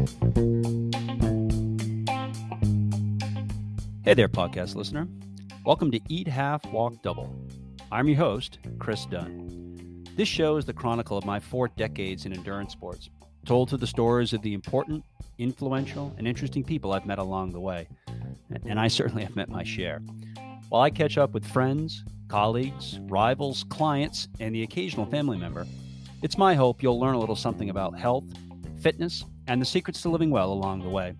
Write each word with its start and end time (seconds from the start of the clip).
Hey 0.00 0.06
there, 4.14 4.30
podcast 4.30 4.74
listener. 4.74 5.06
Welcome 5.66 5.90
to 5.90 6.00
Eat 6.08 6.26
Half, 6.26 6.64
Walk 6.72 7.02
Double. 7.02 7.38
I'm 7.92 8.08
your 8.08 8.16
host, 8.16 8.60
Chris 8.78 9.04
Dunn. 9.04 10.06
This 10.16 10.26
show 10.26 10.56
is 10.56 10.64
the 10.64 10.72
chronicle 10.72 11.18
of 11.18 11.26
my 11.26 11.38
four 11.38 11.68
decades 11.68 12.24
in 12.24 12.32
endurance 12.32 12.72
sports, 12.72 13.10
told 13.44 13.68
through 13.68 13.76
the 13.76 13.86
stories 13.86 14.32
of 14.32 14.40
the 14.40 14.54
important, 14.54 15.04
influential, 15.36 16.14
and 16.16 16.26
interesting 16.26 16.64
people 16.64 16.94
I've 16.94 17.04
met 17.04 17.18
along 17.18 17.52
the 17.52 17.60
way. 17.60 17.86
And 18.64 18.80
I 18.80 18.88
certainly 18.88 19.24
have 19.24 19.36
met 19.36 19.50
my 19.50 19.64
share. 19.64 20.00
While 20.70 20.80
I 20.80 20.88
catch 20.88 21.18
up 21.18 21.32
with 21.32 21.44
friends, 21.44 22.04
colleagues, 22.28 22.98
rivals, 23.02 23.64
clients, 23.64 24.28
and 24.40 24.54
the 24.54 24.62
occasional 24.62 25.04
family 25.04 25.36
member, 25.36 25.66
it's 26.22 26.38
my 26.38 26.54
hope 26.54 26.82
you'll 26.82 26.98
learn 26.98 27.16
a 27.16 27.20
little 27.20 27.36
something 27.36 27.68
about 27.68 27.98
health, 27.98 28.24
fitness, 28.80 29.26
and 29.50 29.60
the 29.60 29.66
secrets 29.66 30.00
to 30.00 30.08
living 30.08 30.30
well 30.30 30.52
along 30.52 30.80
the 30.80 30.88
way. 30.88 31.12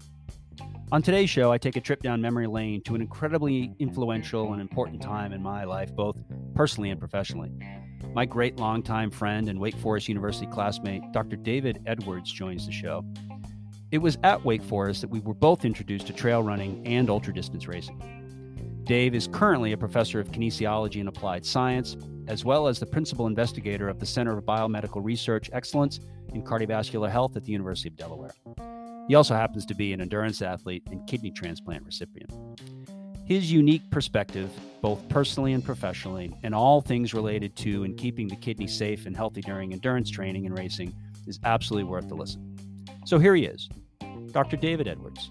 On 0.93 1.03
today's 1.03 1.29
show, 1.29 1.51
I 1.51 1.59
take 1.59 1.75
a 1.75 1.81
trip 1.81 2.01
down 2.01 2.23
memory 2.23 2.47
lane 2.47 2.81
to 2.83 2.95
an 2.95 3.01
incredibly 3.01 3.75
influential 3.81 4.53
and 4.53 4.61
important 4.61 5.03
time 5.03 5.33
in 5.33 5.43
my 5.43 5.65
life, 5.65 5.93
both 5.97 6.17
personally 6.55 6.91
and 6.91 7.01
professionally. 7.01 7.51
My 8.15 8.25
great 8.25 8.57
longtime 8.57 9.11
friend 9.11 9.49
and 9.49 9.59
Wake 9.59 9.77
Forest 9.77 10.07
University 10.07 10.47
classmate, 10.47 11.03
Dr. 11.11 11.35
David 11.35 11.83
Edwards, 11.87 12.33
joins 12.33 12.67
the 12.67 12.73
show. 12.73 13.05
It 13.91 13.99
was 13.99 14.17
at 14.23 14.45
Wake 14.45 14.63
Forest 14.63 15.01
that 15.01 15.11
we 15.11 15.19
were 15.19 15.35
both 15.35 15.65
introduced 15.65 16.07
to 16.07 16.13
trail 16.13 16.41
running 16.41 16.87
and 16.87 17.11
ultra 17.11 17.35
distance 17.35 17.67
racing. 17.67 18.01
Dave 18.85 19.17
is 19.17 19.27
currently 19.27 19.73
a 19.73 19.77
professor 19.77 20.21
of 20.21 20.31
kinesiology 20.31 21.01
and 21.01 21.09
applied 21.09 21.45
science, 21.45 21.97
as 22.31 22.45
well 22.45 22.69
as 22.69 22.79
the 22.79 22.87
principal 22.87 23.27
investigator 23.27 23.89
of 23.89 23.99
the 23.99 24.07
Center 24.07 24.37
for 24.37 24.41
Biomedical 24.41 25.05
Research 25.05 25.51
Excellence 25.53 25.99
in 26.33 26.45
Cardiovascular 26.45 27.11
Health 27.11 27.37
at 27.37 27.45
the 27.45 27.51
University 27.51 27.89
of 27.89 27.97
Delaware. 27.97 28.31
He 29.09 29.17
also 29.17 29.35
happens 29.35 29.67
to 29.67 29.75
be 29.75 29.93
an 29.93 30.01
endurance 30.01 30.41
athlete 30.41 30.85
and 30.93 31.05
kidney 31.09 31.33
transplant 31.33 31.85
recipient. 31.85 32.33
His 33.25 33.51
unique 33.51 33.83
perspective, 33.91 34.49
both 34.81 35.09
personally 35.09 35.55
and 35.55 35.65
professionally, 35.65 36.33
and 36.45 36.55
all 36.55 36.81
things 36.81 37.13
related 37.15 37.57
to 37.57 37.83
and 37.83 37.97
keeping 37.99 38.29
the 38.29 38.37
kidney 38.37 38.69
safe 38.69 39.07
and 39.07 39.17
healthy 39.17 39.41
during 39.41 39.73
endurance 39.73 40.09
training 40.09 40.47
and 40.47 40.57
racing 40.57 40.95
is 41.27 41.41
absolutely 41.43 41.91
worth 41.91 42.09
the 42.09 42.15
listen. 42.15 42.57
So 43.07 43.19
here 43.19 43.35
he 43.35 43.45
is, 43.45 43.69
Dr. 44.31 44.57
David 44.57 44.87
Edwards. 44.87 45.31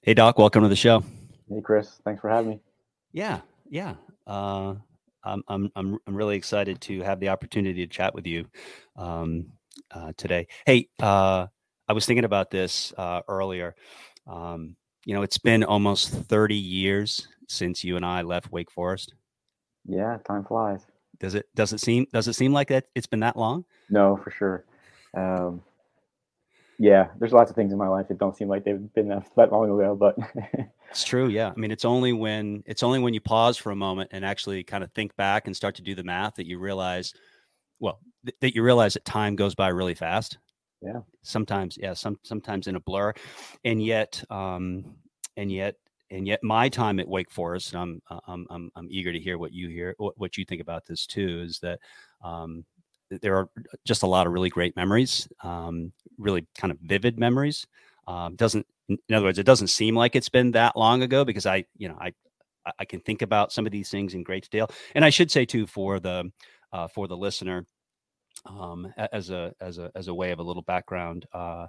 Hey, 0.00 0.14
Doc, 0.14 0.38
welcome 0.38 0.62
to 0.62 0.68
the 0.68 0.76
show. 0.76 1.04
Hey, 1.54 1.60
Chris, 1.60 2.00
thanks 2.04 2.20
for 2.20 2.28
having 2.28 2.50
me. 2.50 2.60
Yeah, 3.12 3.40
yeah. 3.70 3.94
Uh, 4.26 4.74
I'm, 5.22 5.44
I'm, 5.46 5.70
I'm, 5.76 5.98
I'm 6.04 6.14
really 6.16 6.36
excited 6.36 6.80
to 6.82 7.02
have 7.02 7.20
the 7.20 7.28
opportunity 7.28 7.86
to 7.86 7.92
chat 7.92 8.12
with 8.12 8.26
you 8.26 8.46
um, 8.96 9.46
uh, 9.92 10.12
today. 10.16 10.48
Hey, 10.66 10.88
uh, 11.00 11.46
I 11.86 11.92
was 11.92 12.06
thinking 12.06 12.24
about 12.24 12.50
this 12.50 12.92
uh, 12.98 13.20
earlier. 13.28 13.76
Um, 14.26 14.74
you 15.06 15.14
know, 15.14 15.22
it's 15.22 15.38
been 15.38 15.62
almost 15.62 16.08
30 16.08 16.56
years 16.56 17.28
since 17.48 17.84
you 17.84 17.94
and 17.94 18.04
I 18.04 18.22
left 18.22 18.50
Wake 18.50 18.72
Forest. 18.72 19.14
Yeah, 19.86 20.18
time 20.26 20.44
flies. 20.44 20.80
Does 21.20 21.36
it 21.36 21.46
does 21.54 21.72
it 21.72 21.78
seem 21.78 22.06
does 22.12 22.26
it 22.26 22.32
seem 22.32 22.52
like 22.52 22.66
that 22.68 22.86
it's 22.96 23.06
been 23.06 23.20
that 23.20 23.36
long? 23.36 23.64
No, 23.88 24.16
for 24.16 24.32
sure. 24.32 24.64
Um, 25.16 25.62
yeah, 26.78 27.08
there's 27.18 27.32
lots 27.32 27.50
of 27.50 27.56
things 27.56 27.72
in 27.72 27.78
my 27.78 27.88
life 27.88 28.08
that 28.08 28.18
don't 28.18 28.36
seem 28.36 28.48
like 28.48 28.64
they've 28.64 28.92
been 28.94 29.08
that, 29.08 29.24
that 29.36 29.52
long 29.52 29.70
ago, 29.70 29.94
but 29.94 30.16
It's 30.94 31.02
true, 31.02 31.26
yeah. 31.26 31.50
I 31.50 31.58
mean, 31.58 31.72
it's 31.72 31.84
only 31.84 32.12
when 32.12 32.62
it's 32.66 32.84
only 32.84 33.00
when 33.00 33.14
you 33.14 33.20
pause 33.20 33.56
for 33.56 33.72
a 33.72 33.76
moment 33.76 34.10
and 34.12 34.24
actually 34.24 34.62
kind 34.62 34.84
of 34.84 34.92
think 34.92 35.14
back 35.16 35.48
and 35.48 35.56
start 35.56 35.74
to 35.74 35.82
do 35.82 35.92
the 35.96 36.04
math 36.04 36.36
that 36.36 36.46
you 36.46 36.60
realize, 36.60 37.12
well, 37.80 37.98
th- 38.24 38.36
that 38.40 38.54
you 38.54 38.62
realize 38.62 38.94
that 38.94 39.04
time 39.04 39.34
goes 39.34 39.56
by 39.56 39.68
really 39.68 39.96
fast. 39.96 40.38
Yeah. 40.80 41.00
Sometimes, 41.22 41.76
yeah. 41.80 41.94
Some 41.94 42.20
sometimes 42.22 42.68
in 42.68 42.76
a 42.76 42.80
blur, 42.80 43.12
and 43.64 43.84
yet, 43.84 44.22
um, 44.30 44.84
and 45.36 45.50
yet, 45.50 45.74
and 46.12 46.28
yet, 46.28 46.44
my 46.44 46.68
time 46.68 47.00
at 47.00 47.08
Wake 47.08 47.32
Forest, 47.32 47.74
I'm 47.74 48.00
I'm 48.28 48.46
I'm, 48.48 48.70
I'm 48.76 48.86
eager 48.88 49.12
to 49.12 49.18
hear 49.18 49.36
what 49.36 49.52
you 49.52 49.68
hear, 49.70 49.96
what, 49.98 50.16
what 50.16 50.38
you 50.38 50.44
think 50.44 50.60
about 50.60 50.86
this 50.86 51.06
too. 51.06 51.42
Is 51.44 51.58
that 51.58 51.80
um, 52.22 52.64
there 53.10 53.36
are 53.36 53.48
just 53.84 54.04
a 54.04 54.06
lot 54.06 54.28
of 54.28 54.32
really 54.32 54.48
great 54.48 54.76
memories, 54.76 55.26
um, 55.42 55.92
really 56.18 56.46
kind 56.56 56.70
of 56.70 56.78
vivid 56.78 57.18
memories. 57.18 57.66
Um, 58.06 58.36
doesn't 58.36 58.66
in 58.88 58.98
other 59.14 59.26
words, 59.26 59.38
it 59.38 59.46
doesn't 59.46 59.68
seem 59.68 59.94
like 59.94 60.14
it's 60.14 60.28
been 60.28 60.52
that 60.52 60.76
long 60.76 61.02
ago 61.02 61.24
because 61.24 61.46
I, 61.46 61.64
you 61.76 61.88
know, 61.88 61.96
I 62.00 62.12
I 62.78 62.84
can 62.84 63.00
think 63.00 63.22
about 63.22 63.52
some 63.52 63.66
of 63.66 63.72
these 63.72 63.90
things 63.90 64.14
in 64.14 64.22
great 64.22 64.44
detail. 64.44 64.70
And 64.94 65.04
I 65.04 65.10
should 65.10 65.30
say 65.30 65.44
too 65.44 65.66
for 65.66 66.00
the 66.00 66.30
uh, 66.72 66.88
for 66.88 67.06
the 67.06 67.16
listener, 67.16 67.66
um, 68.46 68.92
as 68.96 69.30
a 69.30 69.52
as 69.60 69.78
a 69.78 69.90
as 69.94 70.08
a 70.08 70.14
way 70.14 70.30
of 70.30 70.38
a 70.38 70.42
little 70.42 70.62
background, 70.62 71.26
uh, 71.32 71.66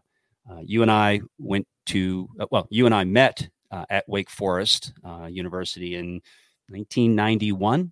uh, 0.49 0.59
you 0.63 0.81
and 0.81 0.91
I 0.91 1.21
went 1.37 1.67
to 1.87 2.27
uh, 2.39 2.45
well, 2.51 2.67
you 2.69 2.85
and 2.85 2.95
I 2.95 3.03
met 3.03 3.49
uh, 3.71 3.85
at 3.89 4.07
Wake 4.07 4.29
Forest 4.29 4.93
uh, 5.03 5.27
University 5.29 5.95
in 5.95 6.21
1991. 6.69 7.91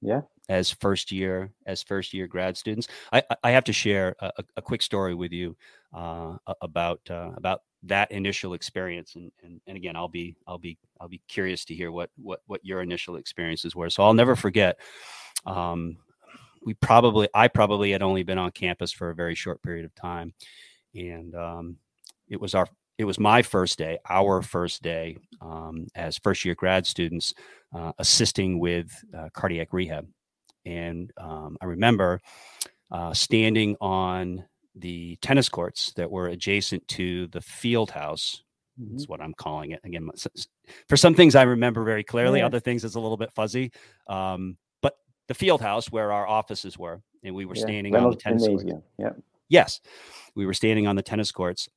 Yeah. 0.00 0.22
As 0.48 0.70
first 0.70 1.12
year 1.12 1.52
as 1.66 1.82
first 1.82 2.12
year 2.12 2.26
grad 2.26 2.56
students, 2.56 2.88
I 3.12 3.22
I 3.44 3.52
have 3.52 3.64
to 3.64 3.72
share 3.72 4.16
a, 4.20 4.32
a 4.56 4.62
quick 4.62 4.82
story 4.82 5.14
with 5.14 5.32
you 5.32 5.56
about 5.92 7.00
about 7.08 7.60
that 7.84 8.10
initial 8.12 8.54
experience 8.54 9.16
and, 9.16 9.32
and 9.42 9.60
and 9.66 9.76
again 9.76 9.96
i'll 9.96 10.08
be 10.08 10.36
i'll 10.46 10.58
be 10.58 10.78
i'll 11.00 11.08
be 11.08 11.20
curious 11.28 11.64
to 11.64 11.74
hear 11.74 11.90
what 11.90 12.10
what 12.16 12.40
what 12.46 12.64
your 12.64 12.80
initial 12.80 13.16
experiences 13.16 13.74
were. 13.74 13.90
So 13.90 14.02
i'll 14.04 14.14
never 14.14 14.36
forget 14.36 14.78
um 15.46 15.96
we 16.64 16.74
probably 16.74 17.28
i 17.34 17.48
probably 17.48 17.90
had 17.90 18.02
only 18.02 18.22
been 18.22 18.38
on 18.38 18.50
campus 18.52 18.92
for 18.92 19.10
a 19.10 19.14
very 19.14 19.34
short 19.34 19.62
period 19.62 19.84
of 19.84 19.94
time 19.94 20.32
and 20.94 21.34
um 21.34 21.76
it 22.28 22.40
was 22.40 22.54
our 22.54 22.68
it 22.98 23.04
was 23.04 23.18
my 23.18 23.42
first 23.42 23.78
day 23.78 23.98
our 24.08 24.42
first 24.42 24.82
day 24.82 25.16
um, 25.40 25.86
as 25.94 26.18
first 26.18 26.44
year 26.44 26.54
grad 26.54 26.86
students 26.86 27.34
uh, 27.74 27.92
assisting 27.98 28.58
with 28.58 28.92
uh, 29.16 29.28
cardiac 29.32 29.72
rehab. 29.72 30.06
And 30.64 31.10
um, 31.16 31.56
i 31.60 31.64
remember 31.64 32.20
uh, 32.90 33.12
standing 33.12 33.76
on 33.80 34.44
the 34.74 35.16
tennis 35.16 35.48
courts 35.48 35.92
that 35.96 36.10
were 36.10 36.28
adjacent 36.28 36.86
to 36.88 37.26
the 37.28 37.40
field 37.40 37.90
house. 37.90 38.42
Mm-hmm. 38.80 38.96
Is 38.96 39.06
what 39.06 39.20
I'm 39.20 39.34
calling 39.34 39.72
it. 39.72 39.80
Again, 39.84 40.08
for 40.88 40.96
some 40.96 41.14
things 41.14 41.34
I 41.34 41.42
remember 41.42 41.84
very 41.84 42.02
clearly, 42.02 42.38
yeah. 42.38 42.46
other 42.46 42.58
things 42.58 42.86
it's 42.86 42.94
a 42.94 43.00
little 43.00 43.18
bit 43.18 43.30
fuzzy. 43.30 43.70
Um, 44.06 44.56
but 44.80 44.94
the 45.28 45.34
field 45.34 45.60
house 45.60 45.92
where 45.92 46.10
our 46.10 46.26
offices 46.26 46.78
were, 46.78 47.02
and 47.22 47.34
we 47.34 47.44
were 47.44 47.54
yeah. 47.54 47.62
standing 47.64 47.92
Reynolds 47.92 48.24
on 48.24 48.32
the 48.32 48.40
tennis 48.40 48.64
courts. 48.64 48.82
Yeah. 48.98 49.10
Yes, 49.50 49.80
we 50.34 50.46
were 50.46 50.54
standing 50.54 50.86
on 50.86 50.96
the 50.96 51.02
tennis 51.02 51.30
courts, 51.30 51.68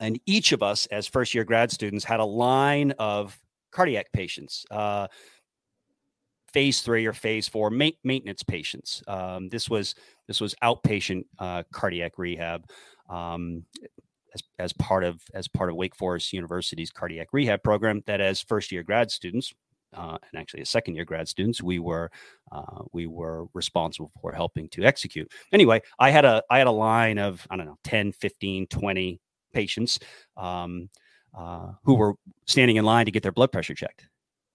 and 0.00 0.18
each 0.24 0.52
of 0.52 0.62
us, 0.62 0.86
as 0.86 1.06
first 1.06 1.34
year 1.34 1.44
grad 1.44 1.70
students, 1.70 2.02
had 2.02 2.20
a 2.20 2.24
line 2.24 2.92
of 2.98 3.38
cardiac 3.70 4.10
patients. 4.12 4.64
Uh, 4.70 5.08
phase 6.52 6.80
three 6.80 7.06
or 7.06 7.12
phase 7.12 7.48
four 7.48 7.70
ma- 7.70 7.90
maintenance 8.04 8.42
patients. 8.42 9.02
Um, 9.06 9.48
this 9.48 9.68
was 9.68 9.94
this 10.26 10.40
was 10.40 10.54
outpatient 10.62 11.24
uh, 11.38 11.62
cardiac 11.72 12.18
rehab 12.18 12.68
um, 13.08 13.64
as, 14.34 14.42
as 14.58 14.72
part 14.72 15.04
of 15.04 15.20
as 15.34 15.48
part 15.48 15.70
of 15.70 15.76
Wake 15.76 15.96
Forest 15.96 16.32
University's 16.32 16.90
cardiac 16.90 17.28
rehab 17.32 17.62
program. 17.62 18.02
That 18.06 18.20
as 18.20 18.40
first 18.40 18.72
year 18.72 18.82
grad 18.82 19.10
students. 19.10 19.52
Uh, 19.94 20.18
and 20.30 20.40
actually, 20.40 20.60
as 20.60 20.68
second 20.68 20.94
year 20.94 21.06
grad 21.06 21.26
students, 21.26 21.62
we 21.62 21.78
were 21.78 22.10
uh, 22.52 22.82
we 22.92 23.06
were 23.06 23.46
responsible 23.54 24.10
for 24.20 24.32
helping 24.32 24.68
to 24.68 24.82
execute. 24.82 25.30
Anyway, 25.52 25.80
I 25.98 26.10
had 26.10 26.24
a 26.24 26.42
I 26.50 26.58
had 26.58 26.66
a 26.66 26.72
line 26.72 27.18
of 27.18 27.46
I 27.50 27.56
don't 27.56 27.66
know 27.66 27.78
10, 27.84 28.12
15, 28.12 28.66
20 28.66 29.20
patients 29.54 29.98
um, 30.36 30.90
uh, 31.34 31.72
who 31.84 31.94
were 31.94 32.14
standing 32.46 32.76
in 32.76 32.84
line 32.84 33.06
to 33.06 33.12
get 33.12 33.22
their 33.22 33.32
blood 33.32 33.52
pressure 33.52 33.74
checked 33.74 34.06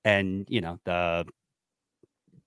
and 0.06 0.46
you 0.50 0.62
know 0.62 0.79
the 0.85 1.25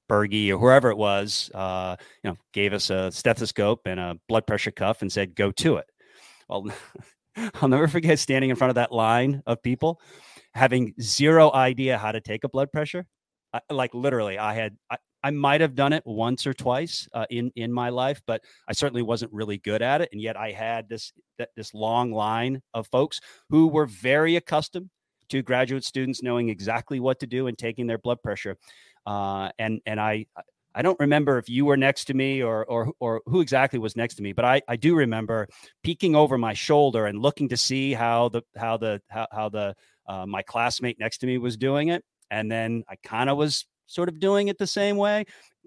Bergie 0.09 0.51
or 0.51 0.59
whoever 0.59 0.91
it 0.91 0.97
was, 0.97 1.51
uh, 1.55 1.97
you 2.23 2.31
know, 2.31 2.37
gave 2.53 2.73
us 2.73 2.91
a 2.91 3.11
stethoscope 3.11 3.83
and 3.87 3.99
a 3.99 4.19
blood 4.29 4.47
pressure 4.47 4.71
cuff 4.71 5.03
and 5.03 5.11
said, 5.11 5.35
"Go 5.35 5.51
to 5.53 5.77
it." 5.77 5.87
Well, 6.49 6.67
I'll 7.61 7.69
never 7.69 7.89
forget 7.89 8.19
standing 8.19 8.51
in 8.51 8.57
front 8.57 8.71
of 8.71 8.77
that 8.77 8.93
line 8.93 9.43
of 9.47 9.63
people, 9.63 10.01
having 10.55 10.95
zero 11.01 11.53
idea 11.53 11.99
how 11.99 12.13
to 12.13 12.21
take 12.21 12.45
a 12.45 12.49
blood 12.49 12.71
pressure. 12.73 13.07
I, 13.53 13.61
like 13.71 13.95
literally, 13.95 14.39
I 14.39 14.55
had 14.55 14.77
I, 14.91 14.97
I 15.23 15.31
might 15.31 15.61
have 15.61 15.75
done 15.75 15.93
it 15.93 16.03
once 16.05 16.47
or 16.47 16.53
twice 16.55 17.09
uh, 17.13 17.27
in 17.31 17.51
in 17.57 17.73
my 17.73 17.89
life, 17.89 18.21
but 18.27 18.43
I 18.69 18.73
certainly 18.73 19.03
wasn't 19.03 19.33
really 19.33 19.59
good 19.59 19.83
at 19.83 20.01
it. 20.01 20.11
And 20.13 20.21
yet, 20.21 20.37
I 20.37 20.53
had 20.53 20.89
this 20.89 21.13
this 21.57 21.75
long 21.75 22.13
line 22.13 22.61
of 22.75 22.87
folks 22.89 23.21
who 23.49 23.69
were 23.69 23.87
very 23.87 24.37
accustomed 24.37 24.91
to 25.31 25.43
graduate 25.43 25.85
students 25.85 26.23
knowing 26.23 26.49
exactly 26.49 27.01
what 27.01 27.19
to 27.21 27.27
do 27.27 27.47
and 27.47 27.57
taking 27.57 27.87
their 27.87 27.99
blood 27.99 28.23
pressure. 28.23 28.57
Uh, 29.07 29.51
and 29.59 29.81
and 29.87 30.01
I 30.01 30.27
I 30.75 30.83
don't 30.83 30.99
remember 30.99 31.39
if 31.39 31.49
you 31.49 31.65
were 31.67 31.77
next 31.77 32.07
to 32.07 32.15
me 32.15 32.43
or 32.43 32.65
or 32.67 32.93
or 32.99 33.23
who 33.27 33.41
exactly 33.41 33.79
was 33.79 33.97
next 33.97 34.17
to 34.17 34.23
me, 34.23 34.33
but 34.33 34.45
I, 34.45 34.63
I 34.69 34.77
do 34.77 34.95
remember 34.97 35.49
peeking 35.83 36.17
over 36.17 36.37
my 36.39 36.55
shoulder 36.55 37.07
and 37.07 37.21
looking 37.21 37.49
to 37.51 37.57
see 37.57 37.93
how 37.93 38.29
the 38.31 38.43
how 38.57 38.77
the 38.77 39.01
how, 39.09 39.27
how 39.33 39.49
the 39.49 39.75
uh, 40.09 40.27
my 40.27 40.43
classmate 40.43 40.99
next 40.99 41.19
to 41.19 41.27
me 41.27 41.39
was 41.39 41.57
doing 41.57 41.89
it, 41.89 42.05
and 42.31 42.51
then 42.51 42.85
I 42.89 42.97
kind 43.03 43.31
of 43.31 43.37
was 43.37 43.67
sort 43.87 44.09
of 44.09 44.19
doing 44.19 44.49
it 44.49 44.59
the 44.59 44.67
same 44.67 44.97
way, 44.97 45.25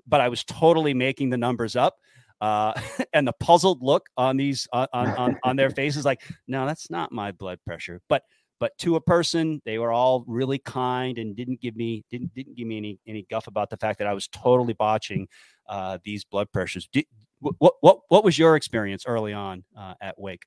but 0.07 0.19
I 0.21 0.29
was 0.29 0.43
totally 0.43 0.93
making 0.93 1.29
the 1.29 1.37
numbers 1.37 1.75
up. 1.75 1.95
uh, 2.41 2.73
and 3.13 3.27
the 3.27 3.33
puzzled 3.39 3.81
look 3.81 4.07
on 4.17 4.37
these 4.37 4.67
on, 4.73 4.87
on 4.93 5.37
on 5.43 5.55
their 5.55 5.69
faces, 5.81 6.05
like, 6.05 6.21
no, 6.47 6.65
that's 6.65 6.89
not 6.89 7.11
my 7.11 7.31
blood 7.31 7.59
pressure. 7.65 8.01
But 8.09 8.23
but 8.59 8.77
to 8.79 8.95
a 8.95 9.01
person, 9.01 9.61
they 9.65 9.77
were 9.77 9.91
all 9.91 10.23
really 10.27 10.57
kind 10.59 11.17
and 11.17 11.35
didn't 11.35 11.61
give 11.61 11.75
me 11.75 12.03
didn't 12.09 12.33
didn't 12.33 12.55
give 12.55 12.67
me 12.67 12.77
any 12.77 12.99
any 13.07 13.25
guff 13.29 13.47
about 13.47 13.69
the 13.69 13.77
fact 13.77 13.99
that 13.99 14.07
I 14.07 14.13
was 14.13 14.27
totally 14.27 14.73
botching 14.73 15.27
uh, 15.67 15.97
these 16.03 16.23
blood 16.23 16.51
pressures. 16.51 16.87
Did, 16.91 17.05
what 17.39 17.75
what 17.81 17.99
what 18.09 18.23
was 18.23 18.37
your 18.37 18.55
experience 18.55 19.05
early 19.07 19.33
on 19.33 19.63
uh, 19.77 19.93
at 20.01 20.19
Wake? 20.19 20.43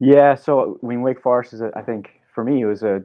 Yeah, 0.00 0.34
so 0.34 0.78
I 0.82 0.86
mean, 0.86 1.02
Wake 1.02 1.20
Forest 1.20 1.54
is, 1.54 1.60
a, 1.60 1.72
I 1.74 1.82
think, 1.82 2.10
for 2.34 2.44
me, 2.44 2.60
it 2.62 2.66
was 2.66 2.82
a, 2.82 3.02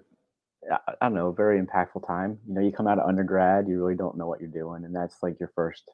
I 0.71 0.93
don't 1.01 1.15
know, 1.15 1.31
very 1.31 1.59
impactful 1.59 2.05
time. 2.05 2.37
You 2.47 2.53
know, 2.53 2.61
you 2.61 2.71
come 2.71 2.87
out 2.87 2.99
of 2.99 3.07
undergrad, 3.07 3.67
you 3.67 3.79
really 3.79 3.95
don't 3.95 4.17
know 4.17 4.27
what 4.27 4.39
you're 4.39 4.49
doing, 4.49 4.85
and 4.85 4.95
that's 4.95 5.17
like 5.23 5.39
your 5.39 5.51
first 5.55 5.89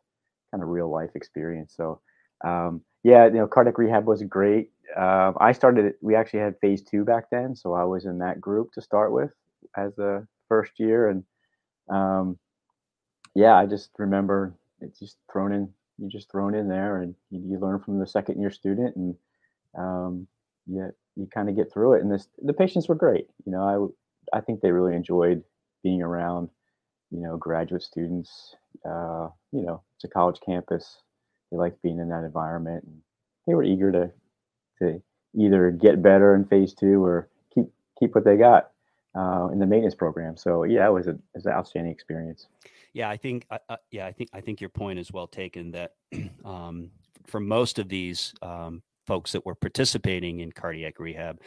kind 0.51 0.61
of 0.61 0.69
real 0.69 0.89
life 0.89 1.11
experience. 1.15 1.73
So, 1.75 2.01
um, 2.43 2.81
yeah, 3.03 3.25
you 3.25 3.33
know, 3.33 3.47
cardiac 3.47 3.77
rehab 3.77 4.05
was 4.05 4.21
great. 4.23 4.71
Uh, 4.97 5.33
I 5.39 5.51
started. 5.51 5.93
We 6.01 6.15
actually 6.15 6.39
had 6.39 6.59
phase 6.59 6.83
two 6.83 7.03
back 7.03 7.25
then, 7.31 7.55
so 7.55 7.73
I 7.73 7.83
was 7.83 8.05
in 8.05 8.19
that 8.19 8.41
group 8.41 8.71
to 8.73 8.81
start 8.81 9.11
with 9.11 9.31
as 9.77 9.97
a 9.99 10.27
first 10.47 10.73
year, 10.79 11.09
and 11.09 11.23
um, 11.89 12.37
yeah, 13.35 13.55
I 13.55 13.65
just 13.65 13.91
remember 13.97 14.55
it's 14.81 14.99
just 14.99 15.17
thrown 15.31 15.53
in. 15.53 15.69
You 15.97 16.09
just 16.09 16.31
thrown 16.31 16.55
in 16.55 16.69
there, 16.69 17.01
and 17.01 17.13
you, 17.29 17.41
you 17.45 17.59
learn 17.59 17.79
from 17.79 17.99
the 17.99 18.07
second 18.07 18.39
year 18.39 18.51
student, 18.51 18.95
and 18.95 19.15
um, 19.77 20.27
you 20.65 20.89
you 21.15 21.27
kind 21.33 21.49
of 21.49 21.55
get 21.55 21.71
through 21.71 21.93
it. 21.93 22.01
And 22.01 22.11
this 22.11 22.27
the 22.41 22.53
patients 22.53 22.87
were 22.87 22.95
great. 22.95 23.27
You 23.45 23.51
know, 23.51 23.93
I 24.33 24.37
I 24.37 24.41
think 24.41 24.61
they 24.61 24.71
really 24.71 24.95
enjoyed 24.95 25.43
being 25.83 26.01
around. 26.01 26.49
You 27.11 27.21
know, 27.21 27.37
graduate 27.37 27.83
students. 27.83 28.55
Uh, 28.85 29.29
you 29.51 29.63
know, 29.63 29.81
it's 29.95 30.05
a 30.05 30.07
college 30.07 30.39
campus. 30.45 31.01
They 31.51 31.57
liked 31.57 31.81
being 31.81 31.99
in 31.99 32.09
that 32.09 32.23
environment, 32.23 32.83
and 32.85 33.01
they 33.47 33.55
were 33.55 33.63
eager 33.63 33.91
to 33.91 34.11
to 34.79 35.01
either 35.37 35.71
get 35.71 36.01
better 36.01 36.35
in 36.35 36.45
phase 36.45 36.73
two 36.73 37.03
or 37.03 37.29
keep 37.53 37.65
keep 37.99 38.15
what 38.15 38.25
they 38.25 38.37
got 38.37 38.71
uh, 39.15 39.49
in 39.51 39.59
the 39.59 39.65
maintenance 39.65 39.95
program. 39.95 40.37
So 40.37 40.63
yeah, 40.63 40.87
it 40.87 40.91
was 40.91 41.07
a 41.07 41.11
it 41.11 41.19
was 41.35 41.45
an 41.45 41.53
outstanding 41.53 41.91
experience. 41.91 42.47
Yeah, 42.93 43.09
I 43.09 43.17
think 43.17 43.45
uh, 43.51 43.59
uh 43.69 43.77
yeah, 43.91 44.05
I 44.05 44.11
think 44.11 44.29
I 44.33 44.41
think 44.41 44.61
your 44.61 44.69
point 44.69 44.99
is 44.99 45.11
well 45.11 45.27
taken. 45.27 45.71
That 45.71 45.93
um, 46.45 46.91
for 47.27 47.39
most 47.39 47.79
of 47.79 47.89
these 47.89 48.33
um, 48.41 48.81
folks 49.05 49.31
that 49.33 49.45
were 49.45 49.55
participating 49.55 50.39
in 50.39 50.51
cardiac 50.51 50.99
rehab, 50.99 51.39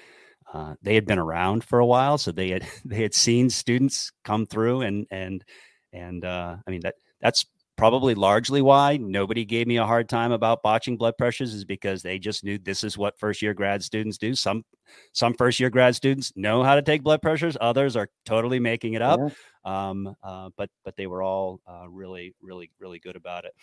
uh, 0.53 0.75
they 0.83 0.95
had 0.95 1.07
been 1.07 1.19
around 1.19 1.65
for 1.65 1.79
a 1.79 1.87
while, 1.87 2.19
so 2.19 2.33
they 2.33 2.51
had 2.51 2.67
they 2.85 3.03
had 3.03 3.15
seen 3.15 3.51
students 3.51 4.13
come 4.25 4.47
through, 4.47 4.83
and 4.83 5.07
and 5.11 5.45
and 5.93 6.25
uh, 6.25 6.57
I 6.67 6.71
mean 6.71 6.81
that 6.83 6.95
that's 7.21 7.47
probably 7.83 8.15
largely 8.15 8.63
why 8.63 8.97
nobody 8.97 9.45
gave 9.45 9.67
me 9.67 9.77
a 9.77 9.85
hard 9.85 10.09
time 10.09 10.31
about 10.31 10.63
botching 10.63 10.97
blood 10.97 11.19
pressures 11.19 11.53
is 11.53 11.65
because 11.65 12.01
they 12.01 12.17
just 12.17 12.45
knew 12.45 12.57
this 12.57 12.85
is 12.85 12.97
what 12.97 13.19
first 13.19 13.43
year 13.43 13.53
grad 13.55 13.83
students 13.83 14.19
do. 14.19 14.37
Some 14.37 14.65
some 15.11 15.35
first 15.35 15.59
year 15.59 15.69
grad 15.69 15.97
students 15.97 16.33
know 16.37 16.63
how 16.63 16.77
to 16.77 16.83
take 16.83 17.03
blood 17.03 17.21
pressures. 17.21 17.57
Others 17.61 17.97
are 17.97 18.09
totally 18.25 18.61
making 18.61 18.95
it 18.95 19.03
up. 19.03 19.19
Yeah. 19.19 19.31
Um, 19.65 20.15
uh, 20.23 20.51
but 20.57 20.71
but 20.85 20.95
they 20.95 21.09
were 21.09 21.25
all 21.25 21.59
uh, 21.67 21.89
really 21.89 22.37
really 22.41 22.71
really 22.79 23.01
good 23.01 23.17
about 23.17 23.47
it. 23.47 23.55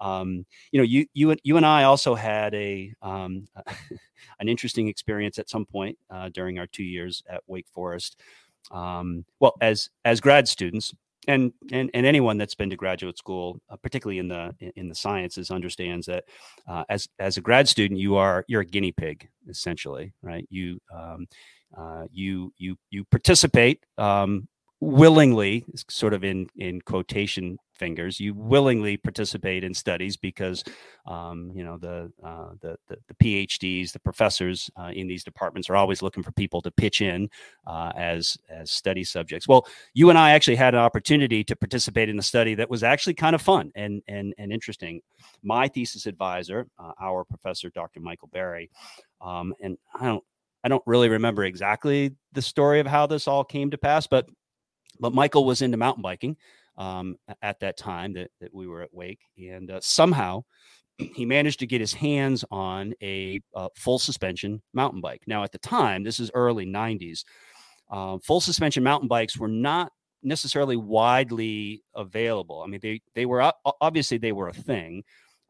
Um, 0.00 0.44
you 0.72 0.80
know, 0.80 0.84
you 0.84 1.06
you 1.14 1.36
you 1.44 1.56
and 1.56 1.64
I 1.64 1.84
also 1.84 2.16
had 2.16 2.56
a 2.56 2.92
um, 3.00 3.46
an 4.40 4.48
interesting 4.48 4.88
experience 4.88 5.38
at 5.38 5.48
some 5.48 5.64
point 5.64 5.96
uh, 6.10 6.30
during 6.30 6.58
our 6.58 6.66
two 6.66 6.82
years 6.82 7.22
at 7.30 7.42
Wake 7.46 7.68
Forest. 7.72 8.20
Um, 8.72 9.24
well, 9.38 9.54
as 9.60 9.88
as 10.04 10.20
grad 10.20 10.48
students, 10.48 10.92
and 11.28 11.52
and 11.70 11.90
and 11.94 12.06
anyone 12.06 12.38
that's 12.38 12.54
been 12.54 12.70
to 12.70 12.76
graduate 12.76 13.18
school, 13.18 13.60
uh, 13.70 13.76
particularly 13.76 14.18
in 14.18 14.28
the 14.28 14.54
in 14.76 14.88
the 14.88 14.94
sciences, 14.94 15.50
understands 15.50 16.06
that 16.06 16.24
uh, 16.66 16.84
as 16.88 17.08
as 17.18 17.36
a 17.36 17.40
grad 17.40 17.68
student, 17.68 18.00
you 18.00 18.16
are 18.16 18.44
you're 18.48 18.62
a 18.62 18.66
guinea 18.66 18.92
pig 18.92 19.28
essentially, 19.48 20.12
right? 20.22 20.46
You 20.50 20.80
um, 20.92 21.26
uh, 21.76 22.04
you 22.10 22.52
you 22.56 22.76
you 22.90 23.04
participate 23.04 23.84
um, 23.98 24.48
willingly, 24.80 25.64
sort 25.88 26.14
of 26.14 26.24
in 26.24 26.48
in 26.56 26.80
quotation 26.80 27.58
fingers, 27.74 28.20
you 28.20 28.34
willingly 28.34 28.96
participate 28.96 29.64
in 29.64 29.72
studies 29.72 30.16
because 30.16 30.64
um, 31.06 31.50
you 31.54 31.64
know 31.64 31.78
the, 31.78 32.12
uh, 32.22 32.50
the, 32.60 32.76
the 32.88 32.96
the 33.08 33.14
PhDs, 33.14 33.92
the 33.92 33.98
professors 33.98 34.70
uh, 34.76 34.90
in 34.92 35.08
these 35.08 35.24
departments 35.24 35.68
are 35.68 35.76
always 35.76 36.02
looking 36.02 36.22
for 36.22 36.32
people 36.32 36.60
to 36.62 36.70
pitch 36.70 37.00
in 37.00 37.28
uh, 37.66 37.92
as 37.96 38.38
as 38.48 38.70
study 38.70 39.04
subjects. 39.04 39.48
Well, 39.48 39.66
you 39.94 40.10
and 40.10 40.18
I 40.18 40.30
actually 40.30 40.56
had 40.56 40.74
an 40.74 40.80
opportunity 40.80 41.42
to 41.44 41.56
participate 41.56 42.08
in 42.08 42.18
a 42.18 42.22
study 42.22 42.54
that 42.54 42.70
was 42.70 42.82
actually 42.82 43.14
kind 43.14 43.34
of 43.34 43.42
fun 43.42 43.72
and 43.74 44.02
and 44.06 44.34
and 44.38 44.52
interesting. 44.52 45.00
My 45.42 45.68
thesis 45.68 46.06
advisor, 46.06 46.66
uh, 46.78 46.92
our 47.00 47.24
professor, 47.24 47.70
Dr. 47.70 48.00
Michael 48.00 48.28
Berry, 48.32 48.70
um, 49.20 49.54
and 49.60 49.76
I 49.98 50.06
don't 50.06 50.24
I 50.64 50.68
don't 50.68 50.82
really 50.86 51.08
remember 51.08 51.44
exactly 51.44 52.14
the 52.32 52.42
story 52.42 52.80
of 52.80 52.86
how 52.86 53.06
this 53.06 53.26
all 53.26 53.44
came 53.44 53.70
to 53.70 53.78
pass, 53.78 54.06
but 54.06 54.28
but 55.00 55.14
Michael 55.14 55.44
was 55.44 55.62
into 55.62 55.76
mountain 55.76 56.02
biking 56.02 56.36
um, 56.76 57.16
at 57.42 57.60
that 57.60 57.76
time 57.76 58.14
that, 58.14 58.30
that 58.40 58.54
we 58.54 58.66
were 58.66 58.82
at 58.82 58.94
Wake. 58.94 59.20
And 59.36 59.70
uh, 59.70 59.80
somehow 59.82 60.44
he 60.98 61.26
managed 61.26 61.60
to 61.60 61.66
get 61.66 61.80
his 61.80 61.92
hands 61.92 62.44
on 62.50 62.94
a 63.02 63.40
uh, 63.54 63.68
full 63.74 63.98
suspension 63.98 64.62
mountain 64.72 65.00
bike. 65.00 65.22
Now, 65.26 65.42
at 65.44 65.52
the 65.52 65.58
time, 65.58 66.04
this 66.04 66.20
is 66.20 66.30
early 66.34 66.66
90s, 66.66 67.24
uh, 67.90 68.18
full 68.22 68.40
suspension 68.40 68.82
mountain 68.82 69.08
bikes 69.08 69.36
were 69.36 69.48
not 69.48 69.92
necessarily 70.22 70.76
widely 70.76 71.82
available. 71.94 72.62
I 72.62 72.66
mean, 72.68 72.80
they, 72.82 73.00
they 73.14 73.26
were 73.26 73.52
obviously 73.80 74.18
they 74.18 74.32
were 74.32 74.48
a 74.48 74.54
thing. 74.54 75.04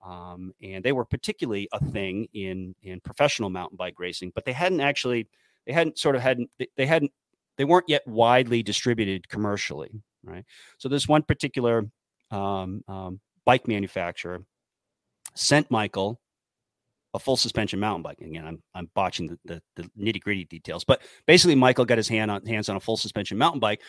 Um, 0.07 0.53
and 0.63 0.85
they 0.85 0.93
were 0.93 1.05
particularly 1.05 1.69
a 1.73 1.85
thing 1.85 2.29
in 2.33 2.77
in 2.85 3.01
professional 3.01 3.51
mountain 3.51 3.77
bike 3.77 3.99
racing, 3.99 4.31
but 4.33 4.45
they 4.45 4.53
hadn't 4.53 4.81
actually 4.81 5.27
they 5.67 5.73
hadn't 5.73 5.99
sort 5.99 6.15
of 6.15 6.23
hadn't 6.23 6.51
they 6.77 6.87
hadn't 6.87 7.11
they 7.59 7.65
weren't 7.65 7.89
yet 7.89 8.07
widely 8.07 8.63
distributed 8.63 9.29
commercially, 9.29 9.91
right? 10.25 10.45
So 10.79 10.89
this 10.89 11.07
one 11.07 11.23
particular 11.23 11.85
um, 12.31 12.83
um, 12.89 13.21
bike 13.45 13.69
manufacturer 13.69 14.45
sent 15.35 15.71
Michael 15.71 16.21
a 17.15 17.19
full 17.19 17.37
suspension 17.37 17.81
mountain 17.81 18.03
bike. 18.03 18.21
Again, 18.21 18.47
I'm 18.47 18.63
I'm 18.75 18.91
botching 18.95 19.27
the, 19.27 19.39
the, 19.45 19.63
the 19.77 19.91
nitty 20.01 20.21
gritty 20.21 20.45
details, 20.45 20.85
but 20.85 21.03
basically 21.27 21.57
Michael 21.57 21.85
got 21.85 21.99
his 21.99 22.09
hand 22.09 22.31
on 22.31 22.47
hands 22.47 22.69
on 22.69 22.77
a 22.77 22.81
full 22.81 22.97
suspension 22.97 23.37
mountain 23.37 23.61
bike, 23.61 23.81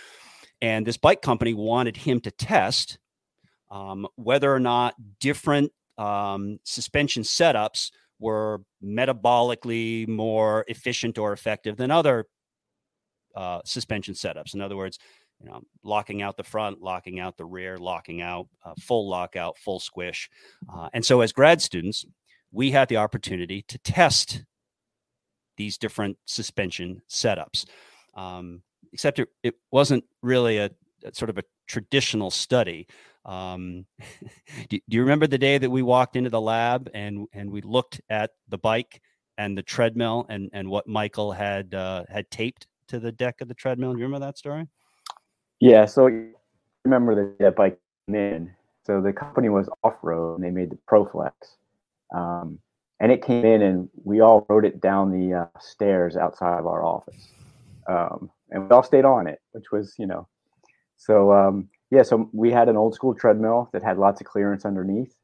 and 0.61 0.85
this 0.85 0.97
bike 0.97 1.21
company 1.21 1.53
wanted 1.53 1.95
him 1.95 2.19
to 2.21 2.31
test 2.31 2.97
um, 3.69 4.07
whether 4.15 4.53
or 4.53 4.59
not 4.59 4.95
different 5.19 5.71
um, 5.97 6.59
suspension 6.63 7.23
setups 7.23 7.91
were 8.19 8.61
metabolically 8.83 10.07
more 10.07 10.65
efficient 10.67 11.17
or 11.17 11.33
effective 11.33 11.77
than 11.77 11.91
other 11.91 12.25
uh, 13.35 13.61
suspension 13.65 14.13
setups. 14.13 14.53
In 14.53 14.61
other 14.61 14.77
words, 14.77 14.99
you 15.41 15.49
know, 15.49 15.61
locking 15.83 16.21
out 16.21 16.37
the 16.37 16.43
front, 16.43 16.81
locking 16.81 17.19
out 17.19 17.37
the 17.37 17.45
rear, 17.45 17.77
locking 17.77 18.21
out 18.21 18.47
uh, 18.65 18.73
full 18.79 19.09
lockout, 19.09 19.57
full 19.57 19.79
squish. 19.79 20.29
Uh, 20.71 20.89
and 20.93 21.05
so, 21.05 21.21
as 21.21 21.31
grad 21.31 21.61
students, 21.61 22.05
we 22.51 22.71
had 22.71 22.89
the 22.89 22.97
opportunity 22.97 23.63
to 23.67 23.77
test 23.77 24.43
these 25.57 25.77
different 25.77 26.17
suspension 26.25 27.01
setups. 27.09 27.65
Um, 28.15 28.63
except 28.91 29.19
it, 29.19 29.29
it, 29.43 29.55
wasn't 29.71 30.03
really 30.21 30.57
a, 30.57 30.71
a, 31.05 31.13
sort 31.13 31.29
of 31.29 31.37
a 31.37 31.43
traditional 31.67 32.31
study. 32.31 32.87
Um, 33.25 33.85
do, 34.69 34.79
do, 34.89 34.97
you 34.97 35.01
remember 35.01 35.27
the 35.27 35.37
day 35.37 35.57
that 35.57 35.69
we 35.69 35.81
walked 35.81 36.15
into 36.15 36.29
the 36.29 36.41
lab 36.41 36.89
and 36.93 37.27
and 37.33 37.51
we 37.51 37.61
looked 37.61 38.01
at 38.09 38.31
the 38.47 38.57
bike 38.57 39.01
and 39.37 39.57
the 39.57 39.63
treadmill 39.63 40.25
and 40.29 40.49
and 40.53 40.69
what 40.69 40.87
Michael 40.87 41.31
had 41.31 41.73
uh, 41.73 42.03
had 42.09 42.29
taped 42.31 42.67
to 42.89 42.99
the 42.99 43.11
deck 43.11 43.41
of 43.41 43.47
the 43.47 43.53
treadmill. 43.53 43.93
Do 43.93 43.99
you 43.99 44.05
remember 44.05 44.25
that 44.25 44.37
story? 44.37 44.67
Yeah. 45.59 45.85
So 45.85 46.07
I 46.07 46.25
remember 46.85 47.35
that, 47.39 47.55
bike 47.55 47.79
came 48.07 48.15
in. 48.15 48.51
So 48.85 49.01
the 49.01 49.13
company 49.13 49.49
was 49.49 49.69
off 49.83 49.95
road 50.01 50.35
and 50.35 50.43
they 50.43 50.51
made 50.51 50.71
the 50.71 50.77
Proflex. 50.89 51.31
Um, 52.13 52.59
and 52.99 53.11
it 53.11 53.23
came 53.23 53.45
in 53.45 53.61
and 53.61 53.89
we 54.03 54.21
all 54.21 54.45
rode 54.49 54.65
it 54.65 54.81
down 54.81 55.11
the 55.11 55.41
uh, 55.41 55.59
stairs 55.59 56.17
outside 56.17 56.59
of 56.59 56.67
our 56.67 56.83
office. 56.83 57.29
Um, 57.87 58.29
and 58.49 58.63
we 58.63 58.69
all 58.69 58.83
stayed 58.83 59.05
on 59.05 59.27
it, 59.27 59.39
which 59.51 59.71
was, 59.71 59.95
you 59.97 60.05
know, 60.05 60.27
so 60.99 61.31
um, 61.31 61.69
yeah, 61.91 62.03
so 62.03 62.29
we 62.33 62.51
had 62.51 62.69
an 62.69 62.77
old 62.77 62.93
school 62.93 63.15
treadmill 63.15 63.69
that 63.73 63.83
had 63.83 63.97
lots 63.97 64.21
of 64.21 64.27
clearance 64.27 64.65
underneath. 64.65 65.15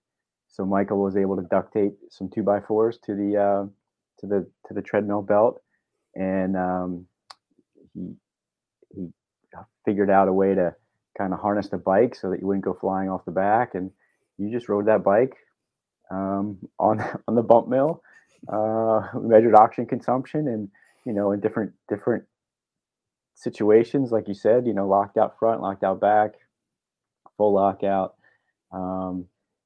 So 0.47 0.65
Michael 0.65 1.01
was 1.01 1.17
able 1.17 1.35
to 1.35 1.43
duct 1.43 1.73
tape 1.73 1.93
some 2.09 2.29
two 2.29 2.43
by 2.43 2.61
fours 2.61 2.97
to 3.05 3.13
the 3.13 3.37
uh, 3.37 3.65
to 4.19 4.25
the 4.25 4.49
to 4.67 4.73
the 4.73 4.81
treadmill 4.81 5.21
belt, 5.21 5.61
and 6.15 6.55
um, 6.55 7.07
he 7.95 8.15
he 8.95 9.09
figured 9.85 10.11
out 10.11 10.29
a 10.29 10.33
way 10.33 10.55
to 10.55 10.75
kind 11.17 11.33
of 11.33 11.39
harness 11.41 11.69
the 11.69 11.77
bike 11.77 12.15
so 12.15 12.31
that 12.31 12.41
you 12.41 12.47
wouldn't 12.47 12.65
go 12.65 12.75
flying 12.79 13.09
off 13.09 13.25
the 13.25 13.31
back, 13.31 13.75
and 13.75 13.91
you 14.39 14.51
just 14.51 14.69
rode 14.69 14.87
that 14.87 15.03
bike 15.03 15.35
um, 16.11 16.59
on 16.79 17.01
on 17.27 17.35
the 17.35 17.43
bump 17.43 17.67
mill. 17.67 18.03
Uh, 18.51 19.07
we 19.15 19.29
measured 19.29 19.55
oxygen 19.55 19.87
consumption, 19.87 20.47
and 20.47 20.69
you 21.05 21.13
know, 21.13 21.31
in 21.31 21.39
different 21.39 21.73
different 21.89 22.25
situations, 23.35 24.11
like 24.11 24.27
you 24.27 24.33
said, 24.33 24.65
you 24.67 24.73
know, 24.73 24.87
locked 24.87 25.17
out 25.17 25.37
front, 25.39 25.61
locked 25.61 25.83
out 25.83 25.99
back, 26.01 26.33
full 27.37 27.53
lockout, 27.53 28.15
um, 28.71 29.25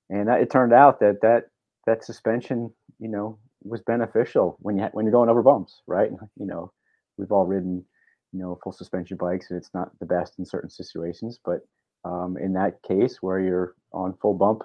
and 0.10 0.28
that, 0.28 0.42
it 0.42 0.52
turned 0.52 0.74
out 0.74 1.00
that 1.02 1.22
that 1.22 1.50
that 1.88 2.04
suspension, 2.06 2.72
you 3.00 3.10
know, 3.10 3.38
was 3.64 3.82
beneficial 3.82 4.58
when 4.62 4.78
you 4.78 4.86
when 4.94 5.06
you're 5.06 5.14
going 5.14 5.30
over 5.30 5.44
bumps, 5.44 5.82
right? 5.88 6.12
You 6.38 6.46
know, 6.46 6.72
we've 7.18 7.32
all 7.32 7.46
ridden, 7.46 7.86
you 8.32 8.40
know, 8.40 8.60
full 8.64 8.72
suspension 8.72 9.18
bikes, 9.18 9.50
and 9.50 9.58
it's 9.58 9.74
not 9.74 9.92
the 10.00 10.06
best 10.06 10.40
in 10.40 10.46
certain 10.46 10.70
situations, 10.70 11.40
but 11.44 11.62
um, 12.06 12.38
in 12.38 12.54
that 12.54 12.82
case 12.84 13.18
where 13.22 13.40
you're 13.40 13.76
on 13.92 14.14
full 14.22 14.34
bump, 14.34 14.64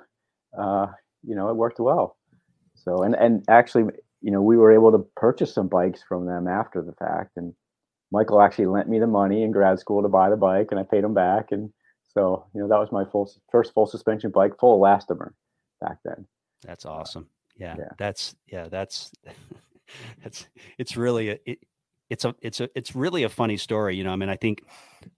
uh, 0.58 0.86
you 1.26 1.34
know, 1.34 1.48
it 1.48 1.56
worked 1.56 1.80
well. 1.80 2.16
So 2.74 3.02
and 3.02 3.14
and 3.14 3.44
actually, 3.48 3.84
you 4.20 4.30
know, 4.30 4.42
we 4.42 4.56
were 4.56 4.72
able 4.72 4.92
to 4.92 5.06
purchase 5.16 5.54
some 5.54 5.68
bikes 5.68 6.02
from 6.06 6.26
them 6.26 6.46
after 6.46 6.82
the 6.82 6.92
fact, 6.92 7.36
and 7.36 7.54
Michael 8.10 8.40
actually 8.40 8.66
lent 8.66 8.88
me 8.88 8.98
the 8.98 9.06
money 9.06 9.42
in 9.42 9.50
grad 9.50 9.78
school 9.78 10.02
to 10.02 10.08
buy 10.08 10.30
the 10.30 10.36
bike, 10.36 10.68
and 10.70 10.78
I 10.78 10.82
paid 10.82 11.04
him 11.04 11.14
back, 11.14 11.50
and 11.50 11.72
so 12.08 12.46
you 12.54 12.60
know 12.60 12.68
that 12.68 12.78
was 12.78 12.92
my 12.92 13.04
full 13.04 13.30
first 13.50 13.72
full 13.72 13.86
suspension 13.86 14.30
bike, 14.30 14.52
full 14.58 14.80
elastomer 14.80 15.32
back 15.80 15.98
then. 16.04 16.26
That's 16.62 16.84
awesome. 16.86 17.28
Yeah, 17.56 17.76
yeah. 17.78 17.88
that's 17.98 18.34
yeah, 18.46 18.68
that's 18.68 19.12
that's 20.22 20.46
it's 20.78 20.96
really 20.96 21.30
a, 21.30 21.38
it, 21.46 21.58
it's 22.14 22.24
a 22.24 22.34
it's 22.40 22.60
a 22.60 22.68
it's 22.76 22.94
really 22.94 23.24
a 23.24 23.28
funny 23.28 23.56
story. 23.56 23.96
You 23.96 24.04
know, 24.04 24.12
I 24.12 24.16
mean, 24.16 24.28
I 24.28 24.36
think 24.36 24.62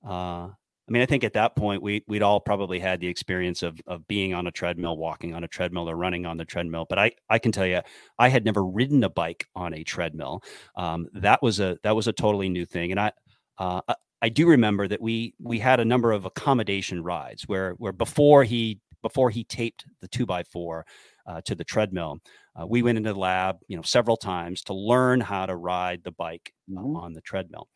uh, 0.05 0.49
I 0.89 0.93
mean, 0.93 1.03
I 1.03 1.07
think 1.07 1.25
at 1.25 1.35
that 1.35 1.55
point 1.55 1.83
we 1.83 2.03
we'd 2.09 2.23
all 2.23 2.41
probably 2.41 2.79
had 2.79 3.01
the 3.01 3.07
experience 3.09 3.63
of 3.63 3.79
of 3.87 4.09
being 4.09 4.33
on 4.33 4.47
a 4.47 4.51
treadmill, 4.51 4.97
walking 4.97 5.35
on 5.35 5.45
a 5.45 5.49
treadmill, 5.49 5.91
or 5.91 5.95
running 5.97 6.25
on 6.25 6.39
the 6.39 6.47
treadmill. 6.47 6.87
But 6.89 6.99
I 6.99 7.13
I 7.29 7.39
can 7.39 7.53
tell 7.53 7.67
you, 7.67 7.83
I 8.19 8.29
had 8.29 8.45
never 8.47 8.65
ridden 8.65 9.05
a 9.05 9.11
bike 9.11 9.47
on 9.55 9.75
a 9.75 9.85
treadmill. 9.85 10.43
Um, 10.75 11.09
that 11.13 11.43
was 11.43 11.61
a 11.61 11.79
that 11.83 11.95
was 11.95 12.09
a 12.09 12.13
totally 12.13 12.49
new 12.49 12.67
thing, 12.67 12.91
and 12.91 13.01
I. 13.01 13.13
Uh, 13.59 13.81
I 14.23 14.31
do 14.31 14.49
remember 14.49 14.89
that 14.89 15.01
we 15.01 15.35
we 15.39 15.59
had 15.59 15.79
a 15.79 15.85
number 15.85 16.11
of 16.11 16.25
accommodation 16.25 17.03
rides 17.03 17.47
where 17.47 17.73
where 17.73 17.93
before 17.93 18.45
he 18.45 18.81
before 19.03 19.31
he 19.31 19.45
taped 19.45 19.85
the 20.01 20.09
two 20.09 20.25
by 20.25 20.43
four 20.43 20.87
uh, 21.27 21.41
to 21.45 21.55
the 21.55 21.65
treadmill, 21.65 22.19
uh, 22.55 22.67
we 22.67 22.83
went 22.83 22.99
into 22.99 23.13
the 23.13 23.19
lab, 23.19 23.59
you 23.69 23.77
know, 23.77 23.83
several 23.83 24.17
times 24.17 24.63
to 24.63 24.75
learn 24.75 25.21
how 25.21 25.47
to 25.47 25.57
ride 25.57 26.03
the 26.05 26.13
bike 26.13 26.53
uh, 26.71 26.81
mm-hmm. 26.81 26.97
on 26.97 27.13
the 27.13 27.21
treadmill. 27.21 27.69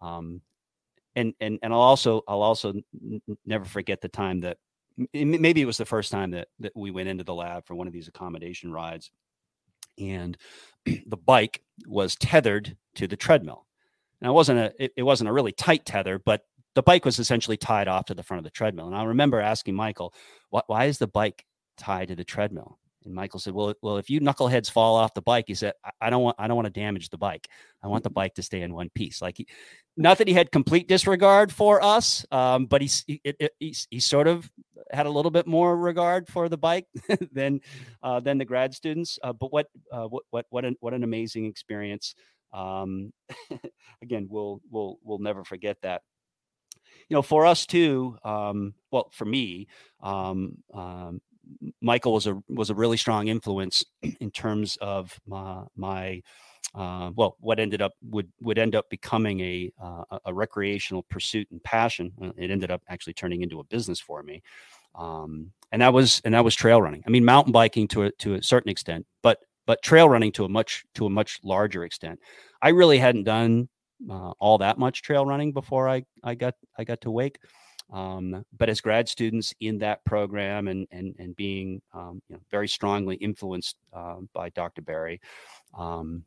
Um, 0.00 0.40
and 1.16 1.34
and 1.40 1.58
and 1.62 1.72
I'll 1.72 1.80
also 1.80 2.22
I'll 2.26 2.42
also 2.42 2.74
n- 3.02 3.22
never 3.46 3.64
forget 3.64 4.00
the 4.00 4.08
time 4.08 4.40
that 4.40 4.58
maybe 5.12 5.60
it 5.60 5.66
was 5.66 5.76
the 5.76 5.84
first 5.84 6.10
time 6.10 6.32
that 6.32 6.48
that 6.60 6.72
we 6.74 6.90
went 6.90 7.08
into 7.08 7.24
the 7.24 7.34
lab 7.34 7.66
for 7.66 7.74
one 7.74 7.86
of 7.86 7.92
these 7.92 8.08
accommodation 8.08 8.72
rides, 8.72 9.10
and 9.98 10.36
the 11.06 11.16
bike 11.16 11.62
was 11.86 12.16
tethered 12.16 12.76
to 12.96 13.06
the 13.06 13.16
treadmill. 13.16 13.66
Now 14.20 14.30
it 14.30 14.34
wasn't 14.34 14.58
a 14.58 14.74
it, 14.82 14.92
it 14.96 15.02
wasn't 15.02 15.30
a 15.30 15.32
really 15.32 15.52
tight 15.52 15.84
tether, 15.84 16.18
but 16.18 16.42
the 16.74 16.82
bike 16.82 17.04
was 17.04 17.18
essentially 17.18 17.56
tied 17.56 17.88
off 17.88 18.06
to 18.06 18.14
the 18.14 18.22
front 18.22 18.38
of 18.38 18.44
the 18.44 18.50
treadmill. 18.50 18.86
And 18.86 18.96
I 18.96 19.04
remember 19.04 19.40
asking 19.40 19.76
Michael, 19.76 20.12
why, 20.50 20.62
why 20.66 20.84
is 20.86 20.98
the 20.98 21.06
bike 21.06 21.44
tied 21.76 22.08
to 22.08 22.16
the 22.16 22.24
treadmill? 22.24 22.78
And 23.04 23.14
Michael 23.14 23.40
said, 23.40 23.54
"Well, 23.54 23.74
well, 23.82 23.96
if 23.96 24.08
you 24.08 24.20
knuckleheads 24.20 24.70
fall 24.70 24.96
off 24.96 25.14
the 25.14 25.22
bike, 25.22 25.44
he 25.48 25.54
said, 25.54 25.74
I, 25.84 25.90
I 26.02 26.10
don't 26.10 26.22
want, 26.22 26.36
I 26.38 26.46
don't 26.46 26.56
want 26.56 26.66
to 26.66 26.80
damage 26.80 27.10
the 27.10 27.18
bike. 27.18 27.48
I 27.82 27.88
want 27.88 28.02
the 28.02 28.10
mm-hmm. 28.10 28.14
bike 28.14 28.34
to 28.34 28.42
stay 28.42 28.62
in 28.62 28.74
one 28.74 28.90
piece. 28.90 29.20
Like, 29.20 29.38
he, 29.38 29.46
not 29.96 30.18
that 30.18 30.28
he 30.28 30.34
had 30.34 30.50
complete 30.50 30.88
disregard 30.88 31.52
for 31.52 31.82
us, 31.82 32.24
um, 32.30 32.66
but 32.66 32.80
he's 32.80 33.04
he, 33.06 33.20
he, 33.58 33.76
he, 33.90 34.00
sort 34.00 34.26
of 34.26 34.50
had 34.90 35.06
a 35.06 35.10
little 35.10 35.30
bit 35.30 35.46
more 35.46 35.76
regard 35.76 36.28
for 36.28 36.48
the 36.48 36.58
bike 36.58 36.86
than 37.32 37.60
uh, 38.02 38.20
than 38.20 38.38
the 38.38 38.44
grad 38.44 38.74
students. 38.74 39.18
Uh, 39.22 39.32
but 39.32 39.52
what 39.52 39.66
uh, 39.92 40.04
what 40.04 40.24
what 40.30 40.46
what 40.50 40.64
an 40.64 40.76
what 40.80 40.94
an 40.94 41.04
amazing 41.04 41.46
experience. 41.46 42.14
Um, 42.52 43.12
again, 44.02 44.28
we'll 44.30 44.60
we'll 44.70 44.98
we'll 45.02 45.18
never 45.18 45.44
forget 45.44 45.76
that 45.82 46.02
you 47.08 47.14
know, 47.14 47.22
for 47.22 47.46
us 47.46 47.66
too, 47.66 48.16
um, 48.24 48.74
well, 48.90 49.10
for 49.12 49.24
me, 49.24 49.66
um, 50.02 50.56
um, 50.72 51.20
Michael 51.80 52.12
was 52.12 52.26
a 52.26 52.42
was 52.48 52.70
a 52.70 52.74
really 52.74 52.96
strong 52.96 53.28
influence 53.28 53.84
in 54.20 54.30
terms 54.30 54.76
of 54.80 55.18
my, 55.26 55.64
my 55.76 56.22
uh, 56.74 57.10
well, 57.14 57.36
what 57.40 57.60
ended 57.60 57.80
up 57.80 57.92
would 58.02 58.28
would 58.40 58.58
end 58.58 58.74
up 58.74 58.88
becoming 58.90 59.40
a 59.40 59.70
uh, 59.80 60.18
a 60.24 60.34
recreational 60.34 61.04
pursuit 61.04 61.46
and 61.50 61.62
passion. 61.62 62.12
Uh, 62.20 62.30
it 62.36 62.50
ended 62.50 62.70
up 62.70 62.82
actually 62.88 63.12
turning 63.12 63.42
into 63.42 63.60
a 63.60 63.64
business 63.64 64.00
for 64.00 64.22
me, 64.22 64.42
um, 64.96 65.52
and 65.70 65.82
that 65.82 65.92
was 65.92 66.20
and 66.24 66.34
that 66.34 66.44
was 66.44 66.54
trail 66.54 66.82
running. 66.82 67.02
I 67.06 67.10
mean, 67.10 67.24
mountain 67.24 67.52
biking 67.52 67.86
to 67.88 68.04
a 68.04 68.12
to 68.12 68.34
a 68.34 68.42
certain 68.42 68.70
extent, 68.70 69.06
but 69.22 69.38
but 69.66 69.82
trail 69.82 70.08
running 70.08 70.32
to 70.32 70.44
a 70.44 70.48
much 70.48 70.84
to 70.94 71.06
a 71.06 71.10
much 71.10 71.38
larger 71.44 71.84
extent. 71.84 72.18
I 72.60 72.70
really 72.70 72.98
hadn't 72.98 73.24
done 73.24 73.68
uh, 74.10 74.32
all 74.40 74.58
that 74.58 74.76
much 74.76 75.02
trail 75.02 75.24
running 75.24 75.52
before 75.52 75.88
I 75.88 76.04
I 76.24 76.34
got 76.34 76.54
I 76.76 76.84
got 76.84 77.00
to 77.02 77.10
Wake. 77.10 77.38
Um, 77.92 78.44
but 78.56 78.68
as 78.68 78.80
grad 78.80 79.08
students 79.08 79.54
in 79.60 79.78
that 79.78 80.04
program 80.04 80.68
and 80.68 80.86
and 80.90 81.14
and 81.18 81.36
being 81.36 81.80
um, 81.92 82.22
you 82.28 82.36
know, 82.36 82.42
very 82.50 82.68
strongly 82.68 83.16
influenced 83.16 83.76
uh, 83.92 84.16
by 84.32 84.48
Dr. 84.50 84.82
Berry, 84.82 85.20
um, 85.76 86.24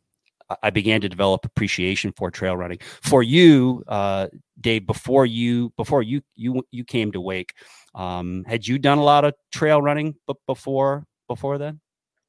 I 0.63 0.69
began 0.69 1.01
to 1.01 1.09
develop 1.09 1.45
appreciation 1.45 2.13
for 2.13 2.31
trail 2.31 2.55
running. 2.55 2.79
For 3.01 3.21
you, 3.21 3.83
uh, 3.87 4.27
Dave, 4.59 4.85
before 4.85 5.25
you 5.25 5.73
before 5.75 6.03
you 6.03 6.21
you 6.35 6.63
you 6.71 6.85
came 6.85 7.11
to 7.11 7.21
Wake, 7.21 7.53
um, 7.95 8.45
had 8.47 8.65
you 8.65 8.77
done 8.77 8.97
a 8.97 9.03
lot 9.03 9.25
of 9.25 9.33
trail 9.51 9.81
running 9.81 10.15
b- 10.27 10.35
before 10.45 11.05
before 11.27 11.57
then? 11.57 11.81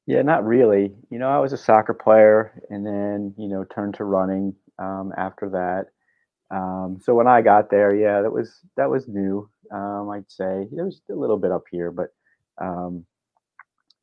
Yeah, 0.05 0.21
not 0.23 0.45
really. 0.45 0.91
You 1.09 1.19
know, 1.19 1.29
I 1.29 1.39
was 1.39 1.53
a 1.53 1.57
soccer 1.57 1.93
player, 1.93 2.61
and 2.69 2.85
then 2.85 3.33
you 3.37 3.47
know 3.47 3.63
turned 3.63 3.93
to 3.95 4.03
running 4.03 4.55
um, 4.79 5.13
after 5.17 5.49
that. 5.51 5.87
Um, 6.51 6.97
so 7.03 7.13
when 7.13 7.27
I 7.27 7.41
got 7.41 7.69
there, 7.69 7.95
yeah, 7.95 8.21
that 8.21 8.31
was 8.31 8.61
that 8.75 8.89
was 8.89 9.07
new. 9.07 9.49
Um, 9.71 10.09
I'd 10.09 10.31
say 10.31 10.67
there 10.71 10.85
was 10.85 11.01
a 11.09 11.13
little 11.13 11.37
bit 11.37 11.51
up 11.51 11.65
here, 11.69 11.91
but 11.91 12.13
um, 12.57 13.05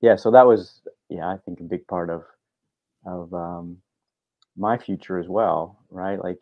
yeah, 0.00 0.16
so 0.16 0.30
that 0.30 0.46
was 0.46 0.82
yeah, 1.08 1.28
I 1.28 1.38
think 1.44 1.60
a 1.60 1.64
big 1.64 1.86
part 1.86 2.10
of 2.10 2.24
of 3.04 3.32
um, 3.34 3.78
my 4.56 4.78
future 4.78 5.18
as 5.18 5.28
well, 5.28 5.78
right? 5.90 6.22
Like 6.22 6.38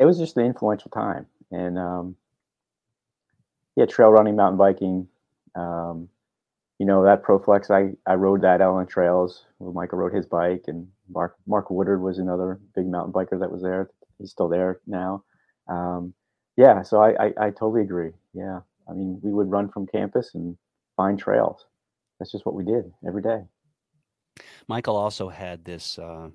it 0.00 0.06
was 0.06 0.18
just 0.18 0.36
an 0.38 0.46
influential 0.46 0.90
time, 0.90 1.26
and 1.50 1.78
um, 1.78 2.16
yeah, 3.76 3.86
trail 3.86 4.10
running, 4.10 4.36
mountain 4.36 4.58
biking. 4.58 5.08
Um, 5.54 6.08
you 6.78 6.86
know 6.86 7.04
that 7.04 7.22
Pro-Flex, 7.22 7.70
I 7.70 7.92
I 8.06 8.14
rode 8.14 8.42
that 8.42 8.60
on 8.62 8.86
trails. 8.86 9.44
Michael 9.60 9.98
rode 9.98 10.14
his 10.14 10.26
bike, 10.26 10.64
and 10.66 10.88
Mark 11.10 11.36
Mark 11.46 11.70
Woodard 11.70 12.00
was 12.00 12.18
another 12.18 12.58
big 12.74 12.86
mountain 12.86 13.12
biker 13.12 13.38
that 13.38 13.52
was 13.52 13.62
there 13.62 13.90
he's 14.24 14.30
still 14.30 14.48
there 14.48 14.80
now. 14.86 15.22
Um, 15.68 16.14
yeah, 16.56 16.82
so 16.82 17.02
I, 17.02 17.26
I, 17.26 17.32
I 17.46 17.50
totally 17.50 17.82
agree. 17.82 18.12
Yeah, 18.32 18.60
I 18.88 18.92
mean, 18.92 19.20
we 19.22 19.32
would 19.32 19.50
run 19.50 19.68
from 19.68 19.86
campus 19.86 20.34
and 20.34 20.56
find 20.96 21.18
trails. 21.18 21.66
That's 22.18 22.32
just 22.32 22.46
what 22.46 22.54
we 22.54 22.64
did 22.64 22.90
every 23.06 23.22
day. 23.22 23.42
Michael 24.66 24.96
also 24.96 25.28
had 25.28 25.64
this. 25.64 25.98
Uh, 25.98 26.28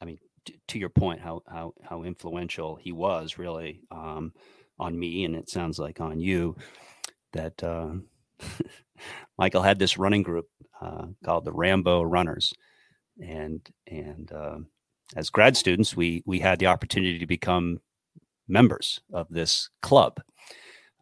I 0.00 0.04
mean, 0.04 0.18
t- 0.44 0.58
to 0.68 0.78
your 0.78 0.88
point, 0.88 1.20
how 1.20 1.42
how 1.46 1.74
how 1.82 2.02
influential 2.02 2.76
he 2.76 2.92
was 2.92 3.38
really 3.38 3.82
um, 3.90 4.32
on 4.78 4.98
me, 4.98 5.24
and 5.24 5.36
it 5.36 5.48
sounds 5.48 5.78
like 5.78 6.00
on 6.00 6.18
you. 6.18 6.56
That 7.32 7.62
uh, 7.62 7.94
Michael 9.38 9.62
had 9.62 9.78
this 9.78 9.96
running 9.98 10.22
group 10.22 10.48
uh, 10.80 11.06
called 11.24 11.44
the 11.44 11.52
Rambo 11.52 12.02
Runners, 12.02 12.52
and 13.20 13.60
and 13.86 14.32
uh, 14.32 14.58
as 15.14 15.30
grad 15.30 15.56
students, 15.56 15.96
we 15.96 16.22
we 16.26 16.38
had 16.38 16.58
the 16.58 16.66
opportunity 16.66 17.18
to 17.18 17.26
become 17.26 17.80
members 18.48 19.00
of 19.12 19.26
this 19.30 19.70
club. 19.80 20.20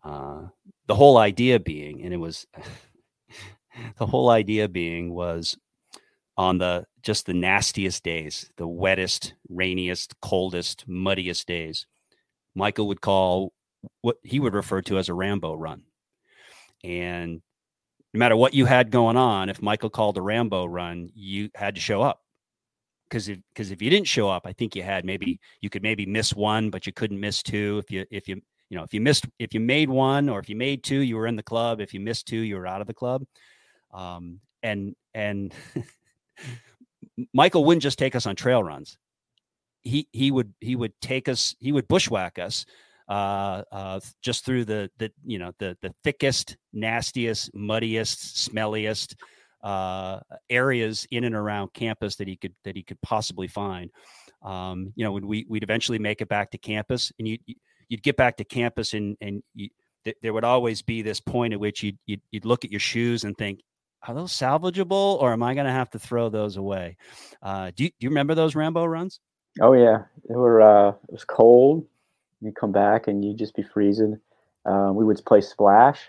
Uh, 0.03 0.47
the 0.87 0.95
whole 0.95 1.19
idea 1.19 1.61
being, 1.61 2.03
and 2.03 2.15
it 2.15 2.19
was 2.19 2.47
the 3.99 4.07
whole 4.07 4.31
idea 4.31 4.69
being 4.69 5.13
was 5.13 5.57
on 6.37 6.59
the 6.59 6.87
just 7.03 7.27
the 7.27 7.35
nastiest 7.35 8.03
days, 8.03 8.51
the 8.57 8.67
wettest, 8.67 9.35
rainiest, 9.49 10.19
coldest, 10.21 10.85
muddiest 10.87 11.47
days, 11.47 11.87
Michael 12.55 12.89
would 12.89 13.01
call 13.01 13.53
what 14.03 14.17
he 14.23 14.41
would 14.41 14.55
refer 14.55 14.83
to 14.83 14.99
as 14.99 15.09
a 15.09 15.15
Rambo 15.15 15.55
run. 15.55 15.83
And 16.83 17.43
no 18.13 18.19
matter 18.19 18.37
what 18.37 18.55
you 18.55 18.67
had 18.67 18.91
going 18.91 19.17
on, 19.17 19.49
if 19.49 19.63
Michael 19.63 19.91
called 19.91 20.17
a 20.19 20.23
Rambo 20.23 20.67
run, 20.67 21.11
you 21.15 21.51
had 21.55 21.75
to 21.77 21.81
show 21.81 22.03
up 22.03 22.20
because 23.11 23.29
if 23.29 23.39
because 23.53 23.71
if 23.71 23.83
you 23.83 23.91
didn't 23.91 24.07
show 24.07 24.29
up, 24.29 24.47
I 24.47 24.53
think 24.53 24.77
you 24.77 24.83
had 24.83 25.05
maybe 25.05 25.41
you 25.61 25.69
could 25.69 25.83
maybe 25.83 26.07
miss 26.07 26.35
one, 26.35 26.71
but 26.71 26.87
you 26.87 26.93
couldn't 26.93 27.19
miss 27.19 27.43
two. 27.43 27.83
If 27.85 27.91
you 27.91 28.07
if 28.11 28.29
you 28.29 28.41
you 28.69 28.77
know 28.77 28.85
if 28.85 28.95
you 28.95 29.01
missed 29.01 29.27
if 29.39 29.53
you 29.53 29.61
made 29.61 29.91
one 29.91 30.29
or 30.29 30.39
if 30.39 30.49
you 30.49 30.57
made 30.57 30.85
two, 30.85 31.01
you 31.01 31.17
were 31.17 31.27
in 31.27 31.37
the 31.37 31.43
club. 31.43 31.81
If 31.81 31.93
you 31.93 32.01
missed 32.01 32.27
two, 32.27 32.39
you 32.39 32.57
were 32.57 32.67
out 32.67 32.81
of 32.81 32.87
the 32.87 32.95
club. 32.95 33.25
Um, 33.93 34.41
and 34.63 34.95
and 35.13 35.53
Michael 37.35 37.65
wouldn't 37.65 37.83
just 37.83 37.99
take 37.99 38.15
us 38.15 38.27
on 38.27 38.37
trail 38.37 38.63
runs. 38.63 38.97
He 39.83 40.09
he 40.13 40.31
would 40.31 40.55
he 40.61 40.77
would 40.77 40.93
take 41.01 41.29
us 41.29 41.57
he 41.59 41.73
would 41.73 41.89
bushwhack 41.89 42.39
us 42.39 42.65
uh, 43.09 43.65
uh, 43.73 44.01
just 44.23 44.45
through 44.45 44.65
the 44.65 44.91
the 44.99 45.11
you 45.25 45.39
know 45.39 45.53
the 45.59 45.77
the 45.83 45.93
thickest, 46.05 46.57
nastiest, 46.73 47.53
muddiest, 47.55 48.49
smelliest 48.49 49.17
uh, 49.63 50.21
areas 50.49 51.07
in 51.11 51.25
and 51.25 51.35
around 51.35 51.73
campus 51.73 52.17
that 52.17 52.29
he 52.29 52.37
could 52.37 52.55
that 52.65 52.77
he 52.77 52.83
could 52.83 53.01
possibly 53.03 53.49
find. 53.49 53.91
Um, 54.43 54.93
you 54.97 55.05
know, 55.05 55.13
when 55.13 55.27
we 55.27 55.47
we'd 55.49 55.63
eventually 55.63 55.99
make 55.99 56.21
it 56.21 56.29
back 56.29 56.51
to 56.53 56.59
campus, 56.59 57.13
and 57.19 57.29
you 57.29 57.39
you'd 57.89 58.03
get 58.03 58.17
back 58.17 58.37
to 58.39 58.45
campus, 58.45 58.95
and 58.95 59.17
and 59.21 59.43
you, 59.55 59.69
th- 60.05 60.17
there 60.23 60.33
would 60.33 60.45
always 60.45 60.83
be 60.83 61.03
this 61.03 61.21
point 61.21 61.53
at 61.53 61.61
which 61.61 61.83
you'd, 61.83 61.99
you'd, 62.07 62.21
you'd 62.31 62.45
look 62.45 62.65
at 62.65 62.71
your 62.71 62.81
shoes 62.81 63.25
and 63.25 63.37
think, 63.37 63.61
are 64.07 64.15
those 64.15 64.33
salvageable 64.33 65.21
or 65.21 65.33
am 65.33 65.43
I 65.43 65.55
going 65.55 65.67
to 65.67 65.73
have 65.73 65.91
to 65.91 65.99
throw 65.99 66.31
those 66.31 66.57
away? 66.57 66.97
Uh, 67.43 67.71
do, 67.77 67.85
you, 67.85 67.91
do 67.91 67.97
you 68.01 68.09
remember 68.09 68.35
those 68.35 68.55
Rambo 68.55 68.85
runs? 68.87 69.21
Oh 69.61 69.73
yeah, 69.73 70.05
they 70.29 70.37
were. 70.37 70.63
Uh, 70.63 70.91
it 70.91 71.13
was 71.13 71.25
cold. 71.25 71.87
You 72.41 72.53
come 72.53 72.73
back 72.73 73.09
and 73.09 73.25
you'd 73.25 73.37
just 73.37 73.55
be 73.55 73.63
freezing. 73.63 74.19
Um, 74.65 74.95
we 74.95 75.05
would 75.05 75.23
play 75.27 75.41
splash, 75.41 76.01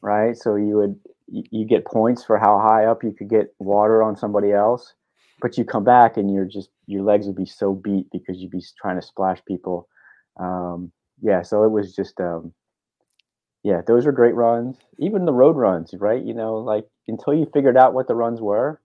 right? 0.00 0.36
So 0.36 0.54
you 0.54 0.76
would 0.76 1.00
you, 1.28 1.66
get 1.66 1.84
points 1.84 2.24
for 2.24 2.38
how 2.38 2.58
high 2.58 2.86
up 2.86 3.02
you 3.02 3.12
could 3.12 3.28
get 3.28 3.54
water 3.58 4.02
on 4.02 4.16
somebody 4.16 4.52
else, 4.52 4.94
but 5.40 5.58
you 5.58 5.64
come 5.64 5.84
back 5.84 6.16
and 6.16 6.32
you're 6.32 6.46
just 6.46 6.70
your 6.86 7.02
legs 7.02 7.26
would 7.26 7.36
be 7.36 7.46
so 7.46 7.74
beat 7.74 8.06
because 8.12 8.38
you'd 8.38 8.50
be 8.50 8.62
trying 8.80 9.00
to 9.00 9.06
splash 9.06 9.38
people. 9.46 9.88
Um, 10.40 10.92
yeah, 11.20 11.42
so 11.42 11.64
it 11.64 11.70
was 11.70 11.94
just 11.94 12.20
um, 12.20 12.52
yeah, 13.62 13.82
those 13.86 14.06
were 14.06 14.12
great 14.12 14.34
runs. 14.34 14.78
Even 14.98 15.24
the 15.24 15.32
road 15.32 15.56
runs, 15.56 15.94
right? 15.98 16.22
You 16.22 16.34
know, 16.34 16.56
like 16.56 16.84
until 17.06 17.34
you 17.34 17.46
figured 17.52 17.76
out 17.76 17.94
what 17.94 18.08
the 18.08 18.14
runs 18.14 18.40
were, 18.40 18.80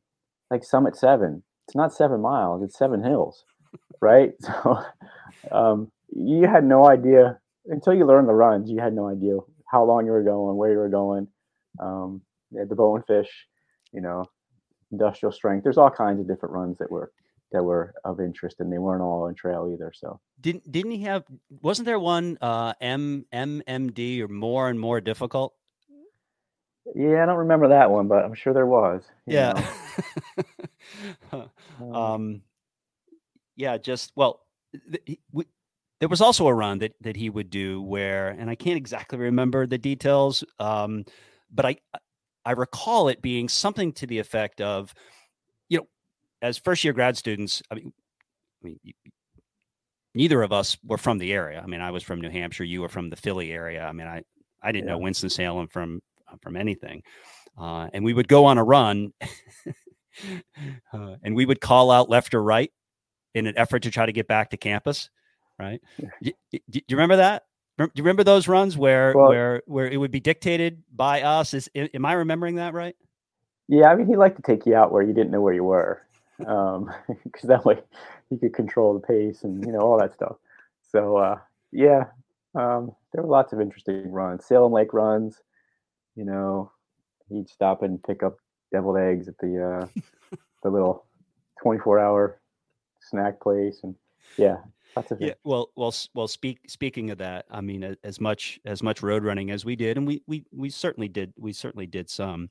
like 0.51 0.63
Summit 0.63 0.95
Seven, 0.95 1.43
it's 1.67 1.75
not 1.75 1.93
seven 1.93 2.21
miles, 2.21 2.63
it's 2.63 2.77
seven 2.77 3.03
hills, 3.03 3.45
right? 4.01 4.33
So 4.41 4.83
um, 5.51 5.91
you 6.15 6.47
had 6.47 6.63
no 6.63 6.87
idea 6.87 7.39
until 7.65 7.93
you 7.93 8.05
learned 8.05 8.29
the 8.29 8.33
runs. 8.33 8.69
You 8.69 8.79
had 8.79 8.93
no 8.93 9.09
idea 9.09 9.37
how 9.71 9.83
long 9.83 10.05
you 10.05 10.11
were 10.11 10.23
going, 10.23 10.55
where 10.57 10.71
you 10.71 10.77
were 10.77 10.89
going. 10.89 11.27
The 12.53 12.75
bow 12.75 12.95
and 12.95 13.05
fish, 13.05 13.29
you 13.91 14.01
know, 14.01 14.25
industrial 14.91 15.31
strength. 15.31 15.63
There's 15.63 15.77
all 15.77 15.89
kinds 15.89 16.19
of 16.19 16.27
different 16.27 16.53
runs 16.53 16.77
that 16.77 16.91
were 16.91 17.11
that 17.51 17.63
were 17.63 17.93
of 18.03 18.19
interest, 18.19 18.59
and 18.59 18.71
they 18.71 18.79
weren't 18.79 19.01
all 19.01 19.27
in 19.27 19.35
trail 19.35 19.69
either. 19.71 19.91
So 19.95 20.19
didn't 20.41 20.71
didn't 20.71 20.91
he 20.91 21.03
have? 21.03 21.23
Wasn't 21.61 21.85
there 21.85 21.99
one 21.99 22.37
uh, 22.41 22.73
M 22.81 23.25
MMD 23.33 24.21
or 24.21 24.27
more 24.27 24.69
and 24.69 24.79
more 24.79 25.01
difficult? 25.01 25.53
Yeah, 26.95 27.23
I 27.23 27.25
don't 27.25 27.37
remember 27.37 27.69
that 27.69 27.89
one, 27.89 28.07
but 28.07 28.25
I'm 28.25 28.33
sure 28.33 28.53
there 28.53 28.65
was. 28.65 29.03
Yeah. 29.25 29.65
um, 31.31 31.95
um, 31.95 32.41
yeah, 33.55 33.77
just 33.77 34.11
well, 34.15 34.41
th- 34.91 35.19
we, 35.31 35.45
there 35.99 36.09
was 36.09 36.21
also 36.21 36.47
a 36.47 36.53
run 36.53 36.79
that 36.79 36.93
that 37.01 37.15
he 37.15 37.29
would 37.29 37.49
do 37.49 37.81
where, 37.81 38.29
and 38.29 38.49
I 38.49 38.55
can't 38.55 38.77
exactly 38.77 39.17
remember 39.17 39.65
the 39.65 39.77
details, 39.77 40.43
um, 40.59 41.05
but 41.51 41.65
I 41.65 41.77
I 42.45 42.51
recall 42.51 43.07
it 43.07 43.21
being 43.21 43.49
something 43.49 43.93
to 43.93 44.07
the 44.07 44.19
effect 44.19 44.61
of, 44.61 44.93
you 45.69 45.79
know, 45.79 45.87
as 46.41 46.57
first 46.57 46.83
year 46.83 46.93
grad 46.93 47.17
students. 47.17 47.61
I 47.71 47.75
mean, 47.75 47.93
I 48.63 48.67
mean, 48.67 48.79
neither 50.13 50.41
of 50.41 50.51
us 50.51 50.77
were 50.83 50.97
from 50.97 51.17
the 51.17 51.33
area. 51.33 51.61
I 51.61 51.67
mean, 51.67 51.81
I 51.81 51.91
was 51.91 52.03
from 52.03 52.21
New 52.21 52.29
Hampshire. 52.29 52.63
You 52.63 52.81
were 52.81 52.89
from 52.89 53.09
the 53.09 53.15
Philly 53.15 53.51
area. 53.51 53.85
I 53.85 53.91
mean, 53.91 54.07
I 54.07 54.23
I 54.61 54.71
didn't 54.71 54.87
yeah. 54.87 54.93
know 54.93 54.99
Winston 54.99 55.29
Salem 55.29 55.67
from 55.67 56.01
from 56.41 56.55
anything, 56.55 57.03
uh, 57.57 57.89
and 57.93 58.03
we 58.03 58.13
would 58.13 58.27
go 58.27 58.45
on 58.45 58.57
a 58.57 58.63
run, 58.63 59.13
uh, 60.93 61.15
and 61.23 61.35
we 61.35 61.45
would 61.45 61.61
call 61.61 61.91
out 61.91 62.09
left 62.09 62.33
or 62.33 62.41
right 62.41 62.71
in 63.33 63.47
an 63.47 63.57
effort 63.57 63.83
to 63.83 63.91
try 63.91 64.05
to 64.05 64.11
get 64.11 64.27
back 64.27 64.49
to 64.51 64.57
campus 64.57 65.09
right? 65.59 65.81
do, 66.21 66.31
do, 66.51 66.59
you 66.71 66.81
remember 66.91 67.17
that? 67.17 67.43
Do 67.77 67.89
you 67.95 68.03
remember 68.03 68.23
those 68.23 68.47
runs 68.47 68.77
where 68.77 69.13
well, 69.15 69.29
where 69.29 69.63
where 69.65 69.87
it 69.87 69.97
would 69.97 70.11
be 70.11 70.19
dictated 70.19 70.83
by 70.95 71.23
us? 71.23 71.53
Is 71.53 71.69
am 71.75 72.05
I 72.05 72.13
remembering 72.13 72.55
that 72.55 72.73
right? 72.73 72.95
Yeah, 73.67 73.89
I 73.89 73.95
mean, 73.95 74.07
he 74.07 74.15
liked 74.15 74.35
to 74.35 74.43
take 74.43 74.65
you 74.65 74.75
out 74.75 74.91
where 74.91 75.01
you 75.01 75.13
didn't 75.13 75.31
know 75.31 75.41
where 75.41 75.53
you 75.53 75.63
were, 75.63 76.01
because 76.37 76.75
um, 76.75 76.93
that 77.43 77.65
way 77.65 77.79
he 78.29 78.37
could 78.37 78.53
control 78.53 78.93
the 78.93 78.99
pace 78.99 79.43
and 79.43 79.65
you 79.65 79.71
know 79.71 79.79
all 79.79 79.97
that 79.99 80.13
stuff. 80.13 80.35
So 80.91 81.17
uh, 81.17 81.39
yeah, 81.71 82.05
um, 82.55 82.91
there 83.11 83.23
were 83.23 83.29
lots 83.29 83.53
of 83.53 83.61
interesting 83.61 84.11
runs. 84.11 84.45
Salem 84.45 84.73
Lake 84.73 84.93
runs, 84.93 85.41
you 86.15 86.25
know, 86.25 86.71
he'd 87.29 87.49
stop 87.49 87.81
and 87.81 88.03
pick 88.03 88.21
up 88.21 88.37
deviled 88.71 88.97
eggs 88.97 89.27
at 89.27 89.37
the 89.39 89.63
uh, 89.63 90.35
the 90.63 90.69
little 90.69 91.05
twenty 91.61 91.79
four 91.79 91.99
hour 91.99 92.39
snack 93.01 93.39
place, 93.39 93.79
and 93.81 93.95
yeah, 94.37 94.57
yeah. 95.19 95.33
Well, 95.43 95.69
well, 95.75 95.93
well. 96.13 96.27
Speak. 96.27 96.59
Speaking 96.67 97.11
of 97.11 97.17
that, 97.19 97.45
I 97.49 97.61
mean, 97.61 97.95
as 98.03 98.19
much 98.21 98.59
as 98.65 98.83
much 98.83 99.01
road 99.01 99.23
running 99.23 99.51
as 99.51 99.65
we 99.65 99.75
did, 99.75 99.97
and 99.97 100.05
we 100.07 100.21
we 100.27 100.45
we 100.51 100.69
certainly 100.69 101.07
did. 101.07 101.33
We 101.37 101.53
certainly 101.53 101.87
did 101.87 102.09
some. 102.09 102.49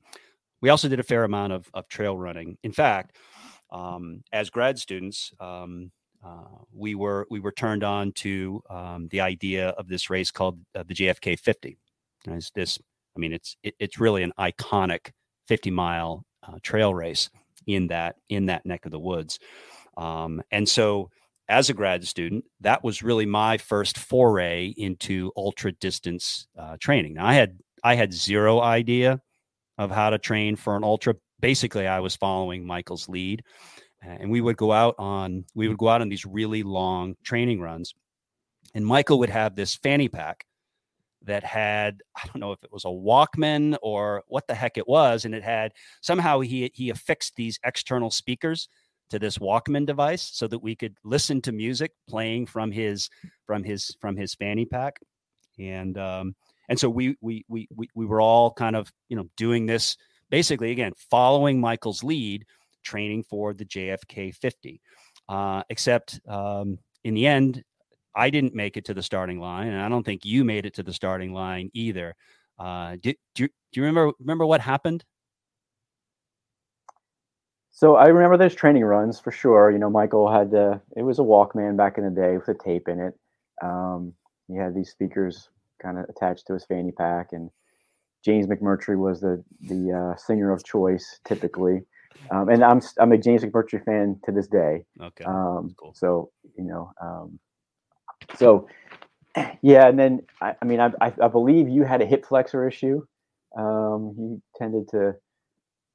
We 0.61 0.69
also 0.69 0.87
did 0.87 0.99
a 0.99 1.03
fair 1.03 1.23
amount 1.23 1.53
of 1.53 1.69
of 1.73 1.87
trail 1.87 2.17
running. 2.17 2.57
In 2.63 2.71
fact, 2.71 3.17
um, 3.71 4.23
as 4.31 4.49
grad 4.49 4.77
students, 4.79 5.31
um, 5.39 5.91
uh, 6.23 6.63
we 6.71 6.95
were 6.95 7.27
we 7.29 7.39
were 7.39 7.51
turned 7.51 7.83
on 7.83 8.11
to 8.13 8.61
um, 8.69 9.07
the 9.09 9.19
idea 9.19 9.69
of 9.69 9.87
this 9.87 10.09
race 10.09 10.31
called 10.31 10.59
uh, 10.75 10.83
the 10.83 10.93
JFK 10.93 11.37
50. 11.37 11.77
As 12.27 12.51
this, 12.55 12.79
I 13.15 13.19
mean, 13.19 13.33
it's 13.33 13.57
it, 13.63 13.75
it's 13.79 13.99
really 13.99 14.23
an 14.23 14.31
iconic 14.39 15.11
50 15.47 15.71
mile 15.71 16.25
uh, 16.47 16.59
trail 16.61 16.93
race 16.93 17.29
in 17.67 17.87
that 17.87 18.15
in 18.29 18.45
that 18.45 18.65
neck 18.65 18.85
of 18.85 18.91
the 18.91 18.99
woods, 18.99 19.39
um, 19.97 20.41
and 20.51 20.67
so 20.67 21.09
as 21.49 21.69
a 21.69 21.73
grad 21.73 22.07
student, 22.07 22.45
that 22.61 22.83
was 22.83 23.03
really 23.03 23.25
my 23.25 23.57
first 23.57 23.97
foray 23.97 24.73
into 24.77 25.31
ultra 25.35 25.71
distance 25.71 26.47
uh, 26.57 26.77
training. 26.79 27.15
Now, 27.15 27.25
I 27.25 27.33
had 27.33 27.59
I 27.83 27.95
had 27.95 28.13
zero 28.13 28.61
idea 28.61 29.21
of 29.77 29.91
how 29.91 30.09
to 30.09 30.17
train 30.17 30.55
for 30.55 30.75
an 30.75 30.83
ultra. 30.83 31.15
Basically, 31.39 31.87
I 31.87 31.99
was 31.99 32.15
following 32.15 32.65
Michael's 32.65 33.09
lead, 33.09 33.43
and 34.01 34.31
we 34.31 34.41
would 34.41 34.57
go 34.57 34.71
out 34.71 34.95
on 34.97 35.45
we 35.53 35.67
would 35.67 35.77
go 35.77 35.89
out 35.89 36.01
on 36.01 36.09
these 36.09 36.25
really 36.25 36.63
long 36.63 37.15
training 37.23 37.59
runs, 37.59 37.93
and 38.73 38.85
Michael 38.85 39.19
would 39.19 39.29
have 39.29 39.55
this 39.55 39.75
fanny 39.75 40.07
pack 40.07 40.45
that 41.25 41.43
had 41.43 42.01
I 42.15 42.25
don't 42.27 42.39
know 42.39 42.53
if 42.53 42.63
it 42.63 42.71
was 42.71 42.85
a 42.85 42.87
Walkman 42.87 43.77
or 43.81 44.23
what 44.27 44.47
the 44.47 44.55
heck 44.55 44.77
it 44.77 44.87
was, 44.87 45.25
and 45.25 45.35
it 45.35 45.43
had 45.43 45.73
somehow 46.01 46.39
he 46.39 46.71
he 46.73 46.89
affixed 46.89 47.35
these 47.35 47.59
external 47.65 48.11
speakers 48.11 48.69
to 49.09 49.19
this 49.19 49.37
Walkman 49.37 49.85
device 49.85 50.29
so 50.33 50.47
that 50.47 50.59
we 50.59 50.75
could 50.75 50.95
listen 51.03 51.41
to 51.41 51.51
music 51.51 51.91
playing 52.07 52.45
from 52.45 52.71
his 52.71 53.09
from 53.45 53.63
his 53.63 53.95
from 53.99 54.15
his 54.15 54.35
fanny 54.35 54.65
pack, 54.65 54.99
and 55.59 55.97
um, 55.97 56.35
and 56.69 56.79
so 56.79 56.89
we 56.89 57.15
we 57.21 57.45
we 57.47 57.67
we 57.75 57.87
we 57.95 58.05
were 58.05 58.21
all 58.21 58.51
kind 58.51 58.75
of 58.75 58.91
you 59.09 59.15
know 59.15 59.27
doing 59.37 59.65
this 59.65 59.97
basically 60.29 60.71
again 60.71 60.93
following 61.09 61.59
Michael's 61.61 62.03
lead, 62.03 62.45
training 62.83 63.23
for 63.23 63.53
the 63.53 63.65
JFK 63.65 64.35
50. 64.35 64.81
Uh, 65.29 65.63
except 65.69 66.19
um, 66.27 66.77
in 67.03 67.13
the 67.13 67.27
end, 67.27 67.63
I 68.15 68.29
didn't 68.29 68.53
make 68.53 68.77
it 68.77 68.85
to 68.85 68.93
the 68.93 69.03
starting 69.03 69.39
line, 69.39 69.67
and 69.67 69.81
I 69.81 69.89
don't 69.89 70.03
think 70.03 70.25
you 70.25 70.43
made 70.43 70.65
it 70.65 70.73
to 70.75 70.83
the 70.83 70.93
starting 70.93 71.33
line 71.33 71.69
either. 71.73 72.15
Uh, 72.59 72.97
do, 73.01 73.13
do, 73.35 73.47
do 73.47 73.79
you 73.79 73.83
remember 73.83 74.13
remember 74.19 74.45
what 74.45 74.61
happened? 74.61 75.03
So 77.75 77.95
I 77.95 78.05
remember 78.07 78.37
those 78.37 78.53
training 78.53 78.85
runs 78.85 79.19
for 79.19 79.31
sure. 79.31 79.71
You 79.71 79.79
know, 79.79 79.89
Michael 79.89 80.31
had 80.31 80.51
the 80.51 80.79
it 80.95 81.01
was 81.01 81.17
a 81.17 81.23
Walkman 81.23 81.75
back 81.75 81.97
in 81.97 82.05
the 82.05 82.11
day 82.11 82.37
with 82.37 82.47
a 82.47 82.53
tape 82.53 82.87
in 82.87 82.99
it. 82.99 83.15
Um, 83.63 84.13
he 84.47 84.55
had 84.55 84.75
these 84.75 84.91
speakers 84.91 85.49
kind 85.81 85.97
of 85.97 86.05
attached 86.07 86.45
to 86.47 86.53
his 86.53 86.65
fanny 86.65 86.91
pack, 86.91 87.29
and 87.31 87.49
James 88.23 88.45
McMurtry 88.45 88.95
was 88.95 89.21
the 89.21 89.43
the 89.61 89.91
uh, 89.91 90.15
singer 90.17 90.51
of 90.51 90.63
choice 90.63 91.19
typically. 91.25 91.81
Um, 92.29 92.47
and 92.49 92.63
I'm 92.63 92.79
I'm 92.99 93.11
a 93.11 93.17
James 93.17 93.43
McMurtry 93.43 93.83
fan 93.83 94.19
to 94.25 94.31
this 94.31 94.47
day. 94.47 94.85
Okay, 95.01 95.25
um, 95.25 95.73
cool. 95.75 95.95
So 95.95 96.29
you 96.55 96.65
know, 96.65 96.91
um, 97.01 97.39
so 98.35 98.67
yeah, 99.63 99.87
and 99.87 99.97
then 99.97 100.21
I, 100.39 100.53
I 100.61 100.65
mean 100.65 100.79
I, 100.79 100.91
I 101.01 101.27
believe 101.27 101.67
you 101.69 101.85
had 101.85 102.03
a 102.03 102.05
hip 102.05 102.23
flexor 102.27 102.67
issue. 102.67 103.01
Um, 103.57 104.13
you 104.15 104.41
tended 104.55 104.89
to 104.89 105.15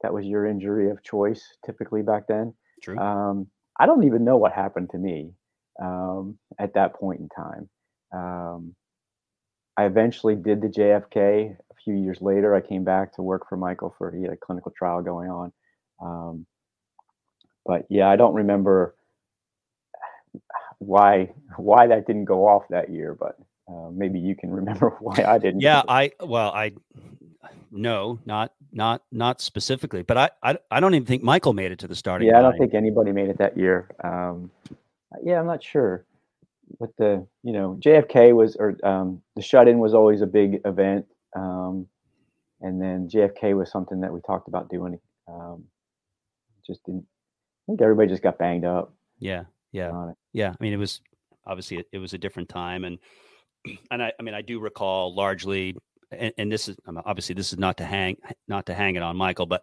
that 0.03 0.13
was 0.13 0.25
your 0.27 0.47
injury 0.47 0.91
of 0.91 1.03
choice 1.03 1.57
typically 1.65 2.03
back 2.03 2.27
then. 2.29 2.55
True. 2.83 2.99
Um, 2.99 3.49
I 3.79 3.87
don't 3.87 4.05
even 4.05 4.25
know 4.25 4.37
what 4.37 4.53
happened 4.53 4.91
to 4.91 4.99
me 4.99 5.33
um, 5.83 6.39
at 6.59 6.75
that 6.75 6.95
point 6.95 7.21
in 7.21 7.29
time. 7.29 7.69
Um, 8.13 8.75
I 9.77 9.85
eventually 9.85 10.35
did 10.35 10.61
the 10.61 10.69
JFK 10.69 11.57
a 11.57 11.75
few 11.85 11.95
years 11.95 12.21
later. 12.21 12.55
I 12.55 12.61
came 12.61 12.85
back 12.85 13.15
to 13.15 13.23
work 13.23 13.49
for 13.49 13.57
Michael 13.57 13.95
for 13.97 14.11
he 14.11 14.23
had 14.23 14.33
a 14.33 14.37
clinical 14.37 14.73
trial 14.77 15.03
going 15.03 15.31
on. 15.31 15.53
Um, 16.01 16.47
but 17.65 17.87
yeah, 17.89 18.09
I 18.09 18.17
don't 18.17 18.35
remember 18.35 18.97
why 20.79 21.33
why 21.57 21.87
that 21.87 22.07
didn't 22.07 22.25
go 22.25 22.49
off 22.49 22.65
that 22.71 22.91
year, 22.91 23.15
but 23.15 23.37
uh, 23.69 23.91
maybe 23.93 24.19
you 24.19 24.35
can 24.35 24.51
remember 24.51 24.97
why 25.01 25.25
I 25.25 25.39
didn't. 25.39 25.61
Yeah, 25.61 25.83
I 25.87 26.13
well, 26.21 26.51
I 26.51 26.73
no, 27.71 28.19
not 28.25 28.53
not 28.73 29.03
not 29.13 29.41
specifically, 29.41 30.03
but 30.03 30.17
I, 30.17 30.31
I 30.43 30.59
I 30.71 30.81
don't 30.81 30.95
even 30.95 31.07
think 31.07 31.23
Michael 31.23 31.53
made 31.53 31.73
it 31.73 31.79
to 31.81 31.89
the 31.89 31.95
starting. 31.95 32.29
Yeah, 32.29 32.39
I 32.39 32.43
don't 32.43 32.59
think 32.59 32.75
anybody 32.75 33.13
made 33.13 33.29
it 33.29 33.39
that 33.39 33.57
year. 33.57 33.89
Um, 34.03 34.51
yeah, 35.23 35.39
I'm 35.39 35.47
not 35.47 35.63
sure. 35.63 36.05
But 36.79 36.91
the 36.99 37.27
you 37.43 37.53
know 37.53 37.79
JFK 37.81 38.35
was 38.35 38.57
or 38.57 38.77
um, 38.85 39.23
the 39.37 39.43
shut 39.43 39.69
in 39.69 39.79
was 39.79 39.95
always 39.95 40.21
a 40.21 40.27
big 40.27 40.61
event, 40.65 41.07
um, 41.35 41.87
and 42.61 42.81
then 42.81 43.09
JFK 43.09 43.57
was 43.57 43.71
something 43.71 44.01
that 44.01 44.13
we 44.13 44.21
talked 44.21 44.49
about 44.49 44.69
doing. 44.69 44.99
Um, 45.29 45.65
just 46.67 46.85
didn't. 46.85 47.07
I 47.67 47.73
think 47.73 47.83
everybody 47.83 48.09
just 48.09 48.23
got 48.23 48.39
banged 48.39 48.65
up. 48.65 48.93
Yeah, 49.19 49.45
yeah, 49.73 50.13
yeah. 50.33 50.51
I 50.51 50.57
mean, 50.63 50.73
it 50.73 50.79
was 50.79 51.01
obviously 51.47 51.79
it, 51.79 51.87
it 51.93 51.99
was 51.99 52.13
a 52.13 52.19
different 52.19 52.49
time, 52.49 52.85
and 52.85 52.99
and 53.91 54.03
I, 54.03 54.13
I 54.19 54.23
mean, 54.23 54.35
I 54.35 54.43
do 54.43 54.61
recall 54.61 55.15
largely 55.15 55.77
and, 56.11 56.33
and, 56.39 56.53
this 56.53 56.69
is 56.69 56.77
obviously 57.05 57.35
this 57.35 57.53
is 57.53 57.59
not 57.59 57.77
to 57.79 57.85
hang 57.85 58.17
not 58.47 58.67
to 58.67 58.75
hang 58.75 58.97
it 58.97 59.03
on 59.03 59.17
Michael, 59.17 59.47
but 59.47 59.63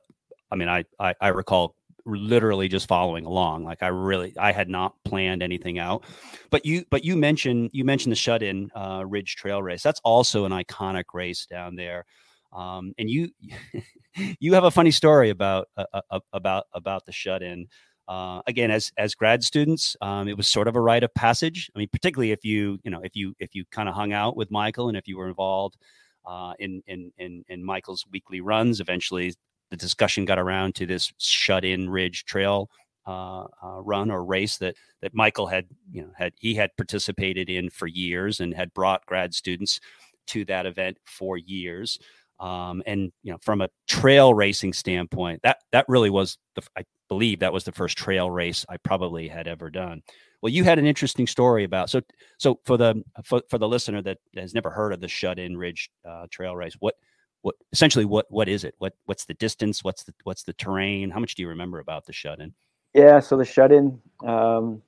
I 0.51 0.55
mean, 0.55 0.69
I, 0.69 0.85
I, 0.99 1.13
I 1.19 1.27
recall 1.29 1.75
literally 2.05 2.67
just 2.67 2.87
following 2.87 3.25
along. 3.25 3.63
Like 3.63 3.81
I 3.81 3.87
really, 3.87 4.33
I 4.37 4.51
had 4.51 4.69
not 4.69 4.93
planned 5.03 5.41
anything 5.41 5.79
out. 5.79 6.03
But 6.51 6.65
you, 6.65 6.85
but 6.89 7.03
you 7.03 7.15
mentioned 7.15 7.71
you 7.73 7.83
mentioned 7.83 8.11
the 8.11 8.17
shut 8.17 8.43
in 8.43 8.69
uh, 8.75 9.03
Ridge 9.05 9.35
Trail 9.35 9.61
race. 9.61 9.83
That's 9.83 10.01
also 10.03 10.45
an 10.45 10.51
iconic 10.51 11.05
race 11.13 11.45
down 11.45 11.75
there. 11.75 12.05
Um, 12.53 12.93
and 12.97 13.09
you, 13.09 13.29
you 14.39 14.53
have 14.53 14.63
a 14.63 14.71
funny 14.71 14.91
story 14.91 15.29
about 15.29 15.67
uh, 15.75 15.85
uh 16.09 16.19
about 16.31 16.65
about 16.73 17.05
the 17.05 17.11
shut 17.11 17.41
in. 17.41 17.67
Uh, 18.07 18.39
again, 18.45 18.69
as 18.69 18.91
as 18.97 19.15
grad 19.15 19.43
students, 19.43 19.95
um, 19.99 20.27
it 20.27 20.37
was 20.37 20.47
sort 20.47 20.67
of 20.67 20.75
a 20.75 20.81
rite 20.81 21.03
of 21.03 21.13
passage. 21.15 21.71
I 21.75 21.79
mean, 21.79 21.89
particularly 21.91 22.31
if 22.31 22.45
you 22.45 22.77
you 22.83 22.91
know 22.91 23.01
if 23.03 23.15
you 23.15 23.33
if 23.39 23.55
you 23.55 23.65
kind 23.71 23.89
of 23.89 23.95
hung 23.95 24.13
out 24.13 24.37
with 24.37 24.51
Michael 24.51 24.89
and 24.89 24.97
if 24.97 25.07
you 25.07 25.17
were 25.17 25.27
involved 25.27 25.75
uh, 26.25 26.53
in, 26.59 26.81
in 26.87 27.11
in 27.17 27.43
in 27.47 27.63
Michael's 27.63 28.05
weekly 28.11 28.41
runs. 28.41 28.79
Eventually, 28.79 29.33
the 29.71 29.77
discussion 29.77 30.25
got 30.25 30.39
around 30.39 30.75
to 30.75 30.85
this 30.85 31.11
shut-in 31.17 31.89
Ridge 31.89 32.25
Trail 32.25 32.69
uh, 33.07 33.43
uh, 33.63 33.81
run 33.81 34.09
or 34.09 34.23
race 34.23 34.57
that 34.57 34.75
that 35.01 35.13
Michael 35.13 35.47
had 35.47 35.67
you 35.91 36.01
know 36.01 36.09
had 36.17 36.33
he 36.39 36.55
had 36.55 36.75
participated 36.77 37.49
in 37.49 37.69
for 37.69 37.87
years 37.87 38.39
and 38.39 38.53
had 38.53 38.73
brought 38.73 39.05
grad 39.05 39.33
students 39.33 39.79
to 40.27 40.45
that 40.45 40.65
event 40.65 40.97
for 41.05 41.37
years. 41.37 41.99
Um, 42.39 42.83
and 42.85 43.11
you 43.23 43.31
know, 43.31 43.37
from 43.41 43.61
a 43.61 43.69
trail 43.87 44.33
racing 44.33 44.73
standpoint, 44.73 45.41
that 45.43 45.59
that 45.71 45.85
really 45.87 46.09
was 46.09 46.37
the 46.55 46.63
I 46.77 46.83
believe 47.07 47.39
that 47.39 47.53
was 47.53 47.63
the 47.63 47.71
first 47.71 47.97
trail 47.97 48.29
race 48.29 48.65
I 48.67 48.77
probably 48.77 49.27
had 49.27 49.47
ever 49.47 49.69
done. 49.69 50.01
Well, 50.45 50.53
you 50.53 50.63
had 50.63 50.77
an 50.77 50.85
interesting 50.85 51.25
story 51.25 51.63
about 51.63 51.89
so 51.89 52.01
so 52.37 52.59
for 52.65 52.77
the 52.77 53.03
for, 53.23 53.41
for 53.49 53.57
the 53.57 53.67
listener 53.67 54.03
that 54.03 54.19
has 54.37 54.53
never 54.53 54.69
heard 54.69 54.93
of 54.93 55.01
the 55.01 55.07
Shut 55.07 55.39
In 55.39 55.57
Ridge 55.57 55.89
uh, 56.07 56.27
Trail 56.29 56.55
Race, 56.55 56.75
what 56.77 56.93
what 57.41 57.55
essentially 57.73 58.05
what 58.05 58.27
what 58.29 58.47
is 58.47 58.63
it? 58.63 58.75
What 58.77 58.93
what's 59.05 59.25
the 59.25 59.33
distance? 59.33 59.83
What's 59.83 60.03
the 60.03 60.13
what's 60.23 60.43
the 60.43 60.53
terrain? 60.53 61.09
How 61.09 61.19
much 61.19 61.33
do 61.33 61.41
you 61.41 61.49
remember 61.49 61.79
about 61.79 62.05
the 62.05 62.13
Shut 62.13 62.39
In? 62.41 62.53
Yeah, 62.93 63.21
so 63.21 63.37
the 63.37 63.43
Shut 63.43 63.71
In 63.71 63.99
um, 64.23 64.83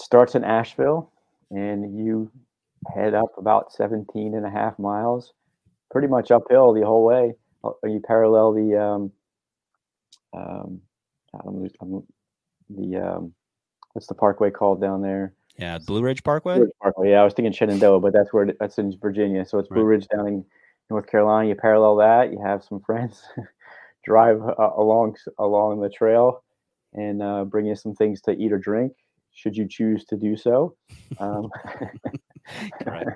starts 0.00 0.34
in 0.34 0.44
Asheville, 0.44 1.12
and 1.50 1.98
you 2.02 2.30
head 2.94 3.12
up 3.12 3.36
about 3.36 3.70
17 3.74 4.34
and 4.34 4.46
a 4.46 4.50
half 4.50 4.78
miles, 4.78 5.34
pretty 5.90 6.08
much 6.08 6.30
uphill 6.30 6.72
the 6.72 6.86
whole 6.86 7.04
way. 7.04 7.34
Uh, 7.62 7.72
you 7.84 8.00
parallel 8.00 8.54
the 8.54 8.82
um, 8.82 9.12
um, 10.32 10.80
the 12.70 12.96
um, 12.96 13.34
what's 13.94 14.06
the 14.06 14.14
parkway 14.14 14.50
called 14.50 14.80
down 14.80 15.02
there? 15.02 15.32
Yeah, 15.58 15.78
Blue 15.78 16.02
Ridge 16.02 16.22
Parkway. 16.22 16.56
Blue 16.56 16.64
Ridge 16.64 16.72
Parkway. 16.82 17.10
Yeah, 17.10 17.22
I 17.22 17.24
was 17.24 17.34
thinking 17.34 17.52
Shenandoah, 17.52 18.00
but 18.00 18.12
that's 18.12 18.32
where 18.32 18.52
that's 18.60 18.78
in 18.78 18.96
Virginia. 19.00 19.44
So 19.44 19.58
it's 19.58 19.68
Blue. 19.68 19.84
Ridge 19.84 20.06
down 20.08 20.26
in 20.26 20.44
North 20.90 21.06
Carolina. 21.06 21.48
You 21.48 21.54
parallel 21.54 21.96
that. 21.96 22.32
You 22.32 22.40
have 22.44 22.62
some 22.62 22.80
friends 22.80 23.22
drive 24.04 24.42
uh, 24.42 24.70
along 24.76 25.16
along 25.38 25.80
the 25.80 25.88
trail 25.88 26.44
and 26.92 27.22
uh, 27.22 27.44
bring 27.44 27.66
you 27.66 27.74
some 27.74 27.94
things 27.94 28.20
to 28.20 28.32
eat 28.32 28.52
or 28.52 28.58
drink, 28.58 28.92
should 29.32 29.56
you 29.56 29.66
choose 29.66 30.04
to 30.04 30.16
do 30.16 30.36
so. 30.36 30.76
Um. 31.18 31.50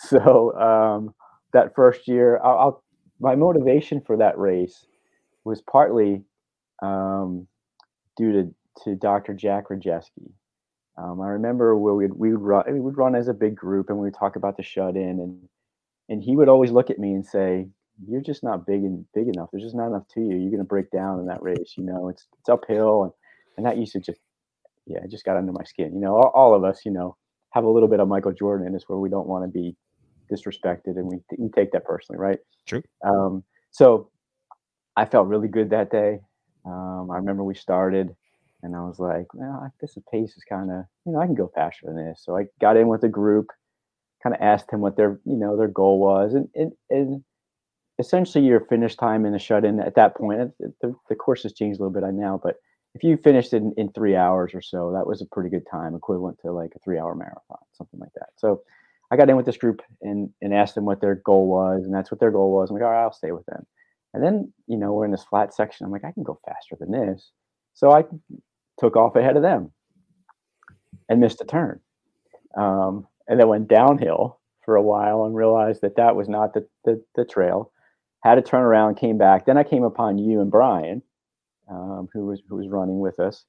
So 0.00 0.58
um, 0.58 1.14
that 1.52 1.74
first 1.74 2.06
year, 2.06 2.40
I'll, 2.42 2.58
I'll, 2.58 2.84
my 3.20 3.34
motivation 3.34 4.00
for 4.00 4.16
that 4.16 4.38
race 4.38 4.86
was 5.44 5.60
partly 5.62 6.22
um, 6.82 7.48
due 8.16 8.32
to 8.32 8.54
to 8.84 8.94
Dr. 8.94 9.34
Jack 9.34 9.68
Rejeski. 9.68 10.32
Um, 10.96 11.20
I 11.20 11.28
remember 11.28 11.76
where 11.76 11.94
we'd 11.94 12.14
we 12.14 12.32
would 12.32 12.42
run 12.42 12.64
we 12.72 12.80
would 12.80 12.96
run 12.96 13.14
as 13.14 13.28
a 13.28 13.34
big 13.34 13.54
group 13.54 13.88
and 13.88 13.98
we 13.98 14.06
would 14.06 14.18
talk 14.18 14.36
about 14.36 14.56
the 14.56 14.62
shut 14.62 14.96
in 14.96 15.20
and 15.20 15.48
and 16.08 16.22
he 16.22 16.36
would 16.36 16.48
always 16.48 16.72
look 16.72 16.90
at 16.90 16.98
me 16.98 17.12
and 17.12 17.24
say, 17.24 17.68
"You're 18.06 18.20
just 18.22 18.42
not 18.42 18.66
big 18.66 18.82
and 18.82 19.04
big 19.14 19.28
enough. 19.28 19.50
There's 19.52 19.62
just 19.62 19.76
not 19.76 19.88
enough 19.88 20.08
to 20.14 20.20
you. 20.20 20.36
You're 20.36 20.50
going 20.50 20.58
to 20.58 20.64
break 20.64 20.90
down 20.90 21.20
in 21.20 21.26
that 21.26 21.42
race. 21.42 21.74
You 21.76 21.84
know, 21.84 22.08
it's 22.08 22.26
it's 22.40 22.48
uphill." 22.48 23.04
And 23.04 23.12
and 23.56 23.66
that 23.66 23.76
used 23.76 23.92
to 23.92 24.00
just 24.00 24.20
yeah, 24.86 24.98
it 25.04 25.10
just 25.10 25.24
got 25.24 25.36
under 25.36 25.52
my 25.52 25.64
skin. 25.64 25.94
You 25.94 26.00
know, 26.00 26.16
all, 26.16 26.32
all 26.34 26.54
of 26.54 26.64
us, 26.64 26.80
you 26.84 26.90
know, 26.90 27.16
have 27.50 27.64
a 27.64 27.68
little 27.68 27.88
bit 27.88 28.00
of 28.00 28.08
Michael 28.08 28.32
Jordan 28.32 28.66
in 28.66 28.74
us 28.74 28.84
where 28.88 28.98
we 28.98 29.08
don't 29.08 29.28
want 29.28 29.44
to 29.44 29.48
be 29.48 29.76
disrespected 30.30 30.96
and 30.96 31.06
we, 31.06 31.18
we 31.38 31.48
take 31.50 31.72
that 31.72 31.84
personally, 31.84 32.18
right? 32.18 32.38
True. 32.66 32.82
Um, 33.04 33.44
so 33.70 34.10
I 34.96 35.04
felt 35.04 35.28
really 35.28 35.48
good 35.48 35.70
that 35.70 35.90
day. 35.90 36.20
Um, 36.64 37.10
I 37.10 37.16
remember 37.16 37.44
we 37.44 37.54
started 37.54 38.14
and 38.62 38.74
I 38.74 38.80
was 38.80 38.98
like, 38.98 39.32
well, 39.34 39.72
the 39.80 40.02
pace 40.12 40.36
is 40.36 40.44
kind 40.48 40.70
of, 40.70 40.84
you 41.06 41.12
know, 41.12 41.20
I 41.20 41.26
can 41.26 41.34
go 41.34 41.50
faster 41.54 41.86
than 41.86 41.96
this. 41.96 42.22
So 42.24 42.36
I 42.36 42.46
got 42.60 42.76
in 42.76 42.88
with 42.88 43.02
the 43.02 43.08
group, 43.08 43.46
kind 44.22 44.34
of 44.34 44.42
asked 44.42 44.72
him 44.72 44.80
what 44.80 44.96
their, 44.96 45.20
you 45.24 45.36
know, 45.36 45.56
their 45.56 45.68
goal 45.68 46.00
was, 46.00 46.34
and 46.34 46.48
and, 46.54 46.72
and 46.90 47.24
essentially 47.98 48.44
your 48.44 48.60
finish 48.60 48.96
time 48.96 49.26
in 49.26 49.32
the 49.32 49.38
shut 49.38 49.64
in 49.64 49.80
at 49.80 49.96
that 49.96 50.16
point, 50.16 50.52
the, 50.58 50.94
the 51.08 51.14
course 51.14 51.42
has 51.42 51.52
changed 51.52 51.80
a 51.80 51.82
little 51.82 52.00
bit 52.00 52.14
now, 52.14 52.40
but 52.42 52.56
if 52.94 53.02
you 53.02 53.16
finished 53.16 53.52
in, 53.52 53.72
in 53.76 53.92
three 53.92 54.16
hours 54.16 54.52
or 54.54 54.62
so, 54.62 54.92
that 54.92 55.06
was 55.06 55.20
a 55.20 55.26
pretty 55.26 55.50
good 55.50 55.66
time, 55.70 55.94
equivalent 55.94 56.38
to 56.40 56.52
like 56.52 56.72
a 56.74 56.78
three 56.80 56.98
hour 56.98 57.14
marathon, 57.14 57.58
something 57.72 58.00
like 58.00 58.12
that. 58.14 58.30
So 58.36 58.62
I 59.10 59.16
got 59.16 59.30
in 59.30 59.36
with 59.36 59.46
this 59.46 59.56
group 59.56 59.82
and 60.02 60.30
and 60.42 60.54
asked 60.54 60.74
them 60.74 60.84
what 60.84 61.00
their 61.00 61.16
goal 61.16 61.46
was, 61.46 61.84
and 61.84 61.94
that's 61.94 62.10
what 62.10 62.20
their 62.20 62.30
goal 62.30 62.52
was. 62.52 62.70
I'm 62.70 62.76
like, 62.76 62.84
all 62.84 62.90
right, 62.90 63.02
I'll 63.02 63.12
stay 63.12 63.32
with 63.32 63.46
them. 63.46 63.66
And 64.14 64.22
then, 64.22 64.52
you 64.66 64.78
know, 64.78 64.92
we're 64.92 65.04
in 65.04 65.10
this 65.10 65.24
flat 65.24 65.54
section. 65.54 65.84
I'm 65.84 65.92
like, 65.92 66.04
I 66.04 66.12
can 66.12 66.22
go 66.22 66.40
faster 66.46 66.76
than 66.78 66.90
this. 66.90 67.30
So 67.74 67.92
I 67.92 68.04
took 68.78 68.96
off 68.96 69.16
ahead 69.16 69.36
of 69.36 69.42
them 69.42 69.72
and 71.08 71.20
missed 71.20 71.40
a 71.40 71.44
turn. 71.44 71.80
Um, 72.56 73.06
and 73.28 73.38
then 73.38 73.48
went 73.48 73.68
downhill 73.68 74.40
for 74.64 74.76
a 74.76 74.82
while 74.82 75.24
and 75.24 75.34
realized 75.34 75.82
that 75.82 75.96
that 75.96 76.16
was 76.16 76.28
not 76.28 76.54
the, 76.54 76.66
the, 76.84 77.02
the, 77.14 77.24
trail. 77.24 77.72
Had 78.24 78.36
to 78.36 78.42
turn 78.42 78.62
around, 78.62 78.96
came 78.96 79.18
back. 79.18 79.46
Then 79.46 79.58
I 79.58 79.64
came 79.64 79.84
upon 79.84 80.18
you 80.18 80.40
and 80.40 80.50
Brian, 80.50 81.02
um, 81.70 82.08
who 82.12 82.26
was 82.26 82.42
who 82.48 82.56
was 82.56 82.68
running 82.68 83.00
with 83.00 83.20
us. 83.20 83.44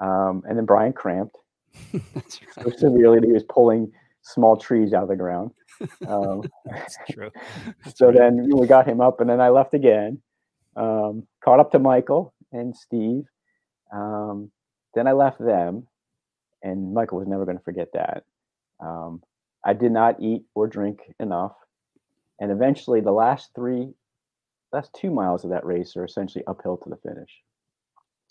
Um, 0.00 0.42
and 0.48 0.56
then 0.56 0.64
Brian 0.64 0.92
cramped 0.92 1.36
That's 2.14 2.40
right. 2.56 2.66
so 2.66 2.70
severely 2.76 3.20
that 3.20 3.26
he 3.26 3.32
was 3.32 3.44
pulling 3.48 3.90
small 4.22 4.56
trees 4.56 4.92
out 4.92 5.04
of 5.04 5.08
the 5.08 5.16
ground. 5.16 5.50
Um, 6.08 6.42
That's 6.64 6.98
true. 7.08 7.30
That's 7.84 7.96
so 7.96 8.10
then 8.10 8.48
we 8.52 8.66
got 8.66 8.88
him 8.88 9.00
up, 9.00 9.20
and 9.20 9.30
then 9.30 9.40
I 9.40 9.50
left 9.50 9.74
again. 9.74 10.20
Um, 10.74 11.28
caught 11.44 11.60
up 11.60 11.70
to 11.70 11.78
Michael 11.78 12.34
and 12.50 12.74
Steve. 12.74 13.22
Um, 13.92 14.50
then 14.94 15.06
I 15.06 15.12
left 15.12 15.38
them, 15.38 15.86
and 16.62 16.94
Michael 16.94 17.18
was 17.18 17.28
never 17.28 17.44
going 17.44 17.58
to 17.58 17.64
forget 17.64 17.88
that. 17.94 18.24
Um, 18.80 19.22
I 19.64 19.72
did 19.72 19.92
not 19.92 20.20
eat 20.20 20.44
or 20.54 20.66
drink 20.66 21.00
enough, 21.20 21.54
and 22.40 22.50
eventually, 22.50 23.00
the 23.00 23.12
last 23.12 23.50
three, 23.54 23.92
last 24.72 24.90
two 24.94 25.10
miles 25.10 25.44
of 25.44 25.50
that 25.50 25.66
race 25.66 25.96
are 25.96 26.04
essentially 26.04 26.44
uphill 26.46 26.76
to 26.78 26.90
the 26.90 26.96
finish, 26.96 27.30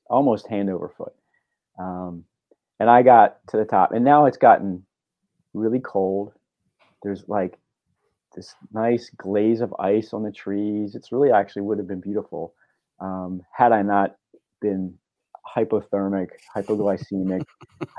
almost 0.10 0.48
hand 0.48 0.70
over 0.70 0.90
foot. 0.98 1.14
Um, 1.80 2.24
and 2.80 2.90
I 2.90 3.02
got 3.02 3.38
to 3.50 3.58
the 3.58 3.66
top, 3.66 3.92
and 3.92 4.06
now 4.06 4.26
it's 4.26 4.38
gotten 4.38 4.86
really 5.54 5.80
cold. 5.80 6.34
There's 7.04 7.24
like 7.28 7.58
this 8.36 8.56
nice 8.72 9.10
glaze 9.18 9.62
of 9.62 9.76
ice 9.80 10.14
on 10.14 10.24
the 10.24 10.32
trees. 10.32 10.96
It's 10.96 11.12
really 11.12 11.32
actually 11.32 11.64
would 11.64 11.80
have 11.80 11.88
been 11.88 12.02
beautiful 12.02 12.54
um, 13.00 13.42
had 13.52 13.72
I 13.72 13.82
not 13.82 14.16
been 14.62 14.96
hypothermic, 15.56 16.30
hypoglycemic, 16.56 17.44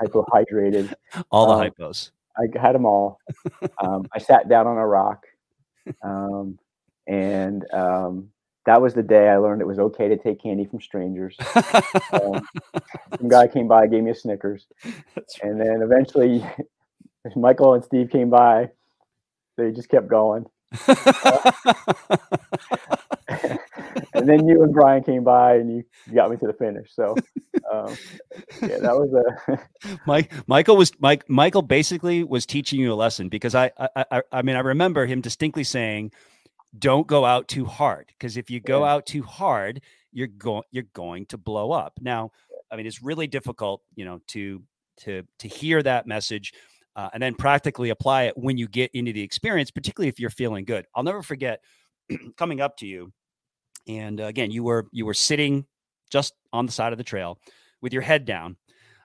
hypohydrated. 0.01 0.93
All 1.31 1.47
the 1.47 1.53
um, 1.53 1.71
hypos. 1.71 2.11
I 2.37 2.59
had 2.59 2.73
them 2.73 2.85
all. 2.85 3.19
Um, 3.83 4.05
I 4.13 4.19
sat 4.19 4.47
down 4.47 4.65
on 4.65 4.77
a 4.77 4.87
rock, 4.87 5.25
um, 6.01 6.57
and 7.05 7.65
um, 7.73 8.29
that 8.65 8.81
was 8.81 8.93
the 8.93 9.03
day 9.03 9.27
I 9.27 9.37
learned 9.37 9.61
it 9.61 9.67
was 9.67 9.79
okay 9.79 10.07
to 10.07 10.15
take 10.15 10.43
candy 10.43 10.65
from 10.65 10.79
strangers. 10.79 11.35
Um, 12.13 12.41
some 13.17 13.27
guy 13.27 13.47
came 13.47 13.67
by, 13.67 13.87
gave 13.87 14.03
me 14.03 14.11
a 14.11 14.15
Snickers, 14.15 14.67
and 15.43 15.59
then 15.59 15.81
eventually 15.81 16.45
Michael 17.35 17.73
and 17.73 17.83
Steve 17.83 18.09
came 18.09 18.29
by. 18.29 18.69
They 19.57 19.71
just 19.71 19.89
kept 19.89 20.07
going. 20.07 20.45
And 24.19 24.29
then 24.29 24.47
you 24.47 24.63
and 24.63 24.73
Brian 24.73 25.03
came 25.03 25.23
by 25.23 25.55
and 25.55 25.77
you, 25.77 25.83
got 26.13 26.29
me 26.29 26.37
to 26.37 26.47
the 26.47 26.53
finish. 26.53 26.89
So 26.93 27.15
um, 27.71 27.95
yeah, 28.61 28.79
that 28.79 28.95
was 28.95 29.13
a 29.13 29.59
Mike. 30.05 30.31
Michael 30.47 30.77
was 30.77 30.91
Mike. 30.99 31.29
Michael 31.29 31.61
basically 31.61 32.23
was 32.23 32.45
teaching 32.45 32.79
you 32.79 32.93
a 32.93 32.95
lesson 32.95 33.29
because 33.29 33.55
I, 33.55 33.71
I, 33.77 34.05
I, 34.11 34.21
I 34.31 34.41
mean, 34.41 34.55
I 34.55 34.59
remember 34.59 35.05
him 35.05 35.21
distinctly 35.21 35.63
saying, 35.63 36.11
"Don't 36.77 37.07
go 37.07 37.25
out 37.25 37.47
too 37.47 37.65
hard 37.65 38.07
because 38.07 38.37
if 38.37 38.49
you 38.49 38.59
go 38.59 38.81
yeah. 38.83 38.93
out 38.93 39.05
too 39.05 39.23
hard, 39.23 39.81
you're 40.11 40.27
going 40.27 40.63
you're 40.71 40.85
going 40.93 41.25
to 41.27 41.37
blow 41.37 41.71
up." 41.71 41.99
Now, 42.01 42.31
I 42.71 42.75
mean, 42.75 42.85
it's 42.85 43.01
really 43.01 43.27
difficult, 43.27 43.81
you 43.95 44.05
know, 44.05 44.19
to 44.27 44.63
to 45.01 45.23
to 45.39 45.47
hear 45.47 45.81
that 45.83 46.07
message. 46.07 46.53
Uh, 46.95 47.07
and 47.13 47.23
then 47.23 47.33
practically 47.33 47.91
apply 47.91 48.23
it 48.23 48.37
when 48.37 48.57
you 48.57 48.67
get 48.67 48.91
into 48.93 49.13
the 49.13 49.21
experience, 49.21 49.71
particularly 49.71 50.09
if 50.09 50.19
you're 50.19 50.29
feeling 50.29 50.65
good. 50.65 50.85
I'll 50.93 51.03
never 51.03 51.21
forget 51.21 51.61
coming 52.35 52.59
up 52.59 52.75
to 52.77 52.87
you 52.87 53.13
and 53.89 54.21
uh, 54.21 54.25
again, 54.25 54.51
you 54.51 54.63
were 54.63 54.87
you 54.91 55.05
were 55.05 55.13
sitting 55.13 55.65
just 56.09 56.33
on 56.53 56.65
the 56.65 56.71
side 56.71 56.93
of 56.93 56.97
the 56.97 57.03
trail 57.03 57.39
with 57.81 57.91
your 57.91 58.01
head 58.01 58.23
down. 58.23 58.55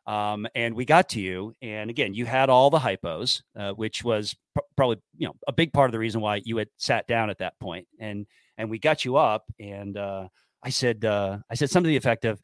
Um, 0.07 0.47
and 0.55 0.75
we 0.75 0.85
got 0.85 1.09
to 1.11 1.21
you, 1.21 1.55
and 1.63 1.89
again, 1.89 2.13
you 2.13 2.27
had 2.27 2.51
all 2.51 2.69
the 2.69 2.79
hypos, 2.79 3.41
uh, 3.57 3.73
which 3.73 4.05
was 4.05 4.37
pr- 4.55 4.61
probably 4.77 4.99
you 5.17 5.27
know 5.27 5.35
a 5.49 5.53
big 5.53 5.73
part 5.73 5.89
of 5.89 5.93
the 5.93 5.99
reason 5.99 6.21
why 6.21 6.43
you 6.45 6.59
had 6.59 6.69
sat 6.77 7.07
down 7.07 7.31
at 7.31 7.39
that 7.39 7.59
point. 7.59 7.89
And 7.99 8.27
and 8.59 8.69
we 8.69 8.79
got 8.79 9.07
you 9.07 9.17
up, 9.17 9.45
and 9.59 9.97
uh, 9.97 10.29
I 10.63 10.69
said, 10.69 11.07
uh, 11.07 11.39
I 11.51 11.55
said 11.55 11.71
something 11.71 11.89
to 11.89 11.93
the 11.93 11.97
effect 11.97 12.27
of, 12.27 12.41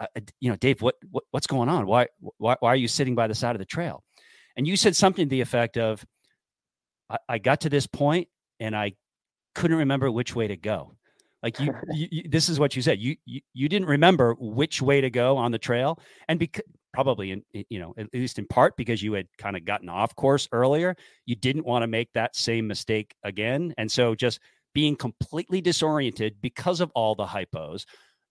uh, 0.00 0.06
uh, 0.14 0.20
you 0.40 0.50
know, 0.50 0.56
Dave, 0.56 0.82
what, 0.82 0.96
what 1.10 1.24
what's 1.30 1.46
going 1.46 1.70
on? 1.70 1.86
Why, 1.86 2.08
why 2.36 2.56
why 2.60 2.68
are 2.70 2.76
you 2.76 2.88
sitting 2.88 3.14
by 3.14 3.26
the 3.26 3.34
side 3.34 3.54
of 3.54 3.58
the 3.58 3.64
trail? 3.64 4.04
And 4.56 4.66
you 4.66 4.76
said 4.76 4.94
something 4.94 5.24
to 5.24 5.30
the 5.30 5.40
effect 5.40 5.78
of, 5.78 6.04
I, 7.08 7.18
I 7.28 7.38
got 7.38 7.62
to 7.62 7.70
this 7.70 7.86
point 7.86 8.28
and 8.60 8.76
I 8.76 8.94
couldn't 9.54 9.78
remember 9.78 10.10
which 10.10 10.34
way 10.34 10.48
to 10.48 10.56
go. 10.56 10.97
Like 11.42 11.60
you, 11.60 11.74
you, 11.92 12.08
you, 12.10 12.28
this 12.28 12.48
is 12.48 12.58
what 12.58 12.76
you 12.76 12.82
said. 12.82 12.98
You, 12.98 13.16
you 13.24 13.40
you 13.54 13.68
didn't 13.68 13.88
remember 13.88 14.34
which 14.38 14.82
way 14.82 15.00
to 15.00 15.10
go 15.10 15.36
on 15.36 15.52
the 15.52 15.58
trail, 15.58 16.00
and 16.28 16.38
because 16.38 16.64
probably 16.92 17.30
in 17.30 17.42
you 17.68 17.78
know 17.78 17.94
at 17.98 18.12
least 18.12 18.38
in 18.38 18.46
part 18.46 18.76
because 18.76 19.02
you 19.02 19.12
had 19.12 19.26
kind 19.38 19.56
of 19.56 19.64
gotten 19.64 19.88
off 19.88 20.14
course 20.16 20.48
earlier, 20.52 20.96
you 21.26 21.36
didn't 21.36 21.66
want 21.66 21.82
to 21.82 21.86
make 21.86 22.12
that 22.14 22.34
same 22.34 22.66
mistake 22.66 23.14
again, 23.24 23.74
and 23.78 23.90
so 23.90 24.14
just 24.14 24.40
being 24.74 24.96
completely 24.96 25.60
disoriented 25.60 26.36
because 26.40 26.80
of 26.80 26.90
all 26.94 27.14
the 27.14 27.26
hypos. 27.26 27.84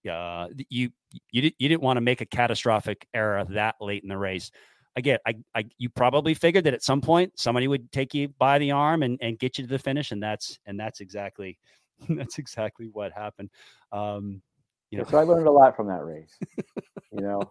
Uh, 0.10 0.48
you 0.70 0.90
you, 1.32 1.52
you 1.58 1.70
didn't 1.70 1.82
want 1.82 1.98
to 1.98 2.02
make 2.02 2.22
a 2.22 2.26
catastrophic 2.26 3.08
error 3.14 3.46
that 3.50 3.76
late 3.82 4.04
in 4.04 4.10
the 4.10 4.18
race 4.18 4.52
again, 4.98 5.20
I, 5.26 5.36
I 5.56 5.66
you 5.78 5.90
probably 5.90 6.34
figured 6.34 6.66
that 6.66 6.74
at 6.74 6.84
some 6.84 7.00
point 7.00 7.40
somebody 7.40 7.68
would 7.70 7.92
take 7.92 8.14
you 8.14 8.30
by 8.40 8.58
the 8.58 8.72
arm 8.72 9.04
and, 9.04 9.18
and 9.22 9.40
get 9.40 9.58
you 9.58 9.64
to 9.64 9.70
the 9.70 9.80
finish, 9.80 10.12
and 10.12 10.22
that's 10.22 10.60
and 10.66 10.78
that's 10.78 11.00
exactly 11.00 11.58
that's 12.10 12.38
exactly 12.38 12.90
what 12.92 13.12
happened. 13.12 13.50
Um, 13.92 14.42
you 14.92 15.00
know. 15.00 15.06
So 15.06 15.18
I 15.18 15.24
learned 15.24 15.48
a 15.48 15.52
lot 15.52 15.76
from 15.76 15.88
that 15.88 16.06
race. 16.06 16.38
you 17.12 17.22
know, 17.22 17.42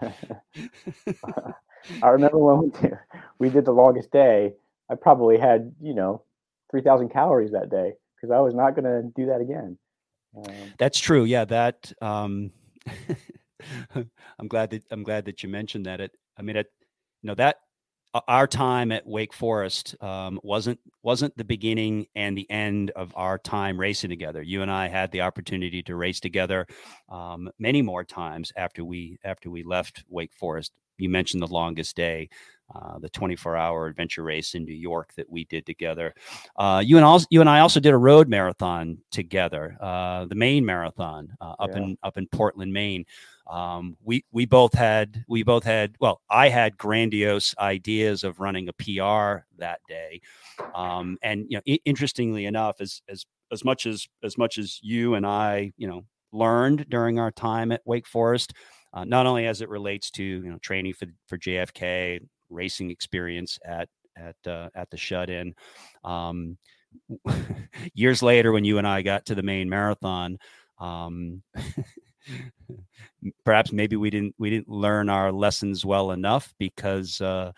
I 2.02 2.08
remember 2.08 2.38
when 2.38 2.62
we 2.62 2.80
did, 2.80 2.98
we 3.38 3.50
did 3.50 3.64
the 3.64 3.72
longest 3.72 4.10
day. 4.10 4.54
I 4.90 4.94
probably 4.94 5.38
had 5.38 5.74
you 5.80 5.94
know 5.94 6.22
three 6.70 6.82
thousand 6.82 7.10
calories 7.10 7.52
that 7.52 7.70
day 7.70 7.92
because 8.16 8.32
I 8.32 8.40
was 8.40 8.54
not 8.54 8.74
going 8.74 8.84
to 8.84 9.10
do 9.14 9.26
that 9.26 9.40
again. 9.40 9.78
Um, 10.36 10.72
that's 10.78 10.98
true. 10.98 11.24
Yeah, 11.24 11.44
that. 11.46 11.92
Um, 12.00 12.52
I'm 14.38 14.48
glad 14.48 14.70
that 14.70 14.84
I'm 14.90 15.02
glad 15.02 15.26
that 15.26 15.42
you 15.42 15.48
mentioned 15.48 15.86
that. 15.86 16.00
It. 16.00 16.12
I 16.38 16.42
mean, 16.42 16.56
it 16.56 16.66
you 17.22 17.28
know 17.28 17.34
that 17.36 17.56
our 18.28 18.46
time 18.46 18.92
at 18.92 19.06
Wake 19.06 19.32
Forest 19.32 19.96
um, 20.02 20.38
wasn't 20.42 20.78
wasn't 21.02 21.36
the 21.36 21.44
beginning 21.44 22.06
and 22.14 22.36
the 22.36 22.50
end 22.50 22.90
of 22.90 23.12
our 23.16 23.38
time 23.38 23.78
racing 23.78 24.10
together. 24.10 24.42
You 24.42 24.62
and 24.62 24.70
I 24.70 24.88
had 24.88 25.10
the 25.12 25.22
opportunity 25.22 25.82
to 25.84 25.96
race 25.96 26.20
together 26.20 26.66
um, 27.08 27.50
many 27.58 27.82
more 27.82 28.04
times 28.04 28.52
after 28.56 28.84
we 28.84 29.18
after 29.24 29.50
we 29.50 29.62
left 29.62 30.04
Wake 30.08 30.34
Forest. 30.34 30.72
You 30.98 31.08
mentioned 31.08 31.42
the 31.42 31.46
longest 31.46 31.96
day, 31.96 32.28
uh, 32.74 32.98
the 32.98 33.08
24 33.08 33.56
hour 33.56 33.86
adventure 33.86 34.22
race 34.22 34.54
in 34.54 34.64
New 34.64 34.74
York 34.74 35.12
that 35.14 35.28
we 35.30 35.44
did 35.44 35.66
together. 35.66 36.14
Uh, 36.56 36.82
you 36.84 36.96
and 36.96 37.04
also, 37.04 37.26
you 37.30 37.40
and 37.40 37.50
I 37.50 37.60
also 37.60 37.80
did 37.80 37.92
a 37.92 37.98
road 37.98 38.28
marathon 38.28 38.98
together, 39.10 39.76
uh, 39.80 40.26
the 40.26 40.34
Maine 40.34 40.64
Marathon 40.64 41.34
uh, 41.40 41.54
up 41.58 41.70
yeah. 41.72 41.78
in 41.78 41.98
up 42.02 42.18
in 42.18 42.26
Portland, 42.26 42.72
Maine. 42.72 43.04
Um, 43.52 43.96
we 44.02 44.24
we 44.32 44.46
both 44.46 44.72
had 44.74 45.24
we 45.28 45.42
both 45.42 45.64
had 45.64 45.94
well, 46.00 46.22
I 46.30 46.48
had 46.48 46.78
grandiose 46.78 47.54
ideas 47.58 48.24
of 48.24 48.40
running 48.40 48.68
a 48.68 48.72
PR 48.72 49.44
that 49.58 49.80
day, 49.88 50.22
um, 50.74 51.18
and 51.22 51.44
you 51.50 51.58
know, 51.58 51.62
I- 51.68 51.80
interestingly 51.84 52.46
enough, 52.46 52.80
as 52.80 53.02
as 53.10 53.26
as 53.52 53.64
much 53.64 53.84
as 53.86 54.08
as 54.24 54.38
much 54.38 54.56
as 54.58 54.80
you 54.82 55.14
and 55.14 55.26
I, 55.26 55.72
you 55.76 55.86
know, 55.86 56.04
learned 56.32 56.86
during 56.88 57.18
our 57.18 57.30
time 57.30 57.72
at 57.72 57.82
Wake 57.84 58.06
Forest. 58.06 58.54
Uh, 58.94 59.04
not 59.04 59.26
only 59.26 59.46
as 59.46 59.60
it 59.62 59.68
relates 59.68 60.10
to 60.12 60.24
you 60.24 60.50
know 60.50 60.58
training 60.58 60.94
for 60.94 61.06
for 61.28 61.36
JFK, 61.38 62.20
racing 62.48 62.90
experience 62.90 63.58
at 63.66 63.88
at 64.16 64.36
uh, 64.46 64.70
at 64.74 64.90
the 64.90 64.96
shut 64.96 65.28
in. 65.30 65.54
Um, 66.04 66.56
years 67.94 68.22
later, 68.22 68.52
when 68.52 68.64
you 68.64 68.78
and 68.78 68.86
I 68.86 69.02
got 69.02 69.26
to 69.26 69.34
the 69.34 69.42
Maine 69.42 69.68
marathon, 69.68 70.38
um, 70.78 71.42
perhaps 73.44 73.72
maybe 73.72 73.96
we 73.96 74.10
didn't 74.10 74.34
we 74.38 74.50
didn't 74.50 74.68
learn 74.68 75.08
our 75.08 75.32
lessons 75.32 75.84
well 75.84 76.10
enough 76.12 76.54
because 76.58 77.20
uh, 77.20 77.52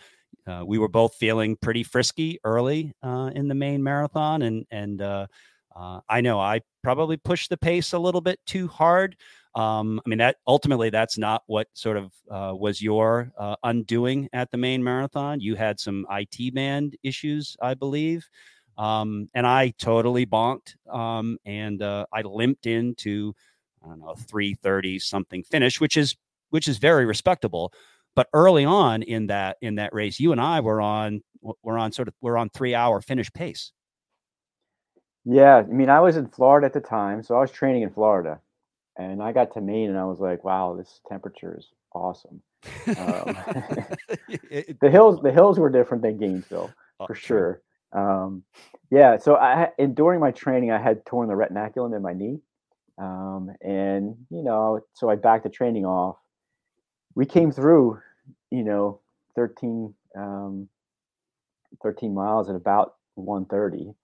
uh, 0.46 0.62
we 0.66 0.78
were 0.78 0.88
both 0.88 1.14
feeling 1.14 1.56
pretty 1.56 1.82
frisky 1.82 2.38
early 2.44 2.92
uh, 3.02 3.30
in 3.34 3.48
the 3.48 3.54
Maine 3.54 3.82
marathon, 3.82 4.42
and 4.42 4.66
and 4.70 5.00
uh, 5.00 5.26
uh, 5.74 6.00
I 6.08 6.20
know 6.20 6.38
I 6.38 6.60
probably 6.82 7.16
pushed 7.16 7.50
the 7.50 7.56
pace 7.56 7.92
a 7.92 7.98
little 7.98 8.20
bit 8.20 8.38
too 8.46 8.68
hard. 8.68 9.16
Um, 9.54 10.00
I 10.04 10.08
mean, 10.08 10.18
that 10.18 10.36
ultimately 10.46 10.90
that's 10.90 11.16
not 11.16 11.42
what 11.46 11.68
sort 11.74 11.96
of 11.96 12.12
uh, 12.30 12.54
was 12.54 12.82
your 12.82 13.30
undoing 13.62 14.28
at 14.32 14.50
the 14.50 14.56
Maine 14.56 14.82
marathon. 14.82 15.40
You 15.40 15.54
had 15.54 15.78
some 15.78 16.06
IT 16.10 16.54
band 16.54 16.96
issues, 17.02 17.56
I 17.62 17.74
believe, 17.74 18.28
um, 18.76 19.30
and 19.32 19.46
I 19.46 19.72
totally 19.78 20.26
bonked, 20.26 20.74
um, 20.92 21.38
and 21.46 21.82
I 21.82 22.22
limped 22.22 22.66
into 22.66 23.34
I 23.84 23.88
don't 23.88 24.00
know 24.00 24.14
three 24.14 24.54
thirty 24.54 24.98
something 24.98 25.42
finish, 25.42 25.80
which 25.80 25.96
is 25.96 26.16
which 26.50 26.68
is 26.68 26.78
very 26.78 27.04
respectable. 27.04 27.72
But 28.16 28.28
early 28.32 28.64
on 28.64 29.02
in 29.02 29.26
that 29.26 29.56
in 29.60 29.74
that 29.76 29.92
race, 29.92 30.20
you 30.20 30.32
and 30.32 30.40
I 30.40 30.60
were 30.60 30.80
on 30.80 31.22
we're 31.62 31.78
on 31.78 31.92
sort 31.92 32.08
of 32.08 32.14
we're 32.20 32.36
on 32.36 32.48
three 32.50 32.74
hour 32.74 33.00
finish 33.00 33.32
pace. 33.32 33.72
Yeah, 35.24 35.56
I 35.56 35.62
mean, 35.62 35.88
I 35.88 36.00
was 36.00 36.16
in 36.16 36.28
Florida 36.28 36.66
at 36.66 36.74
the 36.74 36.80
time, 36.80 37.22
so 37.22 37.36
I 37.36 37.40
was 37.40 37.50
training 37.50 37.82
in 37.82 37.90
Florida 37.90 38.40
and 38.96 39.22
I 39.22 39.32
got 39.32 39.52
to 39.54 39.60
Maine 39.60 39.90
and 39.90 39.98
I 39.98 40.04
was 40.04 40.20
like, 40.20 40.44
wow, 40.44 40.76
this 40.76 41.00
temperature 41.08 41.56
is 41.58 41.68
awesome. 41.92 42.42
Um, 42.88 42.94
the 44.80 44.90
hills, 44.90 45.20
the 45.22 45.32
hills 45.32 45.58
were 45.58 45.70
different 45.70 46.02
than 46.02 46.18
Gainesville 46.18 46.72
oh, 47.00 47.06
for 47.06 47.14
sure. 47.14 47.62
Um, 47.92 48.44
yeah, 48.90 49.18
so 49.18 49.36
I 49.36 49.70
and 49.78 49.94
during 49.94 50.20
my 50.20 50.30
training, 50.32 50.72
I 50.72 50.78
had 50.78 51.04
torn 51.06 51.28
the 51.28 51.34
retinaculum 51.34 51.94
in 51.94 52.02
my 52.02 52.12
knee, 52.12 52.40
um, 52.98 53.50
and 53.60 54.16
you 54.30 54.42
know, 54.42 54.80
so 54.94 55.10
I 55.10 55.16
backed 55.16 55.44
the 55.44 55.50
training 55.50 55.84
off. 55.84 56.16
We 57.14 57.26
came 57.26 57.52
through, 57.52 58.00
you 58.50 58.64
know, 58.64 59.00
13, 59.36 59.94
um, 60.16 60.68
13 61.82 62.14
miles 62.14 62.48
at 62.48 62.56
about 62.56 62.94
130. 63.14 63.94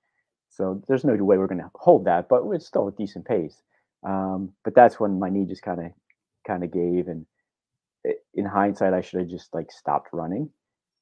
So 0.50 0.83
there's 0.88 1.05
no 1.05 1.14
way 1.14 1.38
we're 1.38 1.46
going 1.46 1.61
to 1.61 1.70
hold 1.74 2.05
that, 2.07 2.29
but 2.29 2.42
it's 2.53 2.66
still 2.66 2.88
a 2.88 2.92
decent 2.92 3.24
pace. 3.24 3.62
Um, 4.03 4.53
but 4.64 4.74
that's 4.74 4.98
when 4.98 5.18
my 5.18 5.29
knee 5.29 5.46
just 5.46 5.62
kind 5.62 5.81
of 5.81 5.92
kind 6.46 6.64
of 6.64 6.72
gave, 6.72 7.07
and 7.09 7.26
in 8.35 8.46
hindsight, 8.46 8.94
I 8.94 9.00
should 9.03 9.20
have 9.20 9.29
just 9.29 9.55
like 9.55 9.70
stopped 9.70 10.09
running, 10.12 10.50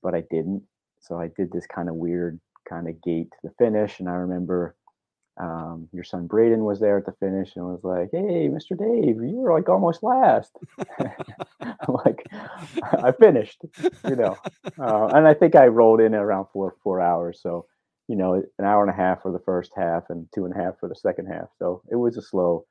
but 0.02 0.14
I 0.14 0.22
didn't. 0.30 0.62
So 1.00 1.18
I 1.18 1.28
did 1.36 1.52
this 1.52 1.66
kind 1.66 1.88
of 1.88 1.94
weird 1.94 2.40
kind 2.68 2.88
of 2.88 3.00
gait 3.02 3.30
to 3.30 3.36
the 3.44 3.54
finish, 3.58 4.00
and 4.00 4.08
I 4.08 4.14
remember 4.14 4.76
um, 5.38 5.88
your 5.92 6.04
son 6.04 6.26
Braden 6.26 6.64
was 6.64 6.80
there 6.80 6.98
at 6.98 7.06
the 7.06 7.12
finish 7.12 7.54
and 7.56 7.64
was 7.64 7.84
like, 7.84 8.10
"Hey, 8.12 8.48
Mr. 8.48 8.76
Dave, 8.76 9.22
you 9.22 9.36
were 9.36 9.52
like 9.52 9.68
almost 9.68 10.02
last." 10.02 10.56
I'm 11.60 11.94
like, 12.04 12.26
"I 12.82 13.12
finished," 13.12 13.62
you 14.08 14.16
know, 14.16 14.36
uh, 14.78 15.06
and 15.06 15.28
I 15.28 15.34
think 15.34 15.54
I 15.54 15.66
rolled 15.66 16.00
in 16.00 16.14
around 16.14 16.46
four 16.52 16.74
four 16.82 17.00
hours. 17.00 17.40
So, 17.42 17.66
you 18.08 18.16
know, 18.16 18.34
an 18.34 18.64
hour 18.64 18.82
and 18.82 18.90
a 18.90 18.96
half 18.96 19.22
for 19.22 19.32
the 19.32 19.38
first 19.38 19.72
half 19.76 20.04
and 20.08 20.26
two 20.34 20.44
and 20.44 20.54
a 20.54 20.58
half 20.58 20.78
for 20.80 20.88
the 20.88 20.96
second 20.96 21.26
half. 21.26 21.48
So 21.58 21.82
it 21.90 21.96
was 21.96 22.16
a 22.16 22.22
slow 22.22 22.66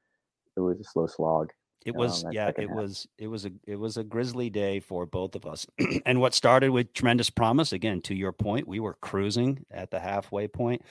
it 0.57 0.61
was 0.61 0.79
a 0.79 0.83
slow 0.83 1.07
slog. 1.07 1.51
It 1.87 1.95
was 1.95 2.25
um, 2.25 2.33
yeah, 2.33 2.51
it 2.57 2.69
was 2.69 3.07
it 3.17 3.27
was 3.27 3.45
a 3.45 3.51
it 3.65 3.77
was 3.77 3.95
a 3.95 4.03
grisly 4.03 4.49
day 4.49 4.81
for 4.81 5.05
both 5.05 5.35
of 5.35 5.45
us. 5.45 5.65
and 6.05 6.19
what 6.19 6.33
started 6.33 6.71
with 6.71 6.91
tremendous 6.91 7.29
promise, 7.29 7.71
again, 7.71 8.01
to 8.01 8.13
your 8.13 8.33
point, 8.33 8.67
we 8.67 8.81
were 8.81 8.95
cruising 8.95 9.65
at 9.71 9.89
the 9.89 9.97
halfway 9.97 10.49
point. 10.49 10.81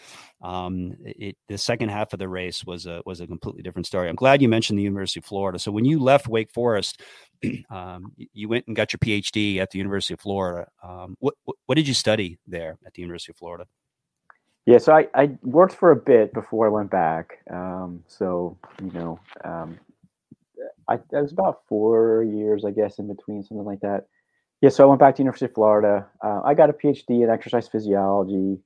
Um, 0.41 0.95
it 1.05 1.37
the 1.49 1.59
second 1.59 1.91
half 1.91 2.15
of 2.15 2.19
the 2.19 2.31
race 2.31 2.65
was 2.65 2.87
a 2.87 3.03
was 3.05 3.21
a 3.21 3.27
completely 3.27 3.63
different 3.63 3.87
story. 3.87 4.09
I'm 4.09 4.17
glad 4.17 4.41
you 4.41 4.49
mentioned 4.49 4.79
the 4.79 4.85
University 4.85 5.21
of 5.21 5.27
Florida. 5.27 5.59
So 5.59 5.71
when 5.71 5.85
you 5.85 5.99
left 5.99 6.29
Wake 6.29 6.51
Forest, 6.51 7.03
um, 7.71 8.13
you 8.33 8.49
went 8.49 8.67
and 8.67 8.75
got 8.75 8.95
your 8.95 8.99
PhD 8.99 9.59
at 9.59 9.73
the 9.73 9.79
University 9.79 10.15
of 10.15 10.21
Florida. 10.21 10.67
Um, 10.83 11.19
what, 11.21 11.35
what 11.45 11.57
what 11.67 11.75
did 11.75 11.87
you 11.87 11.95
study 11.95 12.39
there 12.47 12.79
at 12.87 12.95
the 12.95 13.03
University 13.03 13.33
of 13.33 13.37
Florida? 13.37 13.67
Yeah, 14.65 14.79
so 14.79 14.95
I, 14.95 15.09
I 15.15 15.31
worked 15.43 15.75
for 15.75 15.93
a 15.93 15.97
bit 15.97 16.33
before 16.35 16.67
I 16.67 16.71
went 16.71 16.91
back. 16.91 17.39
Um, 17.51 18.03
so 18.09 18.57
you 18.83 18.91
know, 18.93 19.21
um, 19.45 19.79
I 20.88 20.99
was 21.12 21.33
about 21.33 21.62
four 21.68 22.22
years, 22.22 22.64
I 22.64 22.70
guess, 22.70 22.99
in 22.99 23.09
between 23.09 23.42
something 23.42 23.64
like 23.64 23.81
that. 23.81 24.07
Yeah, 24.61 24.70
so 24.70 24.85
I 24.85 24.87
went 24.87 25.01
back 25.01 25.16
to 25.16 25.22
University 25.22 25.46
of 25.46 25.55
Florida. 25.55 26.07
Uh, 26.25 26.40
I 26.44 26.55
got 26.55 26.70
a 26.70 26.72
PhD 26.72 27.22
in 27.22 27.31
exercise 27.31 27.68
physiology. 27.68 28.59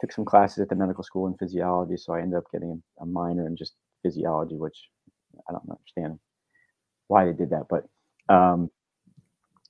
Took 0.00 0.12
some 0.12 0.24
classes 0.24 0.58
at 0.58 0.68
the 0.68 0.74
medical 0.74 1.04
school 1.04 1.26
in 1.26 1.34
physiology, 1.34 1.96
so 1.96 2.14
I 2.14 2.20
ended 2.20 2.38
up 2.38 2.50
getting 2.52 2.82
a 3.00 3.06
minor 3.06 3.46
in 3.46 3.56
just 3.56 3.74
physiology, 4.02 4.56
which 4.56 4.88
I 5.48 5.52
don't 5.52 5.68
understand 5.70 6.18
why 7.08 7.24
they 7.24 7.32
did 7.32 7.50
that. 7.50 7.66
But 7.68 7.86
um, 8.32 8.70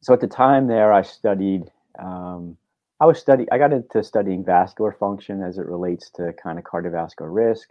so 0.02 0.14
at 0.14 0.20
the 0.20 0.26
time 0.26 0.66
there, 0.66 0.92
I 0.92 1.02
studied 1.02 1.70
um, 1.98 2.56
I 3.00 3.06
was 3.06 3.18
study. 3.18 3.46
I 3.50 3.58
got 3.58 3.72
into 3.72 4.02
studying 4.04 4.44
vascular 4.44 4.92
function 4.92 5.42
as 5.42 5.56
it 5.56 5.66
relates 5.66 6.10
to 6.10 6.32
kind 6.42 6.58
of 6.58 6.64
cardiovascular 6.64 7.32
risk, 7.34 7.70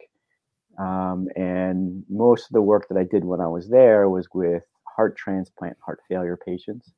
um, 0.79 1.27
and 1.35 2.03
most 2.09 2.45
of 2.45 2.53
the 2.53 2.61
work 2.61 2.87
that 2.87 2.97
I 2.97 3.03
did 3.03 3.23
when 3.25 3.41
I 3.41 3.47
was 3.47 3.69
there 3.69 4.09
was 4.09 4.27
with 4.33 4.63
heart 4.83 5.17
transplant, 5.17 5.77
heart 5.85 5.99
failure 6.07 6.37
patients. 6.37 6.91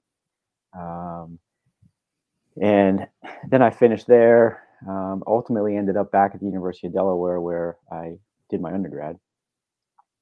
Um, 0.77 1.39
and 2.61 3.07
then 3.49 3.61
I 3.61 3.71
finished 3.71 4.07
there. 4.07 4.63
Um, 4.87 5.23
ultimately, 5.27 5.77
ended 5.77 5.97
up 5.97 6.11
back 6.11 6.31
at 6.33 6.39
the 6.39 6.45
University 6.45 6.87
of 6.87 6.93
Delaware, 6.93 7.39
where 7.39 7.77
I 7.91 8.17
did 8.49 8.61
my 8.61 8.73
undergrad, 8.73 9.17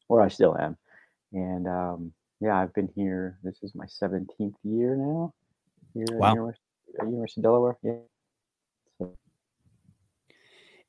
where 0.07 0.21
I 0.21 0.27
still 0.27 0.57
am. 0.57 0.77
and 1.33 1.67
um, 1.67 2.13
yeah, 2.41 2.57
I've 2.57 2.73
been 2.73 2.89
here. 2.95 3.39
This 3.43 3.57
is 3.61 3.75
my 3.75 3.85
17th 3.85 4.53
year 4.63 4.95
now 4.95 5.33
here 5.93 6.05
wow. 6.11 6.29
at 6.29 6.35
University, 6.35 6.63
University 7.01 7.41
of 7.41 7.43
Delaware. 7.43 7.77
Yeah. 7.83 7.93
So. 8.97 9.17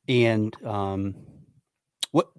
And 0.09 0.57
um, 0.65 1.15
what 2.13 2.31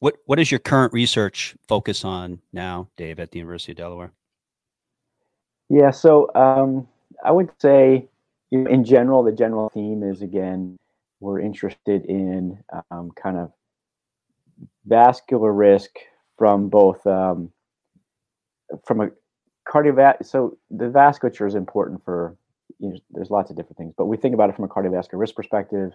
what 0.00 0.14
what 0.26 0.38
is 0.38 0.50
your 0.50 0.60
current 0.60 0.92
research 0.92 1.56
focus 1.66 2.04
on 2.04 2.40
now, 2.52 2.88
Dave, 2.96 3.18
at 3.18 3.30
the 3.30 3.38
University 3.38 3.72
of 3.72 3.78
Delaware? 3.78 4.12
Yeah, 5.68 5.90
so 5.90 6.30
um, 6.34 6.88
I 7.24 7.30
would 7.30 7.50
say, 7.60 8.08
in 8.50 8.84
general, 8.84 9.22
the 9.22 9.32
general 9.32 9.68
theme 9.70 10.02
is 10.02 10.22
again, 10.22 10.76
we're 11.20 11.40
interested 11.40 12.06
in 12.06 12.62
um, 12.90 13.10
kind 13.10 13.36
of 13.36 13.52
vascular 14.86 15.52
risk 15.52 15.90
from 16.38 16.68
both 16.68 17.06
um, 17.06 17.52
from 18.86 19.00
a 19.00 19.10
cardiovascular. 19.68 20.24
So 20.24 20.56
the 20.70 20.86
vasculature 20.86 21.46
is 21.46 21.54
important 21.54 22.04
for 22.04 22.36
you 22.78 22.90
know, 22.90 22.98
there's 23.10 23.30
lots 23.30 23.50
of 23.50 23.56
different 23.56 23.76
things, 23.76 23.94
but 23.96 24.06
we 24.06 24.16
think 24.16 24.34
about 24.34 24.50
it 24.50 24.56
from 24.56 24.64
a 24.64 24.68
cardiovascular 24.68 25.18
risk 25.18 25.34
perspective. 25.34 25.92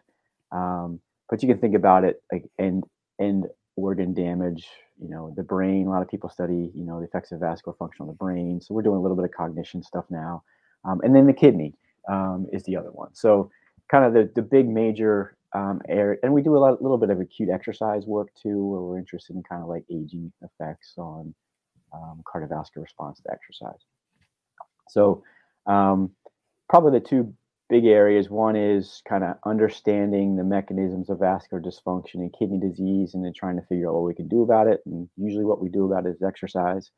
Um, 0.52 1.00
but 1.30 1.42
you 1.42 1.50
can 1.50 1.60
think 1.60 1.76
about 1.76 2.04
it 2.04 2.22
like 2.32 2.46
end 2.60 2.84
end 3.20 3.46
organ 3.76 4.14
damage. 4.14 4.68
You 5.02 5.10
know, 5.10 5.34
the 5.36 5.44
brain. 5.44 5.88
A 5.88 5.90
lot 5.90 6.02
of 6.02 6.08
people 6.08 6.30
study 6.30 6.72
you 6.76 6.86
know 6.86 7.00
the 7.00 7.06
effects 7.06 7.32
of 7.32 7.40
vascular 7.40 7.76
function 7.78 8.04
on 8.04 8.08
the 8.08 8.14
brain. 8.14 8.62
So 8.62 8.74
we're 8.74 8.84
doing 8.84 8.98
a 8.98 9.02
little 9.02 9.18
bit 9.18 9.26
of 9.26 9.32
cognition 9.32 9.84
stuff 9.84 10.06
now, 10.10 10.44
um, 10.86 11.02
and 11.04 11.16
then 11.16 11.28
the 11.28 11.34
kidney 11.34 11.74
um, 12.10 12.48
is 12.54 12.64
the 12.64 12.76
other 12.76 12.92
one. 12.92 13.14
So 13.14 13.50
kind 13.90 14.06
of 14.06 14.14
the 14.14 14.32
the 14.36 14.42
big 14.42 14.68
major 14.68 15.36
um, 15.54 15.82
area, 15.88 16.20
and 16.24 16.34
we 16.34 16.42
do 16.42 16.56
a 16.56 16.60
lot, 16.60 16.82
little 16.82 16.98
bit 16.98 17.10
of 17.10 17.20
acute 17.20 17.50
exercise 17.50 18.06
work 18.06 18.30
too, 18.42 18.66
where 18.66 18.82
we're 18.82 18.98
interested 18.98 19.36
in 19.36 19.44
kind 19.44 19.62
of 19.62 19.70
like 19.70 19.84
aging 19.90 20.32
effects 20.42 20.94
on 20.98 21.34
um, 21.94 22.22
cardiovascular 22.26 22.84
response 22.84 23.20
to 23.22 23.32
exercise. 23.32 23.86
So, 24.90 25.24
um, 25.68 26.12
probably 26.70 27.00
the 27.00 27.06
two 27.06 27.34
big 27.74 27.86
areas 27.86 28.30
one 28.30 28.56
is 28.56 29.02
kind 29.10 29.24
of 29.24 29.36
understanding 29.48 30.36
the 30.36 30.44
mechanisms 30.44 31.10
of 31.10 31.18
vascular 31.18 31.60
dysfunction 31.60 32.16
and 32.16 32.32
kidney 32.38 32.60
disease, 32.60 33.16
and 33.16 33.26
then 33.26 33.34
trying 33.36 33.56
to 33.56 33.66
figure 33.66 33.90
out 33.90 33.96
what 33.96 34.04
we 34.04 34.14
can 34.14 34.28
do 34.28 34.44
about 34.44 34.68
it. 34.68 34.82
And 34.86 35.10
usually, 35.18 35.44
what 35.44 35.60
we 35.60 35.70
do 35.70 35.86
about 35.86 36.06
it 36.06 36.10
is 36.10 36.22
exercise. 36.22 36.92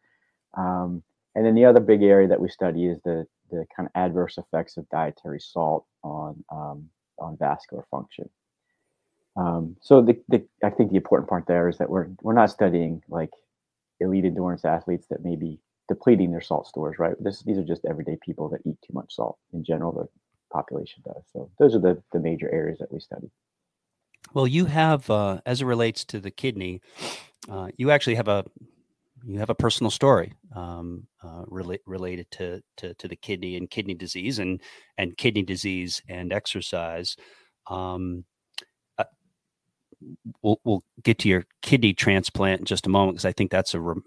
Um, 0.58 1.02
and 1.34 1.46
then 1.46 1.56
the 1.56 1.64
other 1.64 1.80
big 1.80 2.04
area 2.04 2.28
that 2.28 2.42
we 2.42 2.50
study 2.50 2.88
is 2.88 3.00
the 3.06 3.26
the 3.52 3.66
kind 3.74 3.88
of 3.88 3.92
adverse 3.96 4.38
effects 4.38 4.76
of 4.76 4.90
dietary 4.90 5.40
salt 5.40 5.86
on 6.04 6.44
um, 6.52 6.90
on 7.20 7.38
vascular 7.38 7.86
function. 7.90 8.30
Um, 9.38 9.78
so 9.82 10.02
the, 10.02 10.22
the, 10.28 10.46
I 10.62 10.72
think 10.72 10.92
the 10.92 10.98
important 10.98 11.30
part 11.30 11.46
there 11.48 11.70
is 11.70 11.78
that 11.78 11.90
we're 11.90 12.10
we're 12.22 12.34
not 12.34 12.52
studying 12.52 13.02
like 13.08 13.32
elite 14.02 14.26
endurance 14.26 14.66
athletes 14.66 15.08
that 15.10 15.24
may 15.24 15.38
be 15.38 15.58
depleting 15.88 16.32
their 16.32 16.42
salt 16.42 16.68
stores, 16.68 17.00
right? 17.00 17.16
This, 17.22 17.44
these 17.44 17.58
are 17.58 17.64
just 17.64 17.86
everyday 17.86 18.18
people 18.26 18.50
that 18.50 18.62
eat 18.66 18.78
too 18.86 18.94
much 18.94 19.16
salt. 19.16 19.38
In 19.54 19.64
general, 19.64 19.94
the 19.94 20.08
population 20.58 21.00
does. 21.10 21.24
So 21.34 21.50
those 21.60 21.74
are 21.76 21.84
the 21.88 21.96
the 22.14 22.22
major 22.30 22.50
areas 22.60 22.78
that 22.80 22.92
we 22.92 23.00
study. 23.00 23.30
Well, 24.34 24.48
you 24.48 24.66
have, 24.66 25.10
uh, 25.10 25.40
as 25.46 25.62
it 25.62 25.66
relates 25.66 26.04
to 26.06 26.20
the 26.20 26.32
kidney, 26.32 26.82
uh, 27.50 27.70
you 27.78 27.92
actually 27.92 28.16
have 28.16 28.28
a 28.28 28.44
you 29.28 29.40
have 29.40 29.50
a 29.50 29.56
personal 29.56 29.92
story 29.92 30.34
um, 30.56 31.08
uh, 31.24 31.46
rela- 31.46 31.86
related 31.88 32.30
to, 32.32 32.62
to, 32.78 32.94
to 32.94 33.08
the 33.08 33.16
kidney 33.16 33.56
and 33.58 33.70
kidney 33.70 33.96
disease 33.96 34.40
and 34.40 34.62
and 34.98 35.18
kidney 35.18 35.44
disease 35.44 36.02
and 36.08 36.32
exercise. 36.32 37.16
Um, 37.68 38.26
we'll 40.42 40.60
we'll 40.64 40.84
get 41.04 41.20
to 41.20 41.30
your 41.30 41.46
kidney 41.62 41.94
transplant 41.94 42.62
in 42.62 42.66
just 42.66 42.86
a 42.86 42.90
moment 42.90 43.16
because 43.16 43.26
I 43.26 43.32
think 43.32 43.52
that's 43.52 43.74
a, 43.74 43.80
re- 43.80 44.02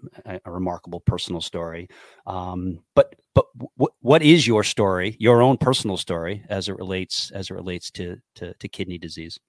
a 0.45 0.51
remarkable 0.51 0.99
personal 0.99 1.41
story. 1.41 1.89
Um, 2.25 2.79
but 2.95 3.15
but 3.33 3.45
w- 3.57 3.93
what 4.01 4.21
is 4.21 4.47
your 4.47 4.63
story, 4.63 5.15
your 5.19 5.41
own 5.41 5.57
personal 5.57 5.97
story, 5.97 6.43
as 6.49 6.69
it 6.69 6.77
relates 6.77 7.31
as 7.31 7.49
it 7.49 7.53
relates 7.53 7.91
to 7.91 8.17
to, 8.35 8.53
to 8.53 8.67
kidney 8.67 8.97
disease? 8.97 9.39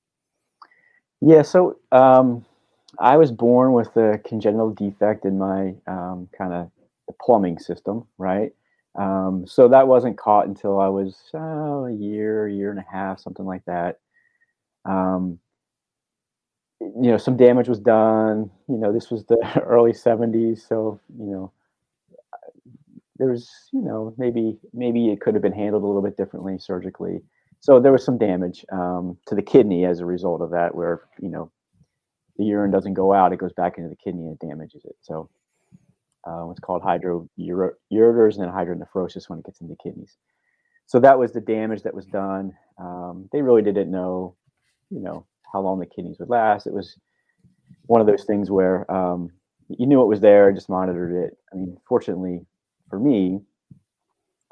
Yeah, 1.21 1.43
so 1.43 1.79
um, 1.93 2.45
I 2.99 3.17
was 3.17 3.31
born 3.31 3.73
with 3.73 3.95
a 3.97 4.19
congenital 4.25 4.71
defect 4.71 5.25
in 5.25 5.39
my 5.39 5.75
um, 5.87 6.29
kind 6.37 6.53
of 6.53 6.71
plumbing 7.21 7.59
system, 7.59 8.07
right? 8.19 8.53
Um, 8.97 9.47
so 9.47 9.69
that 9.69 9.87
wasn't 9.87 10.19
caught 10.19 10.47
until 10.47 10.81
I 10.81 10.89
was 10.89 11.17
uh, 11.35 11.85
a 11.85 11.93
year, 11.93 12.49
year 12.49 12.71
and 12.71 12.79
a 12.79 12.87
half, 12.91 13.21
something 13.21 13.45
like 13.45 13.65
that. 13.67 14.01
Um, 14.85 15.39
you 16.81 17.11
know 17.11 17.19
some 17.19 17.37
damage 17.37 17.69
was 17.69 17.79
done 17.79 18.51
you 18.69 18.77
know 18.77 18.93
this 18.93 19.11
was 19.11 19.25
the 19.27 19.39
early 19.67 19.93
70s 19.93 20.67
so 20.67 20.99
you 21.19 21.27
know 21.27 21.53
there's 23.21 23.51
you 23.73 23.83
know 23.83 24.15
maybe 24.17 24.59
maybe 24.73 25.11
it 25.11 25.21
could 25.21 25.35
have 25.35 25.43
been 25.43 25.53
handled 25.53 25.85
a 25.85 25.87
little 25.87 26.03
bit 26.03 26.17
differently 26.17 26.59
surgically. 26.59 27.21
So 27.61 27.79
there 27.79 27.93
was 27.93 28.03
some 28.03 28.17
damage 28.17 28.65
um, 28.73 29.19
to 29.27 29.35
the 29.35 29.43
kidney 29.43 29.85
as 29.85 30.01
a 30.01 30.07
result 30.07 30.41
of 30.41 30.51
that 30.51 30.75
where 30.75 31.03
you 31.21 31.29
know 31.29 31.53
the 32.39 32.45
urine 32.47 32.71
doesn't 32.71 32.95
go 32.95 33.13
out 33.13 33.35
it 33.35 33.39
goes 33.39 33.53
back 33.53 33.77
into 33.77 33.91
the 33.91 33.97
kidney 33.97 34.23
and 34.23 34.39
it 34.41 34.47
damages 34.47 34.85
it. 34.87 34.97
So 35.03 35.29
uh, 36.27 36.47
what's 36.47 36.61
called 36.61 36.83
hydroureters 36.83 37.29
and 38.35 38.43
then 38.43 38.49
hydronephrosis 38.49 39.29
when 39.29 39.41
it 39.41 39.45
gets 39.45 39.61
into 39.61 39.75
the 39.75 39.83
kidneys. 39.83 40.17
So 40.87 40.99
that 41.01 41.19
was 41.19 41.33
the 41.33 41.41
damage 41.41 41.83
that 41.83 41.95
was 41.95 42.07
done. 42.07 42.53
Um, 42.79 43.29
they 43.33 43.43
really 43.43 43.63
didn't 43.63 43.91
know 43.91 44.35
you 44.91 45.01
know 45.01 45.27
how 45.53 45.61
long 45.61 45.79
the 45.79 45.87
kidneys 45.87 46.19
would 46.19 46.31
last. 46.31 46.67
It 46.67 46.73
was 46.73 46.97
one 47.87 48.01
of 48.01 48.07
those 48.07 48.25
things 48.25 48.51
where 48.51 48.91
um, 48.91 49.31
you 49.69 49.87
knew 49.87 50.03
it 50.03 50.07
was 50.07 50.21
there, 50.21 50.49
and 50.49 50.57
just 50.57 50.69
monitored 50.69 51.25
it. 51.25 51.37
I 51.53 51.57
mean, 51.57 51.77
fortunately 51.89 52.41
for 52.89 52.99
me, 52.99 53.41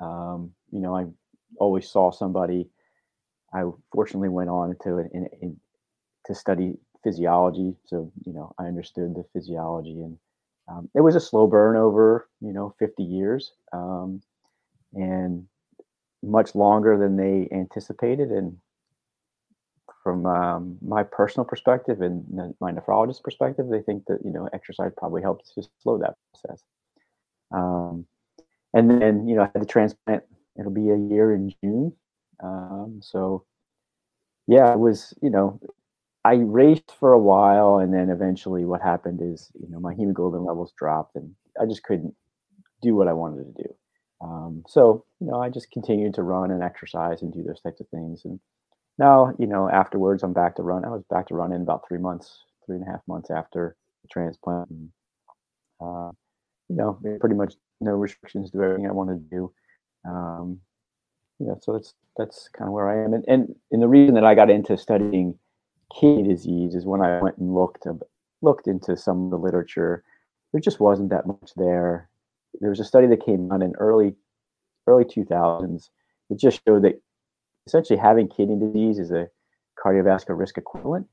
um, 0.00 0.52
you 0.70 0.80
know, 0.80 0.96
I 0.96 1.06
always 1.58 1.90
saw 1.90 2.10
somebody. 2.10 2.68
I 3.52 3.62
fortunately 3.92 4.28
went 4.28 4.50
on 4.50 4.76
to 4.84 4.98
in, 4.98 5.28
in, 5.42 5.56
to 6.26 6.34
study 6.34 6.74
physiology, 7.02 7.74
so 7.86 8.12
you 8.24 8.32
know, 8.32 8.54
I 8.58 8.64
understood 8.64 9.14
the 9.14 9.24
physiology, 9.32 10.00
and 10.02 10.18
um, 10.68 10.88
it 10.94 11.00
was 11.00 11.16
a 11.16 11.20
slow 11.20 11.46
burn 11.46 11.76
over 11.76 12.28
you 12.40 12.52
know 12.52 12.74
50 12.78 13.02
years, 13.02 13.52
um, 13.72 14.22
and 14.94 15.46
much 16.22 16.54
longer 16.54 16.96
than 16.98 17.16
they 17.16 17.48
anticipated, 17.52 18.30
and 18.30 18.56
from 20.08 20.24
um, 20.24 20.78
my 20.80 21.02
personal 21.02 21.44
perspective 21.44 22.00
and 22.00 22.24
my 22.62 22.72
nephrologist 22.72 23.22
perspective, 23.22 23.66
they 23.70 23.82
think 23.82 24.06
that 24.06 24.20
you 24.24 24.32
know 24.32 24.48
exercise 24.54 24.90
probably 24.96 25.20
helps 25.20 25.52
to 25.52 25.62
slow 25.82 25.98
that 25.98 26.14
process. 26.32 26.62
Um, 27.52 28.06
and 28.72 28.90
then 28.90 29.28
you 29.28 29.36
know 29.36 29.42
I 29.42 29.50
had 29.52 29.60
the 29.60 29.66
transplant. 29.66 30.22
It'll 30.58 30.70
be 30.70 30.88
a 30.88 30.96
year 30.96 31.34
in 31.34 31.52
June. 31.62 31.92
Um, 32.42 33.00
so 33.02 33.44
yeah, 34.46 34.72
it 34.72 34.78
was 34.78 35.12
you 35.20 35.28
know 35.28 35.60
I 36.24 36.36
raced 36.36 36.94
for 36.98 37.12
a 37.12 37.18
while, 37.18 37.76
and 37.76 37.92
then 37.92 38.08
eventually 38.08 38.64
what 38.64 38.80
happened 38.80 39.20
is 39.22 39.50
you 39.60 39.68
know 39.68 39.78
my 39.78 39.92
hemoglobin 39.92 40.42
levels 40.42 40.72
dropped, 40.78 41.16
and 41.16 41.34
I 41.60 41.66
just 41.66 41.82
couldn't 41.82 42.14
do 42.80 42.94
what 42.94 43.08
I 43.08 43.12
wanted 43.12 43.44
to 43.44 43.62
do. 43.62 43.74
Um, 44.22 44.64
so 44.66 45.04
you 45.20 45.26
know 45.26 45.38
I 45.38 45.50
just 45.50 45.70
continued 45.70 46.14
to 46.14 46.22
run 46.22 46.50
and 46.50 46.62
exercise 46.62 47.20
and 47.20 47.30
do 47.30 47.42
those 47.42 47.60
types 47.60 47.82
of 47.82 47.88
things, 47.88 48.22
and 48.24 48.40
now, 48.98 49.32
you 49.38 49.46
know, 49.46 49.70
afterwards, 49.70 50.22
I'm 50.22 50.32
back 50.32 50.56
to 50.56 50.62
run. 50.62 50.84
I 50.84 50.88
was 50.88 51.04
back 51.08 51.28
to 51.28 51.34
run 51.34 51.52
in 51.52 51.62
about 51.62 51.86
three 51.86 51.98
months, 51.98 52.44
three 52.66 52.76
and 52.76 52.86
a 52.86 52.90
half 52.90 53.00
months 53.06 53.30
after 53.30 53.76
the 54.02 54.08
transplant. 54.08 54.68
And, 54.70 54.90
uh, 55.80 56.10
you 56.68 56.76
know, 56.76 56.98
pretty 57.20 57.36
much 57.36 57.54
no 57.80 57.92
restrictions, 57.92 58.50
to 58.50 58.62
everything 58.62 58.86
I 58.86 58.92
want 58.92 59.10
to 59.10 59.16
do. 59.16 59.52
Um, 60.08 60.60
so 61.60 61.72
that's 61.72 61.94
that's 62.16 62.48
kind 62.48 62.66
of 62.68 62.72
where 62.72 62.88
I 62.88 63.04
am. 63.04 63.14
And, 63.14 63.24
and 63.28 63.54
and 63.70 63.80
the 63.80 63.88
reason 63.88 64.14
that 64.16 64.24
I 64.24 64.34
got 64.34 64.50
into 64.50 64.76
studying 64.76 65.38
kidney 65.98 66.24
disease 66.24 66.74
is 66.74 66.84
when 66.84 67.00
I 67.00 67.22
went 67.22 67.38
and 67.38 67.54
looked 67.54 67.86
looked 68.42 68.66
into 68.66 68.96
some 68.96 69.24
of 69.24 69.30
the 69.30 69.38
literature. 69.38 70.02
There 70.52 70.60
just 70.60 70.80
wasn't 70.80 71.10
that 71.10 71.26
much 71.26 71.52
there. 71.56 72.08
There 72.60 72.70
was 72.70 72.80
a 72.80 72.84
study 72.84 73.06
that 73.06 73.24
came 73.24 73.52
out 73.52 73.62
in 73.62 73.74
early 73.78 74.14
early 74.86 75.04
2000s 75.04 75.90
that 76.28 76.38
just 76.38 76.60
showed 76.66 76.82
that 76.82 77.00
essentially 77.68 77.98
having 77.98 78.28
kidney 78.28 78.58
disease 78.58 78.98
is 78.98 79.10
a 79.10 79.28
cardiovascular 79.82 80.38
risk 80.38 80.58
equivalent. 80.58 81.06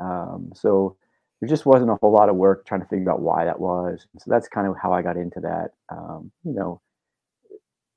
Um, 0.00 0.52
so 0.54 0.96
there 1.40 1.48
just 1.48 1.66
wasn't 1.66 1.90
a 1.90 1.96
whole 1.96 2.12
lot 2.12 2.28
of 2.28 2.36
work 2.36 2.64
trying 2.64 2.80
to 2.80 2.86
figure 2.86 3.10
out 3.10 3.20
why 3.20 3.44
that 3.44 3.58
was. 3.58 4.06
So 4.18 4.30
that's 4.30 4.48
kind 4.48 4.66
of 4.66 4.76
how 4.80 4.92
I 4.92 5.02
got 5.02 5.16
into 5.16 5.40
that. 5.40 5.72
Um, 5.90 6.30
you 6.44 6.52
know, 6.52 6.80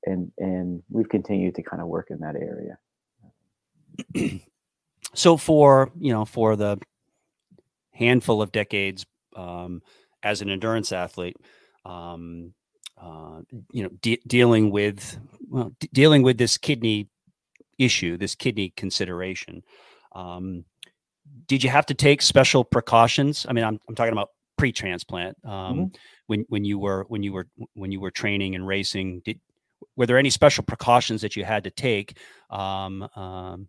and 0.04 0.32
and 0.38 0.82
we've 0.90 1.08
continued 1.08 1.54
to 1.54 1.62
kind 1.62 1.80
of 1.80 1.88
work 1.88 2.08
in 2.10 2.18
that 2.20 2.34
area. 2.36 2.78
so 5.14 5.36
for 5.36 5.90
you 5.98 6.12
know 6.12 6.24
for 6.24 6.56
the 6.56 6.78
handful 7.92 8.42
of 8.42 8.52
decades 8.52 9.06
um, 9.36 9.82
as 10.22 10.40
an 10.40 10.50
endurance 10.50 10.92
athlete, 10.92 11.36
um, 11.84 12.54
uh, 13.00 13.40
you 13.72 13.82
know, 13.82 13.90
de- 14.00 14.20
dealing 14.26 14.70
with 14.70 15.18
well, 15.48 15.72
dealing 15.92 16.22
with 16.22 16.38
this 16.38 16.58
kidney 16.58 17.08
issue, 17.78 18.16
this 18.16 18.34
kidney 18.34 18.72
consideration. 18.76 19.62
Um, 20.14 20.64
did 21.46 21.62
you 21.62 21.70
have 21.70 21.86
to 21.86 21.94
take 21.94 22.22
special 22.22 22.64
precautions? 22.64 23.46
I 23.48 23.52
mean, 23.52 23.64
I'm, 23.64 23.78
I'm 23.88 23.94
talking 23.94 24.12
about 24.12 24.30
pre-transplant. 24.56 25.36
Um, 25.44 25.50
mm-hmm. 25.52 25.84
when 26.26 26.44
when 26.48 26.64
you 26.64 26.78
were 26.78 27.04
when 27.08 27.22
you 27.22 27.32
were 27.32 27.46
when 27.74 27.92
you 27.92 28.00
were 28.00 28.10
training 28.10 28.54
and 28.54 28.66
racing? 28.66 29.22
Did 29.24 29.40
were 29.96 30.06
there 30.06 30.18
any 30.18 30.30
special 30.30 30.64
precautions 30.64 31.22
that 31.22 31.36
you 31.36 31.44
had 31.44 31.64
to 31.64 31.70
take 31.70 32.18
um, 32.50 33.02
um, 33.16 33.68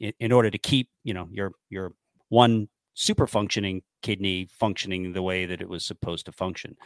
in, 0.00 0.12
in, 0.18 0.32
order 0.32 0.50
to 0.50 0.58
keep 0.58 0.88
you 1.02 1.14
know 1.14 1.28
your 1.30 1.52
your 1.68 1.92
one 2.28 2.68
super 2.94 3.26
functioning 3.26 3.82
kidney 4.02 4.48
functioning 4.50 5.12
the 5.12 5.22
way 5.22 5.46
that 5.46 5.60
it 5.60 5.68
was 5.68 5.84
supposed 5.84 6.26
to 6.26 6.32
function? 6.32 6.76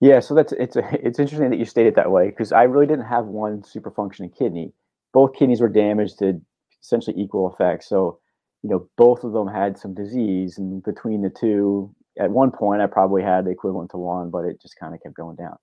Yeah, 0.00 0.20
so 0.20 0.34
that's 0.34 0.52
it's 0.52 0.76
a, 0.76 0.88
it's 1.06 1.18
interesting 1.18 1.50
that 1.50 1.58
you 1.58 1.64
state 1.64 1.86
it 1.86 1.94
that 1.96 2.10
way 2.10 2.30
because 2.30 2.52
I 2.52 2.64
really 2.64 2.86
didn't 2.86 3.06
have 3.06 3.26
one 3.26 3.62
super 3.62 3.90
functioning 3.90 4.30
kidney. 4.30 4.72
Both 5.12 5.34
kidneys 5.34 5.60
were 5.60 5.68
damaged 5.68 6.18
to 6.20 6.40
essentially 6.82 7.20
equal 7.20 7.52
effects. 7.52 7.88
So, 7.88 8.18
you 8.62 8.70
know, 8.70 8.88
both 8.96 9.24
of 9.24 9.32
them 9.32 9.48
had 9.48 9.78
some 9.78 9.94
disease, 9.94 10.58
and 10.58 10.82
between 10.82 11.22
the 11.22 11.30
two, 11.30 11.94
at 12.18 12.30
one 12.30 12.50
point, 12.50 12.82
I 12.82 12.86
probably 12.86 13.22
had 13.22 13.44
the 13.44 13.50
equivalent 13.50 13.90
to 13.92 13.96
one, 13.96 14.30
but 14.30 14.44
it 14.44 14.60
just 14.60 14.78
kind 14.78 14.94
of 14.94 15.02
kept 15.02 15.16
going 15.16 15.36
down. 15.36 15.56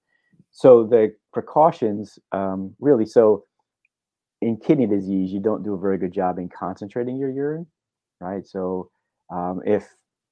So 0.51 0.85
the 0.85 1.13
precautions, 1.33 2.17
um, 2.31 2.75
really, 2.79 3.05
so 3.05 3.43
in 4.41 4.57
kidney 4.57 4.87
disease, 4.87 5.31
you 5.31 5.39
don't 5.39 5.63
do 5.63 5.73
a 5.73 5.79
very 5.79 5.97
good 5.97 6.13
job 6.13 6.37
in 6.37 6.49
concentrating 6.49 7.17
your 7.17 7.29
urine, 7.29 7.67
right? 8.19 8.45
So 8.45 8.89
um, 9.31 9.61
if 9.65 9.87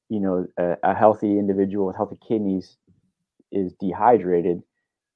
you 0.09 0.19
know 0.19 0.45
a, 0.57 0.77
a, 0.83 0.95
healthy 0.95 1.39
individual 1.39 1.87
with 1.87 1.95
healthy 1.95 2.17
kidneys 2.27 2.77
is 3.51 3.73
dehydrated, 3.79 4.61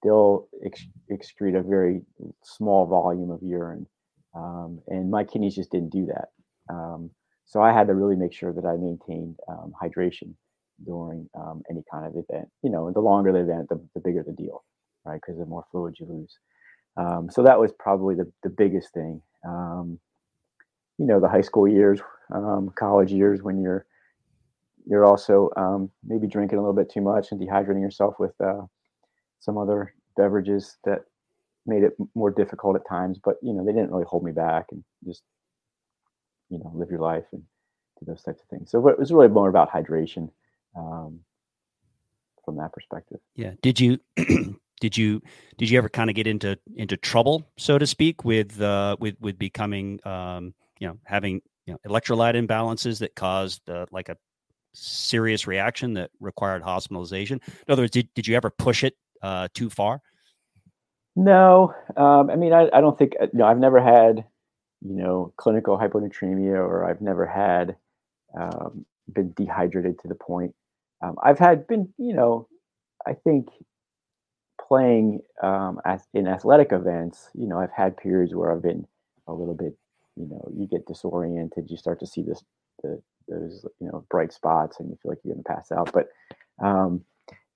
they'll 0.04 0.48
ex- 0.66 0.88
excrete 1.12 1.58
a 1.58 1.64
very 1.64 2.02
small 2.44 2.86
volume 2.86 3.32
of 3.32 3.42
urine, 3.42 3.88
um, 4.36 4.80
and 4.88 5.10
my 5.12 5.24
kidneys 5.24 5.56
just 5.56 5.72
didn't 5.72 5.90
do 5.90 6.06
that. 6.08 6.30
Um, 6.74 7.12
so 7.46 7.62
I 7.62 7.74
had 7.74 7.88
to 7.88 7.96
really 7.96 8.16
make 8.16 8.34
sure 8.34 8.54
that 8.54 8.66
I 8.66 8.76
maintained 8.76 9.38
um, 9.48 9.74
hydration 9.82 10.34
during 10.86 11.28
um, 11.36 11.64
any 11.70 11.84
kind 11.92 12.06
of 12.06 12.12
event. 12.14 12.48
You 12.62 12.70
know, 12.70 12.92
the 12.92 13.00
longer 13.00 13.32
the 13.32 13.40
event, 13.40 13.70
the, 13.70 13.82
the 13.96 14.00
bigger 14.00 14.24
the 14.24 14.34
deal 14.34 14.64
right? 15.06 15.20
Because 15.22 15.40
the 15.40 15.46
more 15.46 15.66
fluid 15.72 15.96
you 16.00 16.06
lose. 16.08 16.38
Um, 16.98 17.30
so 17.32 17.44
that 17.44 17.60
was 17.60 17.72
probably 17.80 18.16
the, 18.16 18.32
the 18.44 18.50
biggest 18.50 18.94
thing. 18.94 19.22
Um, 19.48 20.00
you 20.98 21.06
know, 21.06 21.20
the 21.20 21.30
high 21.30 21.42
school 21.42 21.68
years, 21.68 22.02
college 22.76 23.12
years, 23.12 23.42
when 23.42 23.62
you're 23.62 23.86
you're 24.86 25.06
also 25.06 25.50
maybe 26.04 26.28
drinking 26.28 26.58
a 26.58 26.62
little 26.62 26.76
bit 26.76 26.90
too 26.92 27.02
much 27.02 27.32
and 27.32 27.40
dehydrating 27.40 27.82
yourself 27.82 28.16
with 28.20 28.34
uh, 28.42 28.62
some 29.40 29.58
other 29.58 29.94
beverages 30.18 30.78
that 30.84 31.06
made 31.66 31.84
it 31.84 31.96
more 32.16 32.32
difficult 32.32 32.76
at 32.76 32.88
times. 32.88 33.20
But 33.24 33.38
you 33.42 33.54
know, 33.54 33.66
they 33.66 33.72
didn't 33.72 33.92
really 33.92 34.06
hold 34.06 34.24
me 34.24 34.32
back 34.32 34.68
and 34.72 34.84
just 35.06 35.24
you 36.50 36.60
know 36.60 36.72
live 36.74 36.90
your 36.90 37.00
life 37.00 37.26
and 37.32 37.44
do 38.00 38.06
those 38.06 38.24
types 38.24 38.42
of 38.42 38.48
things. 38.48 38.72
So 38.72 38.88
it 38.88 39.00
was 39.00 39.12
really 39.12 39.28
more 39.28 39.50
about 39.50 39.72
hydration 39.72 40.30
um, 40.76 41.20
from 42.46 42.58
that 42.58 42.74
perspective. 42.74 43.20
Yeah. 43.36 43.54
Did 43.62 43.80
you 43.80 44.00
did 44.80 44.98
you 44.98 45.22
did 45.58 45.70
you 45.70 45.78
ever 45.78 45.90
kind 45.90 46.10
of 46.10 46.16
get 46.16 46.28
into 46.28 46.58
into 46.76 46.98
trouble 46.98 47.48
so 47.58 47.78
to 47.78 47.86
speak 47.86 48.24
with 48.24 48.62
uh 48.62 48.96
with 49.00 49.16
with 49.20 49.38
becoming 49.38 50.00
um 50.06 50.54
you 50.80 50.88
know 50.88 50.98
having 51.04 51.42
you 51.66 51.74
know 51.74 51.80
electrolyte 51.86 52.36
imbalances 52.36 53.00
that 53.00 53.16
caused 53.16 53.70
uh, 53.70 53.86
like 53.92 54.10
a 54.10 54.18
serious 54.74 55.48
reaction 55.48 55.94
that 55.94 56.12
required 56.20 56.62
hospitalization 56.62 57.42
in 57.46 57.72
other 57.72 57.82
words 57.82 57.92
did, 57.92 58.08
did 58.14 58.28
you 58.28 58.36
ever 58.36 58.50
push 58.50 58.84
it 58.84 58.96
uh 59.22 59.48
too 59.54 59.70
far 59.70 60.02
no 61.16 61.74
um 61.98 62.30
i 62.30 62.36
mean 62.36 62.54
i, 62.54 62.70
I 62.74 62.82
don't 62.82 62.98
think 62.98 63.14
uh, 63.22 63.28
no 63.34 63.46
i've 63.46 63.58
never 63.58 63.82
had 63.82 64.26
you 64.82 64.96
know 64.96 65.34
clinical 65.38 65.78
hyponatremia 65.78 66.56
or 66.56 66.90
i've 66.90 67.02
never 67.02 67.26
had 67.26 67.76
um, 68.40 68.86
been 69.12 69.34
dehydrated 69.36 70.00
to 70.00 70.08
the 70.08 70.16
point 70.16 70.56
um, 71.02 71.16
i've 71.24 71.40
had 71.40 71.68
been 71.68 71.92
you 71.98 72.14
know 72.14 72.48
i 73.08 73.14
think 73.14 73.50
playing 74.70 75.20
um, 75.42 75.82
as 75.84 76.08
in 76.14 76.28
athletic 76.28 76.72
events, 76.72 77.30
you 77.34 77.48
know, 77.48 77.60
I've 77.60 77.72
had 77.72 77.98
periods 77.98 78.36
where 78.36 78.52
I've 78.52 78.62
been 78.62 78.86
a 79.28 79.34
little 79.34 79.56
bit, 79.56 79.76
you 80.16 80.28
know, 80.28 80.48
you 80.56 80.68
get 80.68 80.86
disoriented, 80.86 81.70
you 81.70 81.76
start 81.76 82.00
to 82.02 82.08
see 82.08 82.22
this, 82.22 82.44
the, 82.84 83.02
those, 83.28 83.66
you 83.80 83.88
know, 83.88 84.06
bright 84.12 84.32
spots, 84.32 84.80
and 84.80 84.90
you 84.90 84.98
feel 85.02 85.12
like 85.12 85.20
you're 85.24 85.34
going 85.34 85.44
to 85.44 85.50
pass 85.50 85.72
out. 85.72 85.92
But, 85.92 86.10
um, 86.64 87.02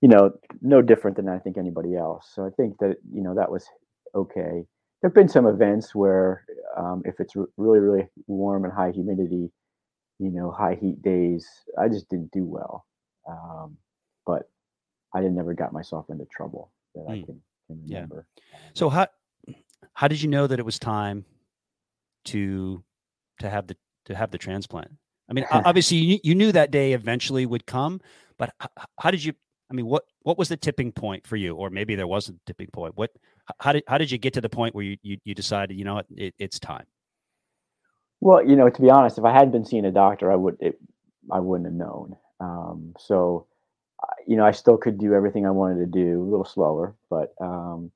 you 0.04 0.08
know, 0.08 0.32
no 0.60 0.82
different 0.82 1.16
than 1.16 1.30
I 1.30 1.38
think 1.38 1.56
anybody 1.56 1.96
else. 1.96 2.30
So 2.34 2.44
I 2.44 2.50
think 2.50 2.76
that 2.80 2.96
you 3.10 3.22
know 3.22 3.34
that 3.36 3.50
was 3.50 3.66
okay. 4.14 4.66
There've 5.00 5.14
been 5.14 5.30
some 5.30 5.46
events 5.46 5.94
where, 5.94 6.44
um, 6.76 7.00
if 7.06 7.20
it's 7.20 7.32
really 7.56 7.78
really 7.78 8.06
warm 8.26 8.64
and 8.64 8.72
high 8.74 8.90
humidity, 8.90 9.50
you 10.18 10.30
know, 10.30 10.50
high 10.50 10.76
heat 10.78 11.00
days, 11.00 11.48
I 11.80 11.88
just 11.88 12.10
didn't 12.10 12.32
do 12.32 12.44
well. 12.44 12.84
Um, 13.26 13.78
but 14.26 14.42
I 15.14 15.20
never 15.20 15.54
got 15.54 15.72
myself 15.72 16.04
into 16.10 16.26
trouble 16.26 16.70
that 16.94 17.06
mm. 17.06 17.10
I 17.10 17.24
can, 17.24 17.40
can 17.68 17.82
remember. 17.88 18.26
Yeah. 18.36 18.58
So 18.74 18.90
how 18.90 19.06
how 19.94 20.06
did 20.06 20.20
you 20.20 20.28
know 20.28 20.46
that 20.46 20.58
it 20.58 20.66
was 20.66 20.78
time 20.78 21.24
to 22.26 22.84
to 23.40 23.48
have 23.48 23.68
the 23.68 23.76
to 24.04 24.14
have 24.14 24.32
the 24.32 24.38
transplant? 24.38 24.90
I 25.30 25.32
mean, 25.32 25.46
obviously 25.50 25.96
you, 25.96 26.18
you 26.22 26.34
knew 26.34 26.52
that 26.52 26.70
day 26.70 26.92
eventually 26.92 27.46
would 27.46 27.64
come, 27.64 28.02
but 28.36 28.52
how 29.00 29.10
did 29.10 29.24
you? 29.24 29.32
I 29.74 29.76
mean, 29.76 29.86
what 29.86 30.04
what 30.22 30.38
was 30.38 30.48
the 30.48 30.56
tipping 30.56 30.92
point 30.92 31.26
for 31.26 31.34
you, 31.34 31.56
or 31.56 31.68
maybe 31.68 31.96
there 31.96 32.06
wasn't 32.06 32.38
a 32.38 32.44
tipping 32.46 32.68
point? 32.68 32.96
What 32.96 33.10
how 33.58 33.72
did 33.72 33.82
how 33.88 33.98
did 33.98 34.08
you 34.08 34.18
get 34.18 34.32
to 34.34 34.40
the 34.40 34.48
point 34.48 34.72
where 34.72 34.84
you 34.84 34.96
you, 35.02 35.18
you 35.24 35.34
decided 35.34 35.76
you 35.76 35.84
know 35.84 35.94
what 35.94 36.06
it, 36.16 36.32
it's 36.38 36.60
time? 36.60 36.84
Well, 38.20 38.46
you 38.48 38.54
know, 38.54 38.70
to 38.70 38.80
be 38.80 38.88
honest, 38.88 39.18
if 39.18 39.24
I 39.24 39.32
had 39.32 39.50
been 39.50 39.64
seeing 39.64 39.84
a 39.84 39.90
doctor, 39.90 40.30
I 40.30 40.36
would 40.36 40.56
it, 40.60 40.78
I 41.32 41.40
wouldn't 41.40 41.66
have 41.66 41.74
known. 41.74 42.16
Um, 42.38 42.94
so 43.00 43.48
you 44.28 44.36
know, 44.36 44.46
I 44.46 44.52
still 44.52 44.76
could 44.76 44.96
do 44.96 45.12
everything 45.12 45.44
I 45.44 45.50
wanted 45.50 45.80
to 45.80 45.86
do 45.86 46.22
a 46.22 46.30
little 46.30 46.44
slower, 46.44 46.94
but 47.10 47.34
um, 47.40 47.90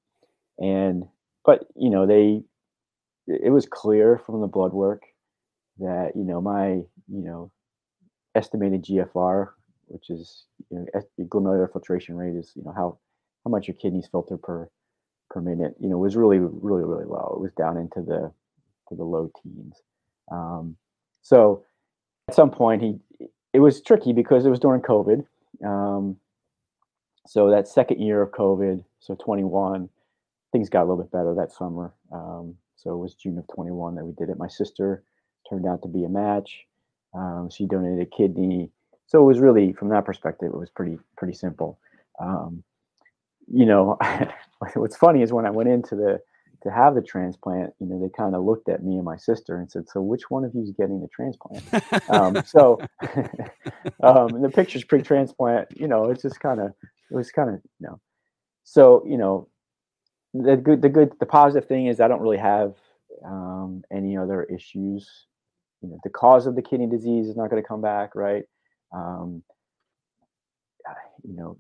and 0.59 1.05
but 1.45 1.65
you 1.77 1.91
know, 1.91 2.07
they 2.07 2.43
it 3.29 3.53
was 3.53 3.67
clear 3.67 4.19
from 4.19 4.41
the 4.41 4.49
blood 4.49 4.73
work 4.73 5.05
that 5.79 6.17
you 6.17 6.25
know 6.25 6.41
my 6.41 6.71
you 6.71 6.89
know 7.07 7.53
estimated 8.35 8.85
GFR, 8.85 9.51
which 9.89 10.11
is 10.11 10.45
you 10.71 10.79
know 10.79 11.03
glomerular 11.27 11.71
filtration 11.71 12.17
rate, 12.17 12.37
is 12.37 12.53
you 12.55 12.63
know 12.65 12.73
how 12.73 12.99
how 13.45 13.51
much 13.51 13.69
your 13.69 13.77
kidneys 13.77 14.09
filter 14.11 14.37
per 14.37 14.69
per 15.31 15.41
minute. 15.41 15.75
You 15.81 15.89
know, 15.89 15.99
was 15.99 16.17
really 16.17 16.39
really 16.39 16.85
really 16.85 17.05
low. 17.05 17.35
It 17.37 17.41
was 17.41 17.53
down 17.53 17.77
into 17.77 18.01
the 18.01 18.33
to 18.89 18.95
the 18.95 19.05
low 19.05 19.31
teens. 19.43 19.83
Um, 20.31 20.77
so 21.23 21.65
at 22.29 22.35
some 22.35 22.51
point, 22.51 22.83
he 22.83 22.99
it 23.53 23.61
was 23.61 23.81
tricky 23.81 24.13
because 24.13 24.47
it 24.47 24.51
was 24.51 24.61
during 24.61 24.83
COVID 24.83 25.25
um, 25.65 26.17
so 27.27 27.51
that 27.51 27.69
second 27.69 28.01
year 28.01 28.23
of 28.23 28.31
COVID, 28.31 28.85
so 29.01 29.15
21, 29.15 29.89
things 30.53 30.69
got 30.69 30.81
a 30.81 30.87
little 30.87 31.03
bit 31.03 31.11
better 31.11 31.35
that 31.35 31.53
summer. 31.53 31.93
Um, 32.13 32.57
so 32.77 32.95
it 32.95 32.99
was 32.99 33.15
June 33.15 33.39
of 33.39 33.47
21 33.49 33.97
that 33.97 34.05
we 34.05 34.13
did 34.13 34.31
it. 34.31 34.39
My 34.39 34.49
sister 34.49 35.03
turned 35.49 35.67
out 35.67 35.83
to 35.83 35.89
be 35.89 36.05
a 36.05 36.09
match. 36.09 36.65
Um, 37.15 37.51
she 37.51 37.67
donated 37.67 38.01
a 38.01 38.07
kidney. 38.07 38.71
So 39.09 39.23
it 39.23 39.25
was 39.25 39.41
really, 39.41 39.73
from 39.73 39.89
that 39.89 40.05
perspective, 40.05 40.51
it 40.53 40.59
was 40.59 40.71
pretty 40.71 40.99
pretty 41.17 41.33
simple. 41.33 41.79
Um, 42.21 42.63
you 43.51 43.65
know, 43.65 43.97
what's 44.75 44.97
funny 44.97 45.23
is 45.23 45.33
when 45.33 45.47
I 45.47 45.51
went 45.51 45.71
into 45.71 45.97
the 45.97 46.21
to 46.63 46.71
have 46.71 46.95
the 46.95 47.03
transplant, 47.03 47.73
you 47.79 47.87
know, 47.87 48.01
they 48.01 48.11
kind 48.11 48.35
of 48.35 48.45
looked 48.45 48.69
at 48.69 48.83
me 48.83 48.97
and 48.97 49.05
my 49.05 49.17
sister 49.17 49.57
and 49.57 49.71
said, 49.71 49.89
"So 49.89 50.03
which 50.03 50.31
one 50.31 50.45
of 50.45 50.55
you 50.55 50.63
is 50.63 50.73
getting 50.73 51.01
the 51.01 51.09
transplant?" 51.09 51.65
um, 52.11 52.43
so 52.47 52.79
um, 54.03 54.43
the 54.43 54.51
pictures 54.53 54.85
pre-transplant, 54.85 55.69
you 55.75 55.89
know, 55.89 56.11
it's 56.11 56.23
just 56.23 56.41
kind 56.41 56.61
of 56.61 56.75
it 57.11 57.15
was 57.15 57.31
kind 57.31 57.49
of 57.49 57.61
you 57.81 57.89
know, 57.89 58.01
so 58.65 59.03
you 59.07 59.17
know, 59.17 59.49
the 60.35 60.57
good 60.57 60.83
the 60.83 60.91
good 60.91 61.13
the 61.19 61.27
positive 61.27 61.67
thing 61.67 61.87
is 61.87 61.99
I 61.99 62.09
don't 62.09 62.21
really 62.21 62.37
have 62.37 62.75
um, 63.25 63.85
any 63.91 64.19
other 64.19 64.45
issues. 64.45 65.09
You 65.81 65.89
know, 65.89 65.99
the 66.05 66.11
cause 66.11 66.47
of 66.47 66.57
the 66.57 66.63
kidney 66.63 66.89
disease 66.89 67.27
is 67.27 67.37
not 67.37 67.49
going 67.49 67.63
to 67.63 67.67
come 67.67 67.81
back, 67.81 68.15
right? 68.15 68.45
Um, 68.93 69.43
you 71.25 71.37
know, 71.37 71.59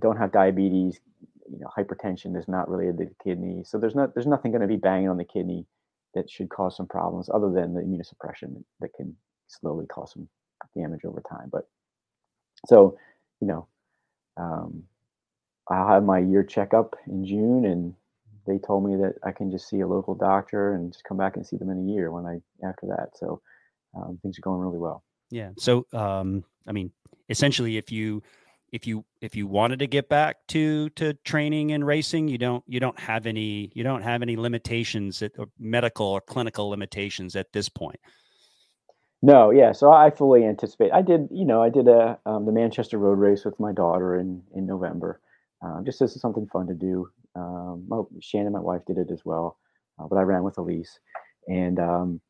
don't 0.00 0.18
have 0.18 0.32
diabetes 0.32 1.00
you 1.50 1.58
know 1.58 1.68
hypertension 1.76 2.36
is 2.36 2.48
not 2.48 2.68
related 2.68 2.98
to 2.98 3.04
the 3.04 3.24
kidney 3.24 3.62
so 3.64 3.78
there's 3.78 3.94
not 3.94 4.14
there's 4.14 4.26
nothing 4.26 4.50
going 4.50 4.62
to 4.62 4.68
be 4.68 4.76
banging 4.76 5.08
on 5.08 5.16
the 5.16 5.24
kidney 5.24 5.66
that 6.14 6.30
should 6.30 6.48
cause 6.48 6.76
some 6.76 6.86
problems 6.86 7.28
other 7.32 7.50
than 7.50 7.74
the 7.74 7.80
immunosuppression 7.80 8.62
that 8.80 8.92
can 8.94 9.14
slowly 9.48 9.86
cause 9.86 10.12
some 10.12 10.28
damage 10.76 11.04
over 11.04 11.22
time 11.28 11.48
but 11.50 11.68
so 12.66 12.96
you 13.40 13.46
know 13.46 13.66
um, 14.36 14.82
i'll 15.68 15.88
have 15.88 16.04
my 16.04 16.18
year 16.18 16.42
checkup 16.42 16.94
in 17.08 17.24
june 17.24 17.66
and 17.66 17.94
they 18.46 18.58
told 18.58 18.84
me 18.84 18.96
that 18.96 19.14
i 19.24 19.32
can 19.32 19.50
just 19.50 19.68
see 19.68 19.80
a 19.80 19.86
local 19.86 20.14
doctor 20.14 20.74
and 20.74 20.92
just 20.92 21.04
come 21.04 21.16
back 21.16 21.36
and 21.36 21.46
see 21.46 21.56
them 21.56 21.70
in 21.70 21.78
a 21.78 21.92
year 21.92 22.10
when 22.10 22.24
i 22.26 22.40
after 22.66 22.86
that 22.86 23.10
so 23.14 23.40
um, 23.96 24.18
things 24.22 24.38
are 24.38 24.42
going 24.42 24.60
really 24.60 24.78
well 24.78 25.02
yeah 25.32 25.50
so 25.56 25.86
um, 25.92 26.44
i 26.68 26.72
mean 26.72 26.92
essentially 27.28 27.76
if 27.78 27.90
you 27.90 28.22
if 28.70 28.86
you 28.86 29.04
if 29.20 29.34
you 29.34 29.46
wanted 29.46 29.78
to 29.78 29.86
get 29.86 30.08
back 30.08 30.36
to 30.46 30.88
to 30.90 31.14
training 31.24 31.72
and 31.72 31.86
racing 31.86 32.28
you 32.28 32.38
don't 32.38 32.62
you 32.66 32.78
don't 32.78 32.98
have 32.98 33.26
any 33.26 33.70
you 33.74 33.82
don't 33.82 34.02
have 34.02 34.22
any 34.22 34.36
limitations 34.36 35.18
that 35.20 35.36
or 35.38 35.46
medical 35.58 36.06
or 36.06 36.20
clinical 36.20 36.68
limitations 36.68 37.34
at 37.34 37.52
this 37.52 37.68
point 37.68 37.98
No, 39.24 39.50
yeah. 39.52 39.70
So 39.70 39.92
I 39.92 40.10
fully 40.10 40.44
anticipate. 40.44 40.90
I 40.92 41.00
did, 41.00 41.28
you 41.30 41.44
know, 41.44 41.62
I 41.62 41.70
did 41.70 41.86
a 41.86 42.18
um, 42.26 42.44
the 42.44 42.50
Manchester 42.50 42.98
Road 42.98 43.20
Race 43.20 43.44
with 43.44 43.58
my 43.60 43.72
daughter 43.72 44.16
in 44.18 44.42
in 44.52 44.66
November, 44.66 45.20
um, 45.62 45.84
just 45.84 46.02
as 46.02 46.20
something 46.20 46.48
fun 46.48 46.66
to 46.66 46.74
do. 46.74 47.08
Um, 47.36 47.84
my, 47.86 48.02
Shannon, 48.20 48.52
my 48.52 48.58
wife, 48.58 48.82
did 48.84 48.98
it 48.98 49.12
as 49.12 49.24
well, 49.24 49.58
uh, 49.96 50.08
but 50.08 50.16
I 50.16 50.22
ran 50.22 50.42
with 50.42 50.58
Elise, 50.58 50.98
and 51.46 51.78
um, 51.78 52.20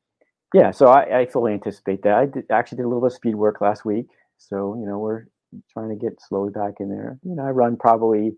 yeah. 0.52 0.70
So 0.70 0.88
I, 0.88 1.20
I 1.20 1.26
fully 1.26 1.52
anticipate 1.52 2.02
that. 2.02 2.14
I 2.14 2.26
did, 2.26 2.44
actually 2.50 2.76
did 2.76 2.84
a 2.84 2.88
little 2.88 3.02
bit 3.02 3.08
of 3.08 3.14
speed 3.14 3.34
work 3.34 3.60
last 3.60 3.84
week, 3.84 4.06
so 4.38 4.76
you 4.78 4.86
know 4.86 4.98
we're 4.98 5.26
trying 5.72 5.90
to 5.90 5.96
get 5.96 6.20
slowly 6.20 6.50
back 6.50 6.74
in 6.80 6.88
there. 6.88 7.18
You 7.22 7.36
know, 7.36 7.44
I 7.44 7.50
run 7.50 7.76
probably, 7.76 8.32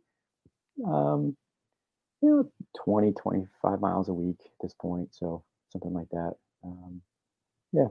um, 0.87 1.37
you 2.23 2.31
know, 2.31 2.51
20, 2.85 3.13
25 3.13 3.81
miles 3.81 4.09
a 4.09 4.15
week 4.15 4.39
at 4.45 4.53
this 4.61 4.75
point, 4.81 5.09
so 5.13 5.45
something 5.71 5.93
like 5.93 6.09
that. 6.11 6.33
Um, 6.65 7.03
yeah. 7.73 7.89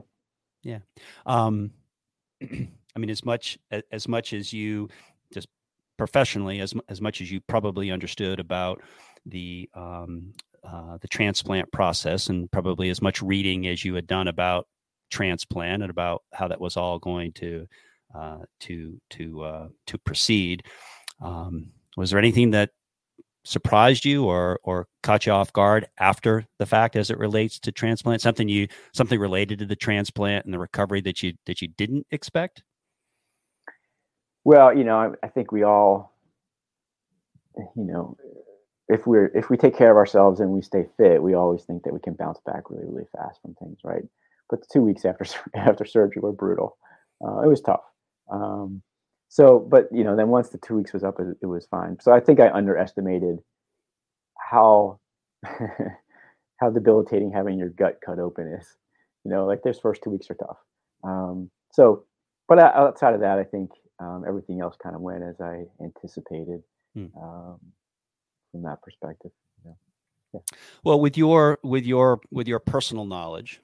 Yeah. 0.62 0.78
Um, 1.26 1.70
I 2.42 2.98
mean, 2.98 3.10
as 3.10 3.24
much 3.24 3.58
as 3.90 4.08
much 4.08 4.32
as 4.32 4.52
you 4.52 4.88
just 5.32 5.48
professionally, 5.96 6.60
as 6.60 6.74
as 6.88 7.00
much 7.00 7.20
as 7.20 7.30
you 7.30 7.40
probably 7.40 7.90
understood 7.90 8.40
about 8.40 8.82
the 9.26 9.68
um, 9.74 10.32
uh, 10.66 10.98
the 11.00 11.08
transplant 11.08 11.70
process, 11.72 12.28
and 12.28 12.50
probably 12.50 12.90
as 12.90 13.02
much 13.02 13.22
reading 13.22 13.66
as 13.66 13.84
you 13.84 13.94
had 13.94 14.06
done 14.06 14.28
about 14.28 14.66
transplant 15.10 15.82
and 15.82 15.90
about 15.90 16.22
how 16.32 16.48
that 16.48 16.60
was 16.60 16.76
all 16.76 16.98
going 16.98 17.32
to 17.32 17.66
uh, 18.14 18.38
to 18.60 19.00
to 19.10 19.42
uh, 19.42 19.68
to 19.86 19.98
proceed. 19.98 20.64
Um, 21.20 21.72
was 21.96 22.10
there 22.10 22.18
anything 22.18 22.50
that 22.52 22.70
surprised 23.44 24.04
you 24.04 24.24
or 24.24 24.58
or 24.62 24.88
caught 25.02 25.26
you 25.26 25.32
off 25.32 25.52
guard 25.52 25.86
after 25.98 26.46
the 26.58 26.66
fact 26.66 26.96
as 26.96 27.10
it 27.10 27.18
relates 27.18 27.58
to 27.58 27.70
transplant 27.70 28.22
something 28.22 28.48
you 28.48 28.66
something 28.94 29.20
related 29.20 29.58
to 29.58 29.66
the 29.66 29.76
transplant 29.76 30.44
and 30.46 30.54
the 30.54 30.58
recovery 30.58 31.02
that 31.02 31.22
you 31.22 31.34
that 31.44 31.60
you 31.60 31.68
didn't 31.68 32.06
expect 32.10 32.62
well 34.44 34.74
you 34.74 34.82
know 34.82 34.96
i, 34.96 35.26
I 35.26 35.28
think 35.28 35.52
we 35.52 35.62
all 35.62 36.16
you 37.76 37.84
know 37.84 38.16
if 38.88 39.06
we're 39.06 39.26
if 39.34 39.50
we 39.50 39.56
take 39.56 39.76
care 39.76 39.90
of 39.90 39.96
ourselves 39.96 40.40
and 40.40 40.50
we 40.50 40.62
stay 40.62 40.86
fit 40.96 41.22
we 41.22 41.34
always 41.34 41.64
think 41.64 41.82
that 41.82 41.94
we 41.94 42.00
can 42.00 42.14
bounce 42.14 42.40
back 42.44 42.70
really 42.70 42.84
really 42.86 43.06
fast 43.16 43.40
from 43.40 43.54
things 43.54 43.78
right 43.84 44.04
but 44.50 44.60
the 44.60 44.66
two 44.72 44.82
weeks 44.82 45.04
after 45.10 45.24
after 45.54 45.84
surgery 45.84 46.20
were 46.20 46.32
brutal 46.32 46.76
uh, 47.24 47.40
it 47.40 47.48
was 47.48 47.60
tough 47.60 47.84
um, 48.30 48.82
so, 49.34 49.58
but 49.58 49.88
you 49.90 50.04
know, 50.04 50.14
then 50.14 50.28
once 50.28 50.50
the 50.50 50.58
two 50.58 50.76
weeks 50.76 50.92
was 50.92 51.02
up, 51.02 51.18
it, 51.18 51.36
it 51.42 51.46
was 51.46 51.66
fine. 51.66 51.98
So 52.00 52.12
I 52.12 52.20
think 52.20 52.38
I 52.38 52.52
underestimated 52.52 53.40
how 54.38 55.00
how 55.44 56.70
debilitating 56.70 57.32
having 57.32 57.58
your 57.58 57.70
gut 57.70 57.98
cut 58.04 58.20
open 58.20 58.46
is. 58.46 58.76
You 59.24 59.32
know, 59.32 59.44
like 59.44 59.62
those 59.64 59.80
first 59.80 60.02
two 60.04 60.10
weeks 60.10 60.30
are 60.30 60.34
tough. 60.34 60.58
Um, 61.02 61.50
so, 61.72 62.04
but 62.46 62.60
outside 62.60 63.14
of 63.14 63.20
that, 63.22 63.40
I 63.40 63.42
think 63.44 63.70
um, 63.98 64.24
everything 64.24 64.60
else 64.60 64.76
kind 64.80 64.94
of 64.94 65.00
went 65.00 65.24
as 65.24 65.40
I 65.40 65.64
anticipated 65.82 66.62
hmm. 66.94 67.06
um, 67.20 67.58
from 68.54 68.62
that 68.62 68.80
perspective. 68.82 69.32
Yeah. 69.66 69.72
yeah. 70.32 70.40
Well, 70.84 71.00
with 71.00 71.18
your 71.18 71.58
with 71.64 71.84
your 71.84 72.20
with 72.30 72.46
your 72.46 72.60
personal 72.60 73.04
knowledge 73.04 73.60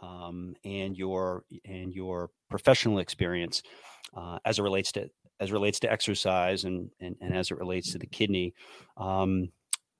um, 0.00 0.54
and 0.64 0.96
your 0.96 1.42
and 1.64 1.92
your 1.92 2.30
professional 2.48 3.00
experience, 3.00 3.64
uh, 4.16 4.38
as 4.44 4.60
it 4.60 4.62
relates 4.62 4.92
to 4.92 5.10
as 5.40 5.50
it 5.50 5.52
relates 5.52 5.80
to 5.80 5.90
exercise 5.90 6.62
and 6.62 6.88
and, 7.00 7.16
and 7.20 7.34
as 7.34 7.50
it 7.50 7.58
relates 7.58 7.90
to 7.92 7.98
the 7.98 8.06
kidney. 8.06 8.54
Um, 8.96 9.50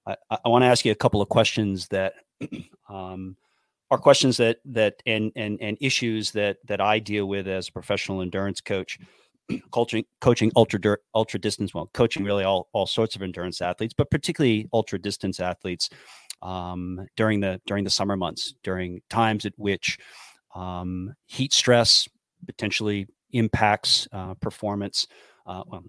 I, 0.07 0.17
I 0.31 0.49
want 0.49 0.63
to 0.63 0.67
ask 0.67 0.85
you 0.85 0.93
a 0.93 0.95
couple 0.95 1.21
of 1.21 1.29
questions 1.29 1.89
that 1.89 2.15
um, 2.89 3.37
are 3.91 3.99
questions 3.99 4.37
that 4.37 4.59
that 4.67 5.03
and 5.05 5.33
and 5.35 5.59
and 5.61 5.77
issues 5.81 6.31
that 6.33 6.59
that 6.67 6.81
I 6.81 7.01
deal 7.01 7.27
with 7.27 7.49
as 7.49 7.69
a 7.69 7.73
professional 7.73 8.23
endurance 8.23 8.61
coach. 8.61 9.01
Coaching 9.71 10.05
coaching 10.21 10.53
ultra 10.57 10.97
ultra 11.15 11.41
distance 11.41 11.73
well 11.73 11.89
coaching 11.95 12.25
really 12.25 12.45
all 12.45 12.69
all 12.73 12.87
sorts 12.87 13.17
of 13.17 13.23
endurance 13.23 13.61
athletes 13.61 13.95
but 13.97 14.11
particularly 14.11 14.69
ultra 14.73 14.99
distance 14.99 15.41
athletes 15.41 15.89
um, 16.43 17.07
during 17.17 17.41
the 17.41 17.61
during 17.67 17.85
the 17.85 17.91
summer 17.91 18.17
months 18.17 18.55
during 18.63 19.01
times 19.09 19.47
at 19.47 19.53
which 19.57 19.99
um, 20.55 21.15
heat 21.27 21.53
stress 21.53 22.09
potentially 22.47 23.07
impacts 23.33 24.09
uh, 24.13 24.35
performance. 24.35 25.07
Uh, 25.47 25.63
well, 25.67 25.85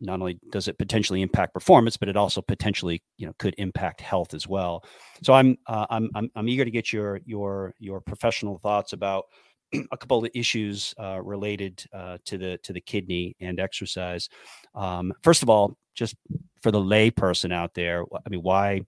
not 0.00 0.20
only 0.20 0.40
does 0.50 0.66
it 0.66 0.78
potentially 0.78 1.22
impact 1.22 1.54
performance, 1.54 1.96
but 1.96 2.08
it 2.08 2.16
also 2.16 2.42
potentially, 2.42 3.02
you 3.18 3.26
know, 3.26 3.32
could 3.38 3.54
impact 3.58 4.00
health 4.00 4.34
as 4.34 4.48
well. 4.48 4.84
So 5.22 5.32
I'm 5.32 5.56
uh, 5.66 5.86
I'm, 5.90 6.10
I'm 6.14 6.30
I'm 6.34 6.48
eager 6.48 6.64
to 6.64 6.70
get 6.70 6.92
your 6.92 7.20
your 7.24 7.74
your 7.78 8.00
professional 8.00 8.58
thoughts 8.58 8.92
about 8.92 9.26
a 9.92 9.96
couple 9.96 10.24
of 10.24 10.30
issues 10.34 10.94
uh, 10.98 11.20
related 11.22 11.84
uh, 11.92 12.18
to 12.24 12.38
the 12.38 12.58
to 12.58 12.72
the 12.72 12.80
kidney 12.80 13.36
and 13.40 13.60
exercise. 13.60 14.28
Um, 14.74 15.12
first 15.22 15.42
of 15.42 15.50
all, 15.50 15.76
just 15.94 16.14
for 16.62 16.70
the 16.70 16.80
lay 16.80 17.10
person 17.10 17.52
out 17.52 17.74
there, 17.74 18.04
I 18.14 18.28
mean, 18.28 18.42
why 18.42 18.82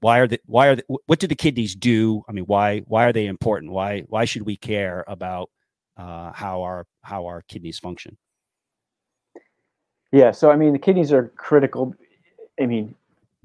why 0.00 0.18
are 0.18 0.26
the 0.26 0.40
why 0.46 0.68
are 0.68 0.76
the, 0.76 0.84
what 1.06 1.18
do 1.18 1.26
the 1.26 1.34
kidneys 1.34 1.74
do? 1.74 2.22
I 2.28 2.32
mean, 2.32 2.44
why 2.44 2.80
why 2.80 3.04
are 3.04 3.12
they 3.12 3.26
important? 3.26 3.72
Why 3.72 4.00
why 4.08 4.24
should 4.24 4.42
we 4.42 4.56
care 4.56 5.04
about 5.06 5.50
uh, 5.98 6.32
how 6.32 6.62
our 6.62 6.86
how 7.02 7.26
our 7.26 7.42
kidneys 7.42 7.78
function. 7.78 8.16
Yeah, 10.12 10.30
so 10.30 10.50
I 10.50 10.56
mean, 10.56 10.72
the 10.72 10.78
kidneys 10.78 11.12
are 11.12 11.32
critical. 11.36 11.94
I 12.60 12.66
mean, 12.66 12.94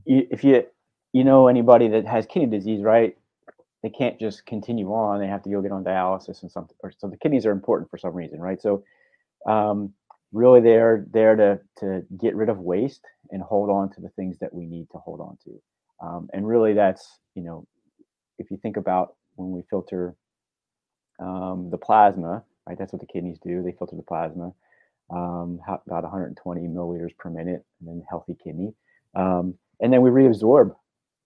if 0.05 0.43
you 0.43 0.65
you 1.11 1.23
know 1.23 1.47
anybody 1.47 1.87
that 1.89 2.05
has 2.05 2.25
kidney 2.25 2.57
disease, 2.57 2.81
right? 2.81 3.17
They 3.83 3.89
can't 3.89 4.19
just 4.19 4.45
continue 4.45 4.87
on; 4.93 5.19
they 5.19 5.27
have 5.27 5.43
to 5.43 5.49
go 5.49 5.61
get 5.61 5.71
on 5.71 5.83
dialysis 5.83 6.41
and 6.41 6.51
something. 6.51 6.75
Or, 6.83 6.91
so 6.97 7.07
the 7.07 7.17
kidneys 7.17 7.45
are 7.45 7.51
important 7.51 7.89
for 7.91 7.97
some 7.97 8.13
reason, 8.13 8.39
right? 8.39 8.61
So, 8.61 8.83
um, 9.45 9.93
really, 10.31 10.61
they're 10.61 11.05
there 11.11 11.35
to 11.35 11.59
to 11.79 12.03
get 12.17 12.35
rid 12.35 12.49
of 12.49 12.59
waste 12.59 13.05
and 13.31 13.41
hold 13.41 13.69
on 13.69 13.89
to 13.91 14.01
the 14.01 14.09
things 14.09 14.39
that 14.39 14.53
we 14.53 14.65
need 14.65 14.89
to 14.91 14.97
hold 14.97 15.19
on 15.19 15.37
to. 15.43 15.61
Um, 16.05 16.29
and 16.33 16.47
really, 16.47 16.73
that's 16.73 17.19
you 17.35 17.43
know, 17.43 17.67
if 18.39 18.49
you 18.49 18.57
think 18.57 18.77
about 18.77 19.15
when 19.35 19.51
we 19.51 19.63
filter 19.69 20.15
um, 21.19 21.69
the 21.69 21.77
plasma, 21.77 22.43
right? 22.67 22.77
That's 22.77 22.93
what 22.93 23.01
the 23.01 23.07
kidneys 23.07 23.39
do. 23.43 23.61
They 23.61 23.71
filter 23.73 23.95
the 23.95 24.03
plasma, 24.03 24.53
um, 25.09 25.59
about 25.67 26.03
120 26.03 26.61
milliliters 26.61 27.15
per 27.17 27.29
minute, 27.29 27.65
and 27.79 27.89
then 27.89 28.03
healthy 28.09 28.35
kidney. 28.41 28.73
Um, 29.15 29.55
and 29.79 29.91
then 29.91 30.01
we 30.01 30.09
reabsorb 30.09 30.75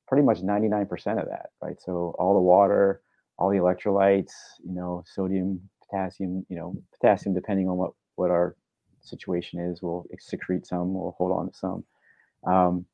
pretty 0.07 0.23
much 0.23 0.41
99% 0.41 0.89
of 1.21 1.27
that, 1.27 1.49
right? 1.61 1.79
So 1.81 2.15
all 2.17 2.33
the 2.33 2.39
water, 2.39 3.01
all 3.37 3.49
the 3.49 3.57
electrolytes, 3.57 4.31
you 4.63 4.73
know, 4.73 5.03
sodium, 5.05 5.61
potassium, 5.83 6.45
you 6.49 6.55
know, 6.55 6.75
potassium, 6.93 7.35
depending 7.35 7.69
on 7.69 7.77
what, 7.77 7.91
what 8.15 8.31
our 8.31 8.55
situation 9.01 9.59
is, 9.59 9.81
we'll 9.81 10.05
secrete 10.19 10.65
some, 10.65 10.93
we'll 10.93 11.15
hold 11.17 11.31
on 11.31 11.51
to 11.51 11.57
some. 11.57 11.83
Um, 12.45 12.85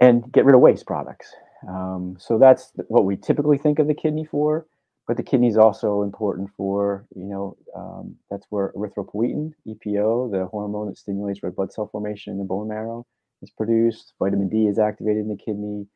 and 0.00 0.30
get 0.32 0.44
rid 0.44 0.54
of 0.54 0.60
waste 0.60 0.86
products. 0.86 1.32
Um, 1.68 2.16
so 2.18 2.38
that's 2.38 2.72
what 2.88 3.04
we 3.04 3.16
typically 3.16 3.58
think 3.58 3.78
of 3.78 3.86
the 3.86 3.94
kidney 3.94 4.24
for 4.24 4.66
but 5.06 5.16
the 5.16 5.22
kidney 5.22 5.48
is 5.48 5.56
also 5.56 6.02
important 6.02 6.50
for 6.56 7.04
you 7.14 7.24
know 7.24 7.56
um, 7.76 8.16
that's 8.30 8.46
where 8.50 8.72
erythropoietin 8.76 9.52
epo 9.66 10.30
the 10.30 10.46
hormone 10.46 10.88
that 10.88 10.98
stimulates 10.98 11.42
red 11.42 11.54
blood 11.56 11.72
cell 11.72 11.88
formation 11.90 12.32
in 12.32 12.38
the 12.38 12.44
bone 12.44 12.68
marrow 12.68 13.06
is 13.42 13.50
produced 13.50 14.12
vitamin 14.18 14.48
d 14.48 14.66
is 14.66 14.78
activated 14.78 15.22
in 15.22 15.28
the 15.28 15.36
kidney 15.36 15.86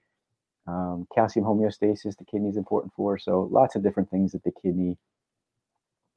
um, 0.66 1.06
calcium 1.14 1.44
homeostasis 1.44 2.16
the 2.16 2.24
kidney 2.30 2.48
is 2.48 2.56
important 2.56 2.92
for 2.94 3.18
so 3.18 3.48
lots 3.50 3.76
of 3.76 3.82
different 3.82 4.10
things 4.10 4.32
that 4.32 4.42
the 4.44 4.52
kidney 4.62 4.96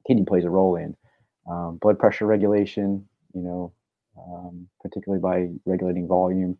kidney 0.06 0.24
plays 0.24 0.44
a 0.44 0.50
role 0.50 0.76
in 0.76 0.96
um, 1.50 1.78
blood 1.80 1.98
pressure 1.98 2.26
regulation 2.26 3.06
you 3.34 3.42
know 3.42 3.72
um, 4.18 4.68
particularly 4.82 5.20
by 5.20 5.48
regulating 5.64 6.06
volume 6.06 6.56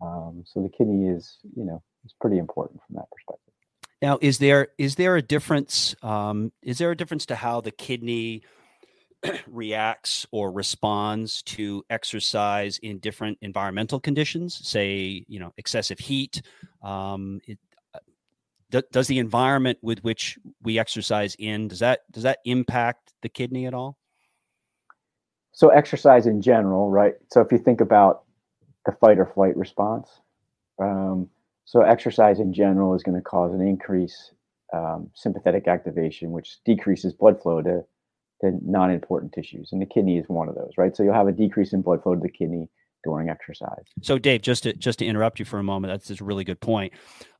um, 0.00 0.44
so 0.46 0.62
the 0.62 0.68
kidney 0.68 1.08
is 1.08 1.38
you 1.56 1.64
know 1.64 1.82
is 2.04 2.14
pretty 2.20 2.38
important 2.38 2.80
from 2.86 2.96
that 2.96 3.10
perspective 3.10 3.50
now, 4.02 4.18
is 4.20 4.38
there 4.38 4.68
is 4.78 4.94
there 4.94 5.16
a 5.16 5.22
difference? 5.22 5.94
Um, 6.02 6.52
is 6.62 6.78
there 6.78 6.90
a 6.90 6.96
difference 6.96 7.26
to 7.26 7.36
how 7.36 7.60
the 7.60 7.70
kidney 7.70 8.42
reacts 9.46 10.26
or 10.30 10.50
responds 10.50 11.42
to 11.42 11.84
exercise 11.90 12.78
in 12.78 12.98
different 12.98 13.38
environmental 13.42 14.00
conditions? 14.00 14.60
Say, 14.66 15.24
you 15.28 15.38
know, 15.38 15.52
excessive 15.56 15.98
heat. 15.98 16.42
Um, 16.82 17.40
it, 17.46 17.58
uh, 17.94 18.82
does 18.92 19.06
the 19.06 19.18
environment 19.18 19.78
with 19.82 20.02
which 20.04 20.38
we 20.62 20.78
exercise 20.78 21.36
in 21.38 21.68
does 21.68 21.80
that 21.80 22.00
does 22.10 22.22
that 22.22 22.38
impact 22.44 23.12
the 23.22 23.28
kidney 23.28 23.66
at 23.66 23.74
all? 23.74 23.96
So 25.52 25.68
exercise 25.68 26.26
in 26.26 26.40
general, 26.40 26.90
right? 26.90 27.14
So 27.30 27.40
if 27.40 27.52
you 27.52 27.58
think 27.58 27.80
about 27.80 28.22
the 28.86 28.92
fight 28.92 29.18
or 29.18 29.26
flight 29.26 29.56
response, 29.56 30.08
um, 30.80 31.28
so 31.64 31.82
exercise 31.82 32.40
in 32.40 32.52
general 32.52 32.94
is 32.94 33.02
going 33.02 33.16
to 33.16 33.22
cause 33.22 33.52
an 33.52 33.60
increase 33.60 34.32
um, 34.72 35.10
sympathetic 35.14 35.68
activation, 35.68 36.30
which 36.30 36.58
decreases 36.64 37.12
blood 37.12 37.40
flow 37.40 37.62
to, 37.62 37.84
to 38.40 38.58
non-important 38.62 39.32
tissues, 39.32 39.70
and 39.72 39.80
the 39.80 39.86
kidney 39.86 40.18
is 40.18 40.24
one 40.28 40.48
of 40.48 40.54
those, 40.54 40.72
right? 40.76 40.96
So 40.96 41.02
you'll 41.02 41.14
have 41.14 41.28
a 41.28 41.32
decrease 41.32 41.72
in 41.72 41.82
blood 41.82 42.02
flow 42.02 42.14
to 42.14 42.20
the 42.20 42.30
kidney 42.30 42.68
during 43.04 43.28
exercise. 43.28 43.84
So 44.02 44.18
Dave, 44.18 44.42
just 44.42 44.64
to 44.64 44.72
just 44.74 44.98
to 45.00 45.06
interrupt 45.06 45.38
you 45.38 45.44
for 45.44 45.58
a 45.58 45.62
moment, 45.62 45.92
that's, 45.92 46.20
a 46.20 46.24
really 46.24 46.44
good 46.44 46.60
point. 46.60 46.92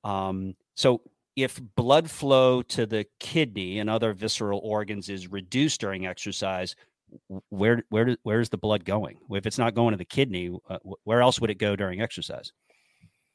Um, 0.04 0.54
so 0.74 1.02
if 1.36 1.60
blood 1.76 2.10
flow 2.10 2.62
to 2.62 2.86
the 2.86 3.06
kidney 3.18 3.78
and 3.78 3.88
other 3.88 4.12
visceral 4.12 4.60
organs 4.62 5.08
is 5.08 5.30
reduced 5.30 5.80
during 5.80 6.06
exercise, 6.06 6.74
where 7.48 7.82
where 7.90 8.16
where's 8.22 8.48
the 8.48 8.58
blood 8.58 8.84
going? 8.84 9.18
If 9.30 9.46
it's 9.46 9.58
not 9.58 9.74
going 9.74 9.92
to 9.92 9.98
the 9.98 10.04
kidney, 10.04 10.56
uh, 10.68 10.78
where 11.04 11.20
else 11.20 11.40
would 11.40 11.50
it 11.50 11.58
go 11.58 11.76
during 11.76 12.00
exercise? 12.00 12.52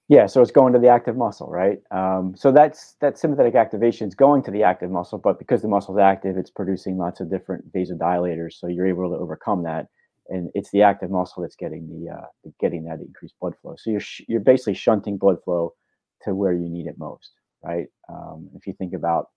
Yeah, 0.08 0.28
so 0.28 0.42
it's 0.42 0.52
going 0.52 0.74
to 0.74 0.80
the 0.80 0.88
active 0.90 1.18
muscle, 1.18 1.48
right? 1.50 1.80
Um, 1.90 2.36
so 2.38 2.52
that's 2.52 2.96
that 3.02 3.18
sympathetic 3.18 3.56
activation 3.56 4.08
is 4.08 4.14
going 4.14 4.44
to 4.44 4.52
the 4.52 4.62
active 4.62 4.92
muscle, 4.92 5.18
but 5.18 5.40
because 5.40 5.64
the 5.64 5.68
muscle 5.68 5.98
is 5.98 6.02
active, 6.02 6.38
it's 6.38 6.52
producing 6.52 6.98
lots 6.98 7.22
of 7.22 7.30
different 7.32 7.72
vasodilators, 7.74 8.54
so 8.54 8.68
you're 8.68 8.86
able 8.86 9.10
to 9.10 9.16
overcome 9.18 9.64
that, 9.64 9.88
and 10.30 10.52
it's 10.54 10.70
the 10.70 10.84
active 10.84 11.10
muscle 11.10 11.42
that's 11.42 11.56
getting 11.56 11.88
the 11.90 12.12
uh, 12.14 12.50
getting 12.60 12.84
that 12.86 13.00
increased 13.00 13.34
blood 13.42 13.56
flow. 13.64 13.76
So 13.80 13.90
you're 13.90 14.00
sh- 14.00 14.22
you're 14.28 14.42
basically 14.42 14.76
shunting 14.76 15.18
blood 15.18 15.38
flow 15.44 15.74
to 16.22 16.36
where 16.36 16.54
you 16.54 16.70
need 16.70 16.86
it 16.86 17.00
most, 17.00 17.32
right? 17.64 17.88
Um, 18.08 18.50
if 18.56 18.68
you 18.68 18.74
think 18.74 18.94
about, 18.94 19.30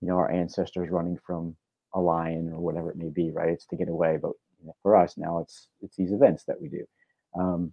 you 0.00 0.08
know, 0.08 0.16
our 0.16 0.30
ancestors 0.30 0.90
running 0.90 1.18
from 1.26 1.56
a 1.94 2.00
lion 2.00 2.50
or 2.52 2.60
whatever 2.60 2.90
it 2.90 2.96
may 2.98 3.10
be, 3.10 3.30
right? 3.32 3.50
It's 3.50 3.66
to 3.66 3.76
get 3.76 3.88
away, 3.88 4.18
but 4.20 4.32
you 4.60 4.66
know, 4.66 4.76
for 4.82 4.96
us 4.96 5.16
now, 5.18 5.40
it's 5.40 5.68
it's 5.82 5.96
these 5.96 6.12
events 6.12 6.44
that 6.44 6.60
we 6.60 6.68
do. 6.68 6.84
Um, 7.38 7.72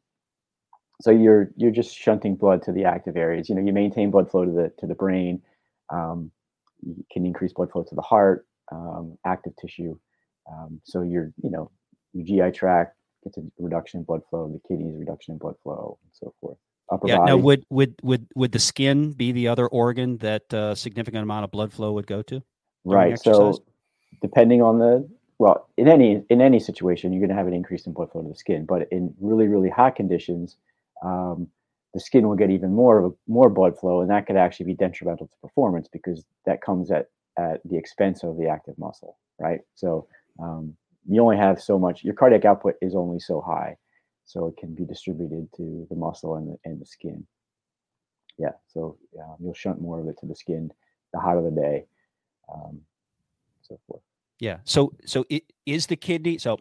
so 1.01 1.11
you're 1.11 1.51
you're 1.55 1.71
just 1.71 1.95
shunting 1.95 2.35
blood 2.35 2.63
to 2.63 2.71
the 2.71 2.85
active 2.85 3.17
areas. 3.17 3.49
You 3.49 3.55
know, 3.55 3.61
you 3.61 3.73
maintain 3.73 4.11
blood 4.11 4.29
flow 4.29 4.45
to 4.45 4.51
the 4.51 4.71
to 4.79 4.87
the 4.87 4.95
brain. 4.95 5.41
Um, 5.89 6.31
you 6.81 7.05
can 7.11 7.25
increase 7.25 7.53
blood 7.53 7.71
flow 7.71 7.83
to 7.83 7.95
the 7.95 8.01
heart, 8.01 8.47
um, 8.71 9.17
active 9.25 9.53
tissue. 9.59 9.97
Um, 10.51 10.81
so 10.83 11.01
you're 11.01 11.31
you 11.41 11.51
know 11.51 11.71
your 12.13 12.25
GI 12.25 12.57
tract 12.57 12.95
gets 13.23 13.37
a 13.37 13.41
reduction 13.59 13.99
in 13.99 14.03
blood 14.05 14.21
flow, 14.29 14.49
the 14.51 14.67
kidneys 14.67 14.95
reduction 14.97 15.33
in 15.33 15.37
blood 15.37 15.55
flow, 15.63 15.97
and 16.03 16.11
so 16.13 16.33
forth. 16.41 16.57
Upper 16.91 17.07
yeah. 17.07 17.17
Body. 17.17 17.31
Now, 17.31 17.37
would 17.37 17.65
would 17.69 17.95
would 18.01 18.27
would 18.35 18.51
the 18.51 18.59
skin 18.59 19.11
be 19.11 19.31
the 19.31 19.47
other 19.49 19.67
organ 19.67 20.17
that 20.17 20.43
a 20.51 20.57
uh, 20.57 20.75
significant 20.75 21.23
amount 21.23 21.43
of 21.43 21.51
blood 21.51 21.73
flow 21.73 21.91
would 21.93 22.07
go 22.07 22.21
to? 22.23 22.41
Right. 22.85 23.19
So 23.19 23.61
depending 24.21 24.61
on 24.61 24.79
the 24.79 25.07
well, 25.37 25.69
in 25.77 25.87
any 25.87 26.23
in 26.29 26.41
any 26.41 26.59
situation, 26.59 27.11
you're 27.11 27.19
going 27.19 27.29
to 27.29 27.35
have 27.35 27.47
an 27.47 27.53
increase 27.53 27.85
in 27.85 27.93
blood 27.93 28.11
flow 28.11 28.23
to 28.23 28.29
the 28.29 28.35
skin. 28.35 28.65
But 28.65 28.87
in 28.91 29.13
really 29.19 29.47
really 29.47 29.69
hot 29.69 29.95
conditions, 29.95 30.55
um, 31.03 31.47
the 31.93 31.99
skin 31.99 32.27
will 32.27 32.35
get 32.35 32.51
even 32.51 32.73
more 32.73 33.15
more 33.27 33.49
blood 33.49 33.77
flow, 33.79 34.01
and 34.01 34.09
that 34.09 34.25
could 34.25 34.37
actually 34.37 34.67
be 34.67 34.75
detrimental 34.75 35.27
to 35.27 35.33
performance 35.41 35.87
because 35.91 36.25
that 36.45 36.61
comes 36.61 36.91
at 36.91 37.07
at 37.37 37.61
the 37.65 37.77
expense 37.77 38.23
of 38.23 38.37
the 38.37 38.47
active 38.47 38.77
muscle, 38.77 39.17
right? 39.39 39.59
So 39.75 40.07
um, 40.39 40.75
you 41.07 41.21
only 41.21 41.37
have 41.37 41.61
so 41.61 41.77
much. 41.79 42.03
Your 42.03 42.13
cardiac 42.13 42.45
output 42.45 42.75
is 42.81 42.95
only 42.95 43.19
so 43.19 43.41
high, 43.41 43.77
so 44.25 44.47
it 44.47 44.57
can 44.57 44.73
be 44.75 44.85
distributed 44.85 45.47
to 45.57 45.87
the 45.89 45.95
muscle 45.95 46.35
and 46.35 46.49
the, 46.49 46.57
and 46.65 46.81
the 46.81 46.85
skin. 46.85 47.25
Yeah, 48.37 48.53
so 48.67 48.97
uh, 49.19 49.35
you'll 49.39 49.53
shunt 49.53 49.81
more 49.81 49.99
of 49.99 50.07
it 50.07 50.17
to 50.19 50.25
the 50.25 50.35
skin 50.35 50.71
the 51.13 51.19
hotter 51.19 51.41
the 51.41 51.51
day, 51.51 51.85
um, 52.53 52.81
so 53.61 53.79
forth. 53.87 54.01
Yeah. 54.39 54.57
So 54.65 54.93
so 55.05 55.25
it 55.29 55.43
is 55.65 55.87
the 55.87 55.95
kidney. 55.95 56.37
So 56.37 56.59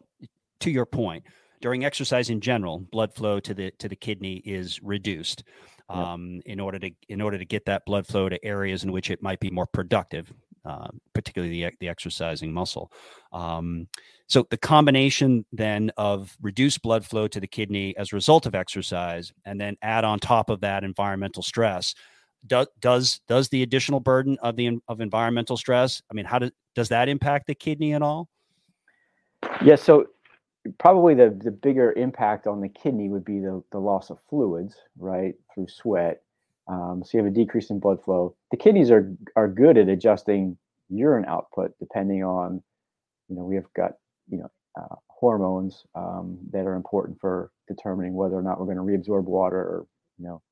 to 0.61 0.70
your 0.70 0.87
point, 0.87 1.24
during 1.61 1.84
exercise 1.84 2.30
in 2.30 2.40
general, 2.40 2.78
blood 2.90 3.14
flow 3.14 3.40
to 3.40 3.54
the 3.54 3.70
to 3.78 3.88
the 3.88 3.96
kidney 3.96 4.36
is 4.44 4.82
reduced 4.82 5.44
um, 5.88 6.40
in 6.46 6.61
order 6.61 6.78
to 6.78 6.90
in 7.09 7.20
order 7.20 7.38
to 7.38 7.44
get 7.44 7.64
that 7.66 7.84
blood 7.86 8.07
flow 8.07 8.28
to 8.28 8.44
areas 8.44 8.84
in 8.84 8.92
which 8.92 9.11
it 9.11 9.22
might 9.22 9.40
be 9.40 9.50
more 9.50 9.66
productive, 9.66 10.32
uh, 10.64 10.88
particularly 11.14 11.62
the 11.62 11.70
the 11.80 11.88
exercising 11.88 12.52
muscle. 12.52 12.90
Um, 13.32 13.88
so 14.26 14.46
the 14.50 14.57
combination 14.57 15.44
then 15.52 15.90
of 15.96 16.36
reduced 16.40 16.82
blood 16.82 17.04
flow 17.04 17.28
to 17.28 17.40
the 17.40 17.46
kidney 17.46 17.96
as 17.96 18.12
a 18.12 18.16
result 18.16 18.46
of 18.46 18.54
exercise, 18.54 19.32
and 19.44 19.61
then 19.61 19.76
add 19.82 20.04
on 20.04 20.18
top 20.18 20.50
of 20.50 20.61
that 20.61 20.84
environmental 20.84 21.42
stress. 21.42 21.94
Do, 22.46 22.66
does 22.80 23.20
does 23.28 23.48
the 23.48 23.62
additional 23.62 24.00
burden 24.00 24.38
of 24.42 24.57
the 24.57 24.78
of 24.88 25.00
environmental 25.00 25.57
stress? 25.57 26.02
I 26.11 26.14
mean, 26.14 26.26
how 26.26 26.38
does 26.38 26.50
does 26.74 26.88
that 26.88 27.09
impact 27.09 27.46
the 27.46 27.54
kidney 27.54 27.94
at 27.94 28.02
all? 28.02 28.28
Yes. 29.42 29.61
Yeah, 29.62 29.76
so 29.76 30.07
probably 30.78 31.14
the, 31.14 31.38
the 31.42 31.50
bigger 31.50 31.92
impact 31.92 32.46
on 32.46 32.60
the 32.60 32.68
kidney 32.68 33.08
would 33.08 33.24
be 33.24 33.38
the, 33.40 33.62
the 33.72 33.78
loss 33.78 34.10
of 34.10 34.18
fluids, 34.28 34.76
right, 34.98 35.34
through 35.54 35.68
sweat. 35.68 36.22
Um, 36.68 37.02
so 37.04 37.16
you 37.16 37.24
have 37.24 37.32
a 37.32 37.34
decrease 37.34 37.70
in 37.70 37.78
blood 37.78 38.02
flow. 38.02 38.34
The 38.50 38.56
kidneys 38.56 38.90
are 38.90 39.12
are 39.36 39.48
good 39.48 39.78
at 39.78 39.88
adjusting 39.88 40.58
urine 40.88 41.24
output 41.26 41.72
depending 41.78 42.24
on, 42.24 42.62
you 43.28 43.36
know, 43.36 43.44
we 43.44 43.54
have 43.54 43.72
got 43.74 43.92
you 44.28 44.38
know 44.38 44.50
uh, 44.80 44.96
hormones 45.08 45.84
um, 45.94 46.38
that 46.52 46.66
are 46.66 46.74
important 46.74 47.20
for 47.20 47.50
determining 47.68 48.14
whether 48.14 48.36
or 48.36 48.42
not 48.42 48.58
we're 48.58 48.72
going 48.72 48.76
to 48.76 48.82
reabsorb 48.82 49.24
water 49.24 49.58
or 49.58 49.86
you 50.18 50.26
know. 50.26 50.42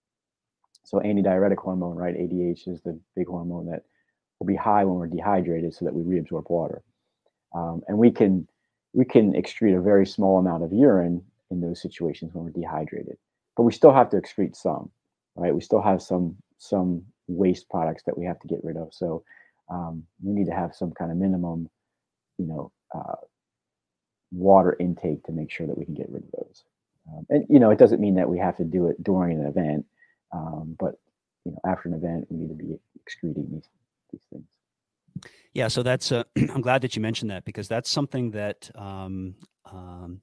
So 0.85 0.99
antidiuretic 0.99 1.57
hormone, 1.57 1.97
right, 1.97 2.15
ADH 2.15 2.69
is 2.69 2.83
the 2.83 3.01
big 3.17 3.27
hormone 3.27 3.67
that 3.71 3.85
will 4.39 4.47
be 4.47 4.55
high 4.57 4.85
when 4.85 4.97
we're 4.97 5.07
dehydrated, 5.07 5.75
so 5.75 5.87
that 5.87 5.95
we 5.95 6.03
reabsorb 6.03 6.51
water, 6.51 6.83
um, 7.55 7.83
and 7.89 7.97
we 7.97 8.11
can 8.11 8.47
we 8.95 9.05
can 9.05 9.33
excrete 9.35 9.77
a 9.77 9.83
very 9.83 10.07
small 10.07 10.39
amount 10.39 10.65
of 10.65 10.73
urine 10.73 11.23
in 11.51 11.61
those 11.61 11.83
situations 11.83 12.33
when 12.33 12.45
we're 12.45 12.51
dehydrated 12.51 13.19
but 13.57 13.65
we 13.65 13.73
still 13.73 13.93
have 13.93 14.09
to 14.11 14.17
excrete 14.17 14.57
some 14.57 14.91
right? 15.37 15.55
We 15.55 15.61
still 15.61 15.83
have 15.83 16.03
some 16.03 16.37
some 16.59 17.03
waste 17.27 17.69
products 17.69 18.03
that 18.05 18.17
we 18.17 18.25
have 18.25 18.39
to 18.41 18.49
get 18.49 18.63
rid 18.63 18.77
of. 18.77 18.93
So 18.93 19.25
um, 19.69 20.05
we 20.23 20.33
need 20.33 20.47
to 20.47 20.55
have 20.55 20.75
some 20.75 20.93
kind 20.93 21.11
of 21.11 21.17
minimum 21.17 21.69
you 22.39 22.47
know 22.47 22.73
uh, 22.95 23.17
water 24.33 24.77
intake 24.79 25.25
to 25.25 25.33
make 25.33 25.51
sure 25.51 25.67
that 25.67 25.77
we 25.79 25.85
can 25.85 25.95
get 25.95 26.11
rid 26.11 26.25
of 26.25 26.31
those. 26.33 26.65
Um, 27.09 27.27
and 27.31 27.47
you 27.49 27.59
know 27.59 27.71
it 27.71 27.79
doesn't 27.79 28.01
mean 28.01 28.15
that 28.17 28.29
we 28.29 28.39
have 28.39 28.57
to 28.57 28.65
do 28.65 28.87
it 28.89 29.03
during 29.03 29.39
an 29.39 29.47
event 29.47 29.85
um, 30.33 30.77
but 30.79 30.99
you 31.45 31.53
know 31.53 31.59
after 31.67 31.89
an 31.89 31.95
event 31.95 32.27
we 32.31 32.39
need 32.39 32.49
to 32.49 32.55
be 32.55 32.79
excreting 32.97 33.47
these 33.53 33.69
these 34.11 34.23
things 34.33 34.47
yeah, 35.55 35.69
so 35.69 35.83
that's 35.83 36.13
uh, 36.13 36.25
I'm 36.37 36.61
glad 36.61 36.83
that 36.83 36.95
you 36.97 37.03
mentioned 37.03 37.31
that 37.31 37.45
because 37.45 37.69
that's 37.69 37.89
something 37.89 38.33
that 38.33 38.71
um, 38.75 39.37
um, 39.71 40.21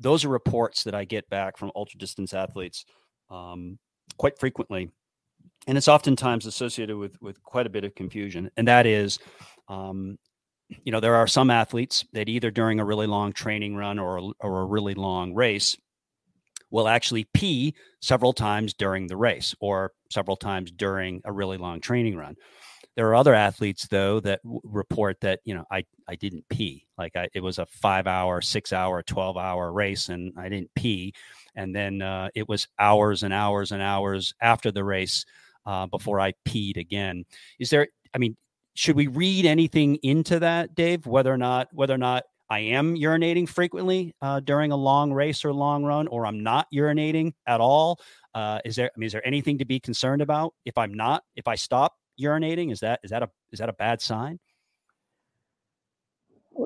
those 0.00 0.24
are 0.24 0.30
reports 0.30 0.84
that 0.84 0.94
I 0.94 1.04
get 1.04 1.28
back 1.28 1.56
from 1.56 1.70
ultra 1.76 1.98
distance 1.98 2.34
athletes 2.34 2.84
um, 3.30 3.78
quite 4.16 4.38
frequently, 4.38 4.90
and 5.66 5.78
it's 5.78 5.88
oftentimes 5.88 6.46
associated 6.46 6.96
with 6.96 7.20
with 7.20 7.42
quite 7.42 7.66
a 7.66 7.70
bit 7.70 7.84
of 7.84 7.94
confusion. 7.94 8.50
And 8.56 8.66
that 8.66 8.86
is, 8.86 9.18
um, 9.68 10.18
you 10.84 10.90
know, 10.90 11.00
there 11.00 11.14
are 11.14 11.26
some 11.26 11.50
athletes 11.50 12.04
that 12.14 12.28
either 12.28 12.50
during 12.50 12.80
a 12.80 12.84
really 12.84 13.06
long 13.06 13.32
training 13.32 13.76
run 13.76 13.98
or 13.98 14.32
or 14.40 14.62
a 14.62 14.66
really 14.66 14.94
long 14.94 15.34
race 15.34 15.76
will 16.70 16.88
actually 16.88 17.24
pee 17.34 17.74
several 18.00 18.32
times 18.32 18.74
during 18.74 19.06
the 19.06 19.16
race 19.16 19.54
or 19.60 19.92
several 20.10 20.36
times 20.36 20.72
during 20.72 21.20
a 21.24 21.32
really 21.32 21.58
long 21.58 21.80
training 21.80 22.16
run. 22.16 22.34
There 22.96 23.08
are 23.08 23.14
other 23.14 23.34
athletes 23.34 23.88
though 23.88 24.20
that 24.20 24.42
w- 24.42 24.60
report 24.64 25.20
that 25.22 25.40
you 25.44 25.54
know 25.54 25.64
I 25.70 25.84
I 26.08 26.14
didn't 26.14 26.48
pee 26.48 26.86
like 26.96 27.16
I, 27.16 27.28
it 27.34 27.40
was 27.42 27.58
a 27.58 27.66
five 27.66 28.06
hour, 28.06 28.40
six 28.40 28.72
hour, 28.72 29.02
twelve 29.02 29.36
hour 29.36 29.72
race 29.72 30.08
and 30.08 30.32
I 30.38 30.48
didn't 30.48 30.70
pee, 30.76 31.14
and 31.56 31.74
then 31.74 32.02
uh, 32.02 32.28
it 32.34 32.48
was 32.48 32.68
hours 32.78 33.22
and 33.22 33.34
hours 33.34 33.72
and 33.72 33.82
hours 33.82 34.34
after 34.40 34.70
the 34.70 34.84
race 34.84 35.24
uh, 35.66 35.86
before 35.86 36.20
I 36.20 36.34
peed 36.46 36.76
again. 36.76 37.24
Is 37.58 37.70
there? 37.70 37.88
I 38.14 38.18
mean, 38.18 38.36
should 38.74 38.96
we 38.96 39.08
read 39.08 39.44
anything 39.46 39.96
into 40.02 40.38
that, 40.40 40.74
Dave? 40.74 41.06
Whether 41.06 41.32
or 41.32 41.38
not 41.38 41.68
whether 41.72 41.94
or 41.94 41.98
not 41.98 42.24
I 42.50 42.60
am 42.60 42.94
urinating 42.96 43.48
frequently 43.48 44.14
uh, 44.22 44.40
during 44.40 44.70
a 44.70 44.76
long 44.76 45.12
race 45.12 45.44
or 45.44 45.52
long 45.52 45.84
run, 45.84 46.06
or 46.08 46.26
I'm 46.26 46.42
not 46.42 46.66
urinating 46.72 47.32
at 47.46 47.60
all. 47.60 48.00
Uh, 48.34 48.60
is 48.64 48.76
there? 48.76 48.90
I 48.94 48.98
mean, 48.98 49.06
is 49.06 49.12
there 49.12 49.26
anything 49.26 49.58
to 49.58 49.64
be 49.64 49.80
concerned 49.80 50.22
about 50.22 50.54
if 50.64 50.76
I'm 50.78 50.94
not? 50.94 51.24
If 51.34 51.48
I 51.48 51.56
stop 51.56 51.94
urinating? 52.20 52.72
Is 52.72 52.80
that 52.80 53.00
is 53.02 53.10
that 53.10 53.22
a 53.22 53.30
is 53.52 53.58
that 53.58 53.68
a 53.68 53.72
bad 53.72 54.00
sign? 54.00 54.38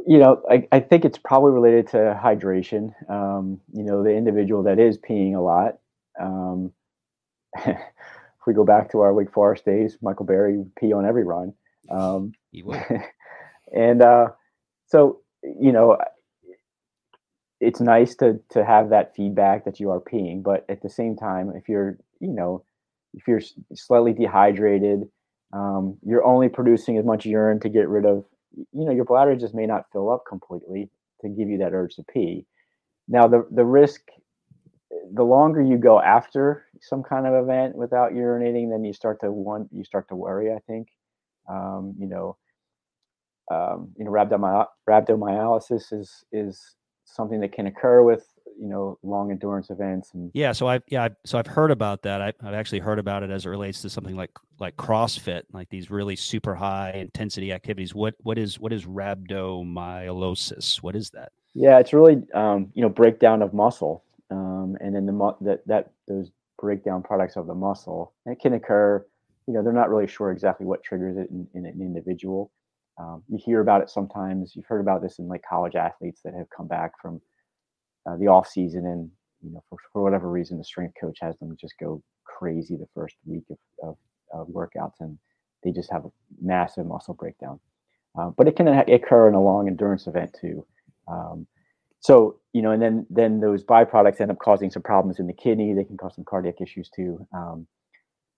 You 0.06 0.18
know, 0.18 0.42
I, 0.50 0.68
I 0.70 0.80
think 0.80 1.04
it's 1.04 1.18
probably 1.18 1.52
related 1.52 1.88
to 1.88 2.18
hydration. 2.22 2.92
Um, 3.10 3.60
you 3.72 3.82
know, 3.82 4.02
the 4.02 4.14
individual 4.14 4.64
that 4.64 4.78
is 4.78 4.98
peeing 4.98 5.34
a 5.34 5.40
lot. 5.40 5.78
Um, 6.20 6.72
if 7.66 8.46
we 8.46 8.52
go 8.52 8.64
back 8.64 8.90
to 8.92 9.00
our 9.00 9.14
Wake 9.14 9.32
Forest 9.32 9.64
days, 9.64 9.96
Michael 10.02 10.26
Berry 10.26 10.58
would 10.58 10.74
pee 10.74 10.92
on 10.92 11.06
every 11.06 11.24
run. 11.24 11.54
Um, 11.90 12.32
he 12.50 12.62
would. 12.62 12.82
and 13.74 14.02
uh, 14.02 14.28
so, 14.86 15.20
you 15.42 15.72
know, 15.72 15.96
it's 17.60 17.80
nice 17.80 18.14
to 18.16 18.40
to 18.50 18.64
have 18.64 18.90
that 18.90 19.14
feedback 19.14 19.64
that 19.64 19.80
you 19.80 19.90
are 19.90 20.00
peeing, 20.00 20.42
but 20.42 20.64
at 20.68 20.82
the 20.82 20.90
same 20.90 21.16
time, 21.16 21.52
if 21.56 21.68
you're, 21.68 21.98
you 22.20 22.28
know, 22.28 22.64
if 23.14 23.26
you're 23.26 23.40
slightly 23.74 24.12
dehydrated, 24.12 25.08
um, 25.52 25.96
you're 26.04 26.24
only 26.24 26.48
producing 26.48 26.98
as 26.98 27.04
much 27.04 27.26
urine 27.26 27.60
to 27.60 27.68
get 27.68 27.88
rid 27.88 28.04
of 28.04 28.24
you 28.72 28.84
know 28.84 28.92
your 28.92 29.04
bladder 29.04 29.36
just 29.36 29.54
may 29.54 29.66
not 29.66 29.84
fill 29.92 30.10
up 30.10 30.24
completely 30.28 30.90
to 31.20 31.28
give 31.28 31.48
you 31.48 31.58
that 31.58 31.72
urge 31.74 31.96
to 31.96 32.04
pee. 32.12 32.46
Now 33.08 33.28
the 33.28 33.46
the 33.50 33.64
risk 33.64 34.00
the 35.14 35.22
longer 35.22 35.60
you 35.62 35.76
go 35.76 36.00
after 36.00 36.64
some 36.80 37.02
kind 37.02 37.26
of 37.26 37.34
event 37.34 37.76
without 37.76 38.12
urinating 38.12 38.70
then 38.70 38.84
you 38.84 38.92
start 38.92 39.20
to 39.20 39.30
want 39.30 39.68
you 39.72 39.84
start 39.84 40.08
to 40.08 40.16
worry 40.16 40.52
i 40.52 40.58
think. 40.66 40.88
Um, 41.48 41.94
you 41.98 42.06
know 42.08 42.36
um, 43.50 43.92
you 43.96 44.04
know 44.04 44.10
rhabdomy- 44.10 44.66
rhabdomyolysis 44.88 45.92
is 45.92 46.24
is 46.32 46.76
something 47.04 47.40
that 47.40 47.52
can 47.52 47.66
occur 47.66 48.02
with 48.02 48.26
you 48.58 48.68
know 48.68 48.98
long 49.02 49.30
endurance 49.30 49.70
events 49.70 50.10
and 50.14 50.30
yeah 50.34 50.52
so 50.52 50.66
i've 50.66 50.82
yeah 50.88 51.04
I've, 51.04 51.16
so 51.24 51.38
i've 51.38 51.46
heard 51.46 51.70
about 51.70 52.02
that. 52.02 52.20
I've, 52.20 52.34
I've 52.42 52.54
actually 52.54 52.80
heard 52.80 52.98
about 52.98 53.22
it 53.22 53.30
as 53.30 53.46
it 53.46 53.48
relates 53.48 53.82
to 53.82 53.90
something 53.90 54.16
like 54.16 54.30
like 54.58 54.76
crossfit 54.76 55.42
like 55.52 55.68
these 55.70 55.90
really 55.90 56.16
super 56.16 56.54
high 56.54 56.90
intensity 56.92 57.52
activities. 57.52 57.94
What 57.94 58.14
what 58.22 58.38
is 58.38 58.58
what 58.58 58.72
is 58.72 58.84
rhabdomyolysis? 58.84 60.82
What 60.82 60.96
is 60.96 61.10
that? 61.10 61.32
Yeah 61.54 61.78
it's 61.78 61.92
really 61.92 62.22
um, 62.34 62.70
you 62.74 62.82
know 62.82 62.88
breakdown 62.88 63.42
of 63.42 63.54
muscle 63.54 64.04
um, 64.30 64.76
and 64.80 64.94
then 64.94 65.06
the 65.06 65.12
mu- 65.12 65.36
that 65.40 65.66
that 65.66 65.92
those 66.06 66.30
breakdown 66.60 67.02
products 67.02 67.36
of 67.36 67.46
the 67.46 67.54
muscle 67.54 68.12
it 68.26 68.40
can 68.40 68.54
occur 68.54 69.04
you 69.46 69.54
know 69.54 69.62
they're 69.62 69.72
not 69.72 69.90
really 69.90 70.06
sure 70.06 70.30
exactly 70.30 70.66
what 70.66 70.82
triggers 70.82 71.16
it 71.16 71.30
in, 71.30 71.46
in 71.54 71.66
an 71.66 71.80
individual. 71.80 72.50
Um, 72.98 73.22
you 73.28 73.38
hear 73.38 73.60
about 73.60 73.80
it 73.80 73.88
sometimes. 73.88 74.56
You've 74.56 74.66
heard 74.66 74.80
about 74.80 75.02
this 75.02 75.20
in 75.20 75.28
like 75.28 75.42
college 75.48 75.76
athletes 75.76 76.20
that 76.24 76.34
have 76.34 76.50
come 76.50 76.66
back 76.66 77.00
from 77.00 77.20
uh, 78.08 78.16
the 78.16 78.26
off 78.26 78.48
season 78.48 78.86
and 78.86 79.10
you 79.42 79.52
know 79.52 79.62
for, 79.68 79.78
for 79.92 80.02
whatever 80.02 80.30
reason 80.30 80.58
the 80.58 80.64
strength 80.64 80.94
coach 81.00 81.18
has 81.20 81.36
them 81.38 81.56
just 81.60 81.74
go 81.78 82.02
crazy 82.24 82.76
the 82.76 82.88
first 82.94 83.16
week 83.26 83.44
of, 83.50 83.58
of, 83.82 83.96
of 84.32 84.48
workouts 84.48 85.00
and 85.00 85.18
they 85.64 85.72
just 85.72 85.90
have 85.90 86.04
a 86.04 86.10
massive 86.40 86.86
muscle 86.86 87.14
breakdown. 87.14 87.58
Uh, 88.18 88.30
but 88.36 88.46
it 88.46 88.56
can 88.56 88.68
occur 88.68 89.28
in 89.28 89.34
a 89.34 89.42
long 89.42 89.66
endurance 89.66 90.06
event 90.06 90.34
too. 90.40 90.64
Um, 91.08 91.46
so 92.00 92.38
you 92.52 92.62
know 92.62 92.70
and 92.70 92.80
then 92.82 93.06
then 93.10 93.40
those 93.40 93.64
byproducts 93.64 94.20
end 94.20 94.30
up 94.30 94.38
causing 94.38 94.70
some 94.70 94.82
problems 94.82 95.18
in 95.18 95.26
the 95.26 95.32
kidney. 95.32 95.74
They 95.74 95.84
can 95.84 95.96
cause 95.96 96.14
some 96.14 96.24
cardiac 96.24 96.60
issues 96.60 96.88
too. 96.90 97.26
Um, 97.32 97.66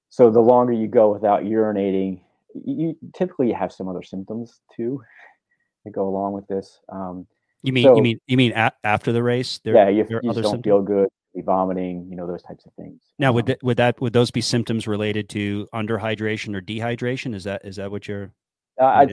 so 0.08 0.30
the 0.30 0.40
longer 0.40 0.72
you 0.72 0.88
go 0.88 1.12
without 1.12 1.44
urinating 1.44 2.20
you 2.54 2.96
typically 3.14 3.52
have 3.52 3.72
some 3.72 3.88
other 3.88 4.02
symptoms 4.02 4.60
too 4.74 5.02
that 5.84 5.92
go 5.92 6.08
along 6.08 6.32
with 6.32 6.46
this. 6.48 6.80
Um, 6.88 7.26
you 7.62 7.72
mean 7.72 7.84
so, 7.84 7.96
you 7.96 8.02
mean 8.02 8.20
you 8.26 8.36
mean 8.36 8.52
a- 8.52 8.72
after 8.84 9.12
the 9.12 9.22
race? 9.22 9.61
There, 9.64 9.74
yeah, 9.74 9.88
you, 9.88 10.06
you 10.08 10.20
don't 10.20 10.34
symptoms? 10.34 10.64
feel 10.64 10.82
good, 10.82 11.08
be 11.34 11.42
vomiting, 11.42 12.06
you 12.08 12.16
know 12.16 12.26
those 12.26 12.42
types 12.42 12.66
of 12.66 12.72
things. 12.74 13.02
Now, 13.18 13.32
would 13.32 13.46
that, 13.46 13.62
would 13.62 13.76
that 13.76 14.00
would 14.00 14.12
those 14.12 14.30
be 14.30 14.40
symptoms 14.40 14.86
related 14.86 15.28
to 15.30 15.68
underhydration 15.74 16.54
or 16.54 16.61
dehydration? 16.61 17.34
Is 17.34 17.44
that 17.44 17.64
is 17.64 17.76
that 17.76 17.90
what 17.90 18.08
you're? 18.08 18.32
Uh, 18.80 18.84
I, 18.84 19.06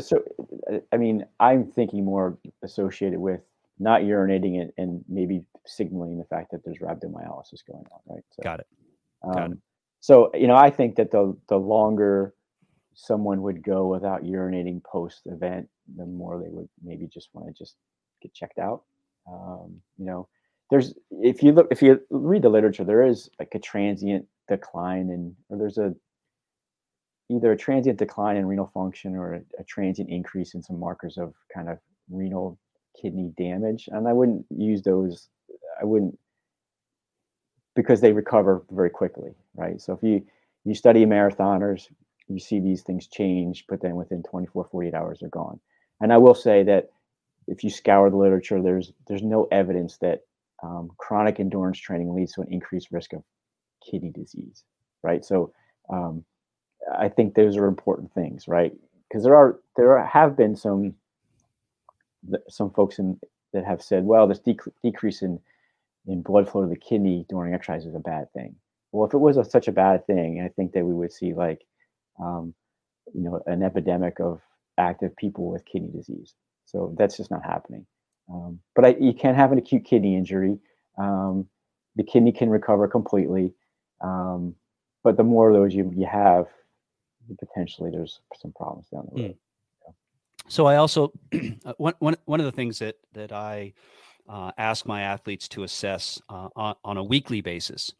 so, 0.00 0.22
I 0.92 0.96
mean, 0.98 1.24
I'm 1.40 1.64
thinking 1.64 2.04
more 2.04 2.36
associated 2.62 3.18
with 3.18 3.40
not 3.78 4.02
urinating 4.02 4.60
and, 4.60 4.72
and 4.76 5.04
maybe 5.08 5.42
signaling 5.66 6.18
the 6.18 6.24
fact 6.24 6.50
that 6.50 6.62
there's 6.62 6.78
rhabdomyolysis 6.78 7.64
going 7.66 7.86
on, 7.90 8.00
right? 8.06 8.24
So, 8.32 8.42
Got 8.42 8.60
it. 8.60 8.66
Got 9.24 9.42
um, 9.42 9.52
it. 9.52 9.58
So 10.00 10.30
you 10.34 10.46
know, 10.46 10.56
I 10.56 10.70
think 10.70 10.96
that 10.96 11.10
the 11.10 11.36
the 11.48 11.56
longer 11.58 12.34
someone 13.00 13.42
would 13.42 13.62
go 13.62 13.86
without 13.86 14.24
urinating 14.24 14.82
post 14.82 15.22
event, 15.26 15.68
the 15.96 16.04
more 16.04 16.42
they 16.42 16.50
would 16.50 16.68
maybe 16.82 17.06
just 17.06 17.28
want 17.32 17.46
to 17.46 17.52
just 17.52 17.76
get 18.20 18.34
checked 18.34 18.58
out. 18.58 18.82
Um, 19.30 19.80
you 19.98 20.04
know, 20.04 20.28
there's 20.68 20.94
if 21.10 21.40
you 21.42 21.52
look 21.52 21.68
if 21.70 21.80
you 21.80 22.00
read 22.10 22.42
the 22.42 22.48
literature, 22.48 22.82
there 22.82 23.06
is 23.06 23.30
like 23.38 23.54
a 23.54 23.60
transient 23.60 24.26
decline 24.48 25.10
in 25.10 25.36
or 25.48 25.56
there's 25.56 25.78
a 25.78 25.94
either 27.30 27.52
a 27.52 27.56
transient 27.56 27.98
decline 28.00 28.36
in 28.36 28.46
renal 28.46 28.70
function 28.74 29.14
or 29.14 29.34
a, 29.34 29.40
a 29.60 29.64
transient 29.64 30.10
increase 30.10 30.54
in 30.54 30.62
some 30.62 30.80
markers 30.80 31.18
of 31.18 31.34
kind 31.54 31.68
of 31.68 31.78
renal 32.10 32.58
kidney 33.00 33.32
damage. 33.38 33.88
And 33.92 34.08
I 34.08 34.12
wouldn't 34.12 34.44
use 34.50 34.82
those. 34.82 35.28
I 35.80 35.84
wouldn't 35.84 36.18
because 37.76 38.00
they 38.00 38.12
recover 38.12 38.64
very 38.72 38.90
quickly, 38.90 39.30
right? 39.54 39.80
So 39.80 39.92
if 39.92 40.02
you 40.02 40.26
you 40.64 40.74
study 40.74 41.06
marathoners, 41.06 41.86
you 42.28 42.38
see 42.38 42.60
these 42.60 42.82
things 42.82 43.06
change, 43.06 43.64
but 43.68 43.80
then 43.80 43.96
within 43.96 44.22
24, 44.22 44.68
48 44.70 44.94
hours, 44.94 45.18
they're 45.20 45.28
gone. 45.28 45.60
And 46.00 46.12
I 46.12 46.18
will 46.18 46.34
say 46.34 46.62
that 46.64 46.90
if 47.46 47.64
you 47.64 47.70
scour 47.70 48.10
the 48.10 48.16
literature, 48.16 48.62
there's 48.62 48.92
there's 49.06 49.22
no 49.22 49.48
evidence 49.50 49.96
that 49.98 50.20
um, 50.62 50.90
chronic 50.98 51.40
endurance 51.40 51.78
training 51.78 52.14
leads 52.14 52.32
to 52.34 52.42
an 52.42 52.48
increased 52.50 52.88
risk 52.90 53.12
of 53.12 53.22
kidney 53.88 54.10
disease, 54.10 54.64
right? 55.02 55.24
So 55.24 55.52
um, 55.90 56.24
I 56.96 57.08
think 57.08 57.34
those 57.34 57.56
are 57.56 57.66
important 57.66 58.12
things, 58.12 58.48
right? 58.48 58.72
Because 59.08 59.24
there 59.24 59.36
are 59.36 59.60
there 59.76 60.04
have 60.04 60.36
been 60.36 60.56
some 60.56 60.94
some 62.48 62.70
folks 62.70 62.98
in 62.98 63.18
that 63.52 63.64
have 63.64 63.82
said, 63.82 64.04
well, 64.04 64.26
this 64.26 64.40
dec- 64.40 64.72
decrease 64.82 65.22
in 65.22 65.40
in 66.06 66.22
blood 66.22 66.48
flow 66.48 66.62
to 66.62 66.68
the 66.68 66.76
kidney 66.76 67.26
during 67.28 67.54
exercise 67.54 67.86
is 67.86 67.94
a 67.94 68.00
bad 68.00 68.32
thing. 68.32 68.54
Well, 68.92 69.06
if 69.06 69.14
it 69.14 69.18
was 69.18 69.36
a, 69.36 69.44
such 69.44 69.68
a 69.68 69.72
bad 69.72 70.06
thing, 70.06 70.40
I 70.42 70.48
think 70.48 70.72
that 70.72 70.84
we 70.84 70.94
would 70.94 71.12
see 71.12 71.34
like 71.34 71.62
um, 72.20 72.54
you 73.14 73.22
know, 73.22 73.42
an 73.46 73.62
epidemic 73.62 74.20
of 74.20 74.40
active 74.76 75.16
people 75.16 75.50
with 75.50 75.64
kidney 75.64 75.90
disease. 75.90 76.34
So 76.66 76.94
that's 76.98 77.16
just 77.16 77.30
not 77.30 77.44
happening. 77.44 77.86
Um, 78.30 78.60
but 78.74 78.84
I, 78.84 78.96
you 79.00 79.14
can't 79.14 79.36
have 79.36 79.52
an 79.52 79.58
acute 79.58 79.84
kidney 79.84 80.16
injury. 80.16 80.58
Um, 80.98 81.48
the 81.96 82.02
kidney 82.02 82.32
can 82.32 82.50
recover 82.50 82.86
completely. 82.88 83.52
Um, 84.00 84.54
but 85.02 85.16
the 85.16 85.24
more 85.24 85.48
of 85.48 85.54
those 85.54 85.74
you, 85.74 85.92
you 85.96 86.06
have, 86.06 86.46
potentially 87.38 87.90
there's 87.90 88.20
some 88.40 88.52
problems 88.52 88.86
down 88.88 89.08
the 89.12 89.22
road. 89.22 89.30
Mm. 89.30 89.36
So 90.48 90.66
I 90.66 90.76
also 90.76 91.12
uh, 91.64 91.74
one, 91.76 91.94
one, 91.98 92.16
one 92.24 92.40
of 92.40 92.46
the 92.46 92.52
things 92.52 92.78
that 92.78 92.96
that 93.12 93.32
I 93.32 93.74
uh, 94.28 94.52
ask 94.58 94.86
my 94.86 95.02
athletes 95.02 95.48
to 95.48 95.62
assess 95.62 96.20
uh, 96.28 96.48
on, 96.54 96.74
on, 96.84 96.96
a 96.98 97.04
weekly 97.04 97.40
basis 97.40 97.92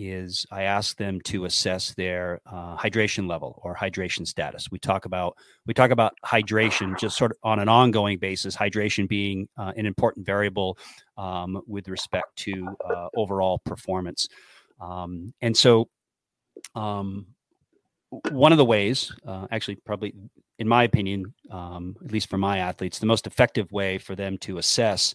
is 0.00 0.46
I 0.50 0.62
ask 0.62 0.96
them 0.96 1.20
to 1.24 1.44
assess 1.44 1.94
their 1.94 2.40
uh, 2.46 2.76
hydration 2.76 3.28
level 3.28 3.60
or 3.62 3.74
hydration 3.74 4.26
status. 4.26 4.70
We 4.70 4.78
talk 4.78 5.04
about 5.04 5.36
we 5.66 5.74
talk 5.74 5.90
about 5.90 6.14
hydration 6.24 6.98
just 6.98 7.16
sort 7.16 7.32
of 7.32 7.36
on 7.42 7.58
an 7.58 7.68
ongoing 7.68 8.18
basis. 8.18 8.56
Hydration 8.56 9.08
being 9.08 9.48
uh, 9.58 9.72
an 9.76 9.86
important 9.86 10.24
variable 10.24 10.78
um, 11.18 11.60
with 11.66 11.88
respect 11.88 12.34
to 12.36 12.66
uh, 12.88 13.08
overall 13.16 13.60
performance, 13.64 14.26
um, 14.80 15.34
and 15.42 15.56
so 15.56 15.88
um, 16.74 17.26
one 18.30 18.52
of 18.52 18.58
the 18.58 18.64
ways, 18.64 19.12
uh, 19.26 19.46
actually, 19.50 19.76
probably 19.84 20.14
in 20.58 20.68
my 20.68 20.84
opinion, 20.84 21.32
um, 21.50 21.96
at 22.04 22.12
least 22.12 22.28
for 22.28 22.38
my 22.38 22.58
athletes, 22.58 22.98
the 22.98 23.06
most 23.06 23.26
effective 23.26 23.70
way 23.72 23.98
for 23.98 24.14
them 24.14 24.36
to 24.38 24.58
assess 24.58 25.14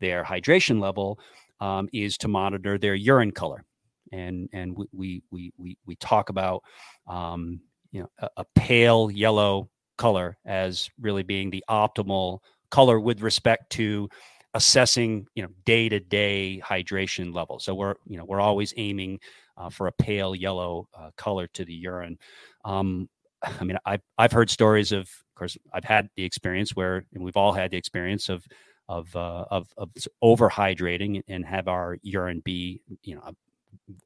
their 0.00 0.24
hydration 0.24 0.80
level 0.80 1.18
um, 1.60 1.88
is 1.92 2.18
to 2.18 2.28
monitor 2.28 2.78
their 2.78 2.94
urine 2.94 3.32
color 3.32 3.64
and 4.12 4.48
and 4.52 4.76
we 4.92 5.22
we 5.30 5.52
we 5.58 5.76
we 5.86 5.96
talk 5.96 6.28
about 6.28 6.62
um, 7.06 7.60
you 7.92 8.00
know 8.00 8.10
a, 8.18 8.28
a, 8.38 8.44
pale 8.54 9.10
yellow 9.10 9.68
color 9.98 10.36
as 10.44 10.90
really 11.00 11.22
being 11.22 11.50
the 11.50 11.64
optimal 11.68 12.40
color 12.70 13.00
with 13.00 13.22
respect 13.22 13.70
to 13.70 14.08
assessing 14.54 15.26
you 15.34 15.42
know 15.42 15.48
day 15.64 15.88
to 15.88 16.00
day 16.00 16.60
hydration 16.64 17.34
level. 17.34 17.58
So 17.58 17.74
we're 17.74 17.94
you 18.06 18.16
know 18.16 18.24
we're 18.24 18.40
always 18.40 18.72
aiming 18.76 19.20
uh, 19.56 19.70
for 19.70 19.86
a 19.86 19.92
pale 19.92 20.34
yellow 20.34 20.88
uh, 20.98 21.10
color 21.16 21.46
to 21.48 21.64
the 21.64 21.74
urine. 21.74 22.18
Um, 22.64 23.08
I 23.60 23.64
mean, 23.64 23.78
I've 23.84 24.02
I've 24.18 24.32
heard 24.32 24.50
stories 24.50 24.92
of, 24.92 25.02
of 25.02 25.34
course, 25.34 25.56
I've 25.72 25.84
had 25.84 26.08
the 26.16 26.24
experience 26.24 26.74
where, 26.74 27.04
and 27.14 27.22
we've 27.22 27.36
all 27.36 27.52
had 27.52 27.70
the 27.70 27.76
experience 27.76 28.28
of 28.28 28.44
of 28.88 29.14
uh, 29.16 29.44
of, 29.50 29.68
of 29.76 29.90
overhydrating 30.22 31.22
and 31.28 31.44
have 31.44 31.68
our 31.68 31.98
urine 32.02 32.40
be 32.44 32.80
you 33.02 33.14
know 33.14 33.22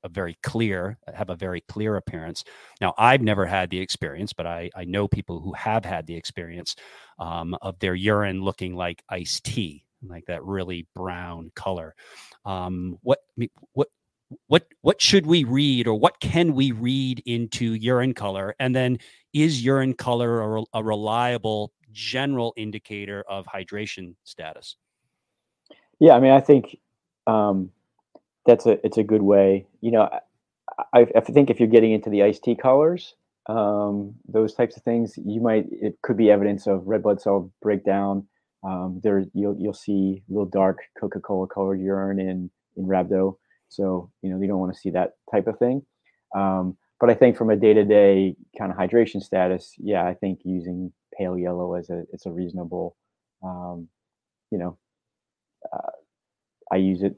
a 0.03 0.09
very 0.09 0.37
clear 0.43 0.99
have 1.15 1.31
a 1.31 1.37
very 1.37 1.61
clear 1.63 1.97
appearance. 1.97 2.45
Now 2.81 2.95
i've 2.99 3.23
never 3.23 3.47
had 3.47 3.71
the 3.71 3.81
experience 3.81 4.33
but 4.33 4.47
i 4.47 4.71
i 4.75 4.85
know 4.85 5.09
people 5.09 5.41
who 5.41 5.53
have 5.55 5.85
had 5.85 6.07
the 6.07 6.17
experience 6.17 6.77
um, 7.19 7.57
of 7.63 7.79
their 7.79 7.95
urine 7.95 8.43
looking 8.43 8.75
like 8.75 9.03
iced 9.09 9.45
tea 9.45 9.85
like 10.09 10.27
that 10.27 10.45
really 10.45 10.87
brown 10.95 11.51
color. 11.55 11.95
Um, 12.45 12.99
what 13.03 13.19
what 13.73 13.89
what 14.47 14.67
what 14.83 15.01
should 15.01 15.27
we 15.27 15.45
read 15.45 15.87
or 15.87 15.99
what 15.99 16.21
can 16.21 16.55
we 16.55 16.73
read 16.73 17.23
into 17.27 17.75
urine 17.75 18.15
color? 18.15 18.55
And 18.59 18.75
then 18.75 18.99
is 19.33 19.65
urine 19.65 19.95
color 19.95 20.57
a, 20.57 20.63
a 20.75 20.85
reliable 20.85 21.73
general 21.93 22.55
indicator 22.57 23.25
of 23.29 23.47
hydration 23.47 24.15
status? 24.25 24.77
Yeah 25.99 26.15
i 26.15 26.21
mean 26.21 26.33
i 26.33 26.41
think 26.41 26.79
um, 27.27 27.71
that's 28.51 28.67
a 28.67 28.85
it's 28.85 28.99
a 28.99 29.05
good 29.05 29.23
way. 29.23 29.67
You 29.81 29.93
know, 29.93 30.09
I, 30.93 31.07
I 31.15 31.21
think 31.21 31.51
if 31.51 31.61
you're 31.61 31.69
getting 31.69 31.93
into 31.93 32.11
the 32.11 32.23
iced 32.23 32.43
tea 32.43 32.57
colors, 32.57 33.15
um, 33.49 34.15
those 34.29 34.55
types 34.55 34.77
of 34.77 34.83
things, 34.83 35.15
you 35.25 35.41
might 35.41 35.67
it 35.71 35.99
could 36.03 36.17
be 36.17 36.31
evidence 36.31 36.67
of 36.67 36.87
red 36.87 37.03
blood 37.03 37.21
cell 37.21 37.51
breakdown. 37.63 38.27
Um, 38.65 39.01
there 39.03 39.25
you'll 39.33 39.57
you'll 39.59 39.73
see 39.73 40.23
real 40.29 40.45
dark 40.45 40.79
Coca-Cola 41.01 41.47
colored 41.47 41.81
urine 41.81 42.21
in 42.21 42.51
in 42.77 42.85
rhabdo. 42.87 43.37
So 43.69 44.11
you 44.23 44.31
know 44.31 44.41
you 44.41 44.49
don't 44.49 44.59
want 44.59 44.75
to 44.75 44.81
see 44.81 44.91
that 44.91 45.15
type 45.31 45.47
of 45.47 45.59
thing. 45.59 45.83
Um, 46.35 46.77
but 47.01 47.09
I 47.09 47.15
think 47.15 47.37
from 47.37 47.49
a 47.49 47.57
day-to-day 47.57 48.37
kind 48.59 48.71
of 48.71 48.77
hydration 48.77 49.23
status, 49.23 49.75
yeah, 49.79 50.05
I 50.07 50.13
think 50.13 50.41
using 50.45 50.93
pale 51.17 51.39
yellow 51.39 51.75
as 51.75 51.89
a 51.89 52.05
it's 52.13 52.27
a 52.27 52.31
reasonable, 52.31 52.97
um, 53.43 53.89
you 54.51 54.59
know, 54.59 54.77
uh, 55.73 55.97
I 56.71 56.77
use 56.77 57.03
it 57.03 57.17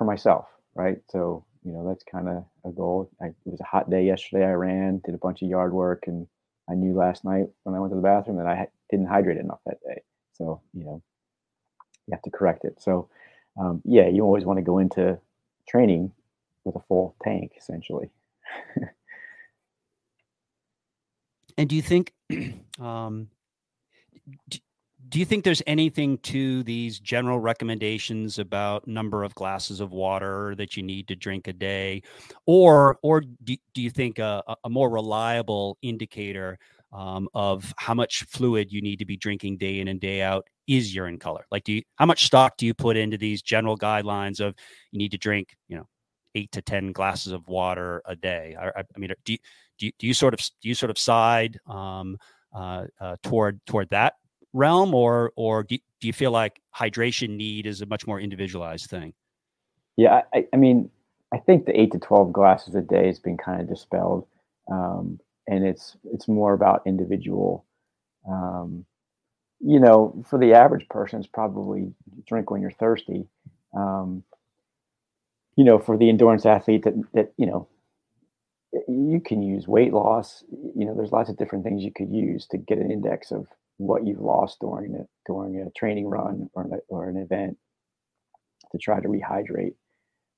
for 0.00 0.06
myself, 0.06 0.46
right? 0.74 0.96
So, 1.10 1.44
you 1.62 1.72
know, 1.72 1.86
that's 1.86 2.02
kind 2.10 2.26
of 2.26 2.44
a 2.64 2.70
goal. 2.72 3.10
I, 3.20 3.26
it 3.26 3.34
was 3.44 3.60
a 3.60 3.64
hot 3.64 3.90
day 3.90 4.06
yesterday. 4.06 4.46
I 4.46 4.52
ran, 4.52 5.02
did 5.04 5.14
a 5.14 5.18
bunch 5.18 5.42
of 5.42 5.48
yard 5.50 5.74
work, 5.74 6.04
and 6.06 6.26
I 6.70 6.74
knew 6.74 6.94
last 6.94 7.22
night 7.22 7.48
when 7.64 7.74
I 7.74 7.80
went 7.80 7.90
to 7.90 7.96
the 7.96 8.00
bathroom 8.00 8.38
that 8.38 8.46
I 8.46 8.68
didn't 8.90 9.08
hydrate 9.08 9.36
enough 9.36 9.58
that 9.66 9.82
day. 9.86 10.00
So, 10.32 10.62
you 10.72 10.84
know, 10.84 11.02
you 12.06 12.12
have 12.14 12.22
to 12.22 12.30
correct 12.30 12.64
it. 12.64 12.80
So, 12.80 13.10
um, 13.60 13.82
yeah, 13.84 14.08
you 14.08 14.22
always 14.22 14.46
want 14.46 14.56
to 14.56 14.62
go 14.62 14.78
into 14.78 15.18
training 15.68 16.12
with 16.64 16.76
a 16.76 16.82
full 16.88 17.14
tank, 17.22 17.52
essentially. 17.58 18.08
and 21.58 21.68
do 21.68 21.76
you 21.76 21.82
think, 21.82 22.14
um, 22.80 23.28
do, 24.48 24.60
do 25.10 25.18
you 25.18 25.24
think 25.24 25.44
there's 25.44 25.62
anything 25.66 26.18
to 26.18 26.62
these 26.62 27.00
general 27.00 27.40
recommendations 27.40 28.38
about 28.38 28.86
number 28.86 29.24
of 29.24 29.34
glasses 29.34 29.80
of 29.80 29.90
water 29.90 30.54
that 30.56 30.76
you 30.76 30.84
need 30.84 31.08
to 31.08 31.16
drink 31.16 31.48
a 31.48 31.52
day? 31.52 32.02
Or 32.46 32.98
or 33.02 33.20
do, 33.20 33.56
do 33.74 33.82
you 33.82 33.90
think 33.90 34.20
a, 34.20 34.42
a 34.64 34.70
more 34.70 34.88
reliable 34.88 35.76
indicator 35.82 36.58
um, 36.92 37.28
of 37.34 37.74
how 37.76 37.94
much 37.94 38.22
fluid 38.24 38.72
you 38.72 38.80
need 38.82 39.00
to 39.00 39.04
be 39.04 39.16
drinking 39.16 39.58
day 39.58 39.80
in 39.80 39.88
and 39.88 40.00
day 40.00 40.22
out 40.22 40.46
is 40.68 40.94
urine 40.94 41.18
color? 41.18 41.44
Like 41.50 41.64
do 41.64 41.72
you 41.72 41.82
how 41.96 42.06
much 42.06 42.26
stock 42.26 42.56
do 42.56 42.64
you 42.64 42.72
put 42.72 42.96
into 42.96 43.18
these 43.18 43.42
general 43.42 43.76
guidelines 43.76 44.38
of 44.38 44.54
you 44.92 44.98
need 44.98 45.10
to 45.10 45.18
drink 45.18 45.56
you 45.66 45.76
know 45.76 45.88
eight 46.36 46.52
to 46.52 46.62
ten 46.62 46.92
glasses 46.92 47.32
of 47.32 47.48
water 47.48 48.00
a 48.04 48.14
day? 48.14 48.56
I, 48.60 48.68
I 48.80 48.98
mean 48.98 49.12
do 49.24 49.32
you, 49.32 49.38
do 49.76 49.86
you, 49.86 49.92
do 49.98 50.06
you 50.06 50.14
sort 50.14 50.34
of 50.34 50.40
do 50.62 50.68
you 50.68 50.74
sort 50.74 50.90
of 50.90 50.98
side 50.98 51.58
um, 51.66 52.16
uh, 52.54 52.84
uh, 53.00 53.16
toward 53.24 53.60
toward 53.66 53.88
that 53.88 54.14
realm, 54.52 54.94
or 54.94 55.32
or 55.36 55.62
do, 55.64 55.78
you 56.00 56.12
feel 56.12 56.30
like 56.30 56.60
hydration 56.74 57.30
need 57.30 57.66
is 57.66 57.82
a 57.82 57.86
much 57.86 58.06
more 58.06 58.20
individualized 58.20 58.88
thing? 58.88 59.12
Yeah, 59.96 60.22
I, 60.32 60.46
I 60.52 60.56
mean, 60.56 60.90
I 61.32 61.38
think 61.38 61.66
the 61.66 61.78
eight 61.78 61.92
to 61.92 61.98
twelve 61.98 62.32
glasses 62.32 62.74
a 62.74 62.80
day 62.80 63.06
has 63.06 63.18
been 63.18 63.36
kind 63.36 63.60
of 63.60 63.68
dispelled, 63.68 64.26
um, 64.70 65.20
and 65.46 65.66
it's 65.66 65.96
it's 66.12 66.28
more 66.28 66.54
about 66.54 66.82
individual. 66.86 67.64
Um, 68.28 68.84
you 69.60 69.78
know, 69.78 70.24
for 70.28 70.38
the 70.38 70.54
average 70.54 70.88
person, 70.88 71.18
it's 71.20 71.28
probably 71.28 71.92
drink 72.26 72.50
when 72.50 72.62
you're 72.62 72.70
thirsty. 72.70 73.26
Um, 73.76 74.24
you 75.56 75.64
know, 75.64 75.78
for 75.78 75.98
the 75.98 76.08
endurance 76.08 76.46
athlete 76.46 76.84
that 76.84 76.94
that 77.12 77.32
you 77.36 77.46
know, 77.46 77.68
you 78.88 79.20
can 79.20 79.42
use 79.42 79.68
weight 79.68 79.92
loss. 79.92 80.44
You 80.74 80.86
know, 80.86 80.94
there's 80.94 81.12
lots 81.12 81.28
of 81.28 81.36
different 81.36 81.64
things 81.64 81.82
you 81.82 81.92
could 81.92 82.10
use 82.10 82.46
to 82.46 82.58
get 82.58 82.78
an 82.78 82.90
index 82.90 83.30
of 83.30 83.46
what 83.80 84.06
you've 84.06 84.20
lost 84.20 84.58
during 84.60 84.94
it 84.94 85.08
during 85.26 85.58
a 85.60 85.70
training 85.70 86.06
run 86.06 86.50
or, 86.54 86.68
or 86.88 87.08
an 87.08 87.16
event 87.16 87.56
to 88.72 88.78
try 88.78 89.00
to 89.00 89.08
rehydrate. 89.08 89.74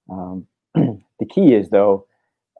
Um, 0.09 0.47
the 0.75 1.27
key 1.29 1.55
is 1.55 1.69
though, 1.71 2.07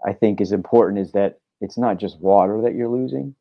I 0.05 0.13
think 0.13 0.41
is 0.41 0.53
important 0.53 0.99
is 0.99 1.13
that 1.13 1.39
it's 1.61 1.79
not 1.79 1.99
just 1.99 2.21
water 2.21 2.61
that 2.63 2.75
you're 2.75 2.89
losing. 2.89 3.35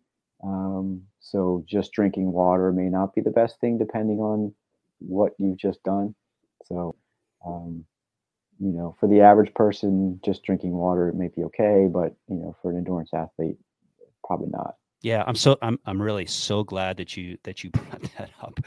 Um, 0.44 1.04
so 1.20 1.64
just 1.68 1.92
drinking 1.92 2.32
water 2.32 2.72
may 2.72 2.90
not 2.90 3.16
be 3.16 3.22
the 3.22 3.32
best 3.32 3.60
thing 3.60 3.78
depending 3.78 4.20
on 4.20 4.54
what 5.00 5.34
you've 5.40 5.58
just 5.58 5.84
done. 5.84 6.14
So, 6.66 6.96
um, 7.46 7.86
you 8.60 8.72
know, 8.72 8.96
for 9.00 9.08
the 9.08 9.22
average 9.22 9.54
person, 9.56 10.20
just 10.24 10.44
drinking 10.44 10.74
water 10.74 11.10
it 11.10 11.16
may 11.16 11.30
be 11.30 11.44
okay, 11.46 11.88
but 11.92 12.16
you 12.28 12.36
know, 12.36 12.56
for 12.62 12.72
an 12.72 12.78
endurance 12.78 13.10
athlete, 13.14 13.58
probably 14.24 14.50
not. 14.52 14.76
Yeah, 15.02 15.24
I'm 15.26 15.36
so 15.36 15.58
I'm 15.64 15.80
I'm 15.86 16.00
really 16.02 16.28
so 16.28 16.64
glad 16.64 16.98
that 16.98 17.18
you 17.18 17.38
that 17.44 17.64
you 17.64 17.70
brought 17.72 18.04
that 18.18 18.30
up 18.42 18.60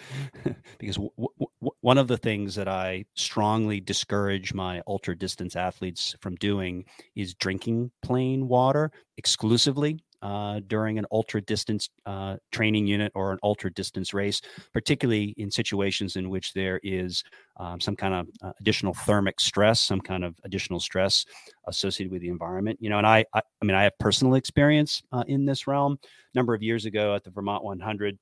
because 0.78 0.96
w- 0.96 1.10
w- 1.16 1.70
one 1.80 1.96
of 1.98 2.08
the 2.08 2.16
things 2.16 2.56
that 2.56 2.66
I 2.68 3.04
strongly 3.14 3.80
discourage 3.80 4.52
my 4.52 4.82
ultra 4.86 5.16
distance 5.16 5.54
athletes 5.54 6.16
from 6.20 6.34
doing 6.36 6.84
is 7.14 7.34
drinking 7.34 7.92
plain 8.02 8.48
water 8.48 8.90
exclusively 9.16 10.00
uh, 10.24 10.58
during 10.68 10.98
an 10.98 11.04
ultra 11.12 11.42
distance 11.42 11.90
uh, 12.06 12.36
training 12.50 12.86
unit 12.86 13.12
or 13.14 13.30
an 13.30 13.38
ultra 13.42 13.70
distance 13.70 14.14
race, 14.14 14.40
particularly 14.72 15.34
in 15.36 15.50
situations 15.50 16.16
in 16.16 16.30
which 16.30 16.54
there 16.54 16.80
is 16.82 17.22
um, 17.60 17.78
some 17.78 17.94
kind 17.94 18.14
of 18.14 18.26
uh, 18.42 18.52
additional 18.58 18.94
thermic 18.94 19.38
stress, 19.38 19.82
some 19.82 20.00
kind 20.00 20.24
of 20.24 20.34
additional 20.44 20.80
stress 20.80 21.26
associated 21.68 22.10
with 22.10 22.22
the 22.22 22.28
environment. 22.28 22.78
You 22.80 22.88
know, 22.88 22.96
and 22.96 23.06
I, 23.06 23.26
I, 23.34 23.42
I 23.60 23.64
mean, 23.64 23.76
I 23.76 23.82
have 23.82 23.92
personal 24.00 24.34
experience 24.34 25.02
uh, 25.12 25.24
in 25.28 25.44
this 25.44 25.66
realm. 25.66 25.98
A 26.02 26.38
number 26.38 26.54
of 26.54 26.62
years 26.62 26.86
ago 26.86 27.14
at 27.14 27.22
the 27.22 27.30
Vermont 27.30 27.62
100. 27.62 28.18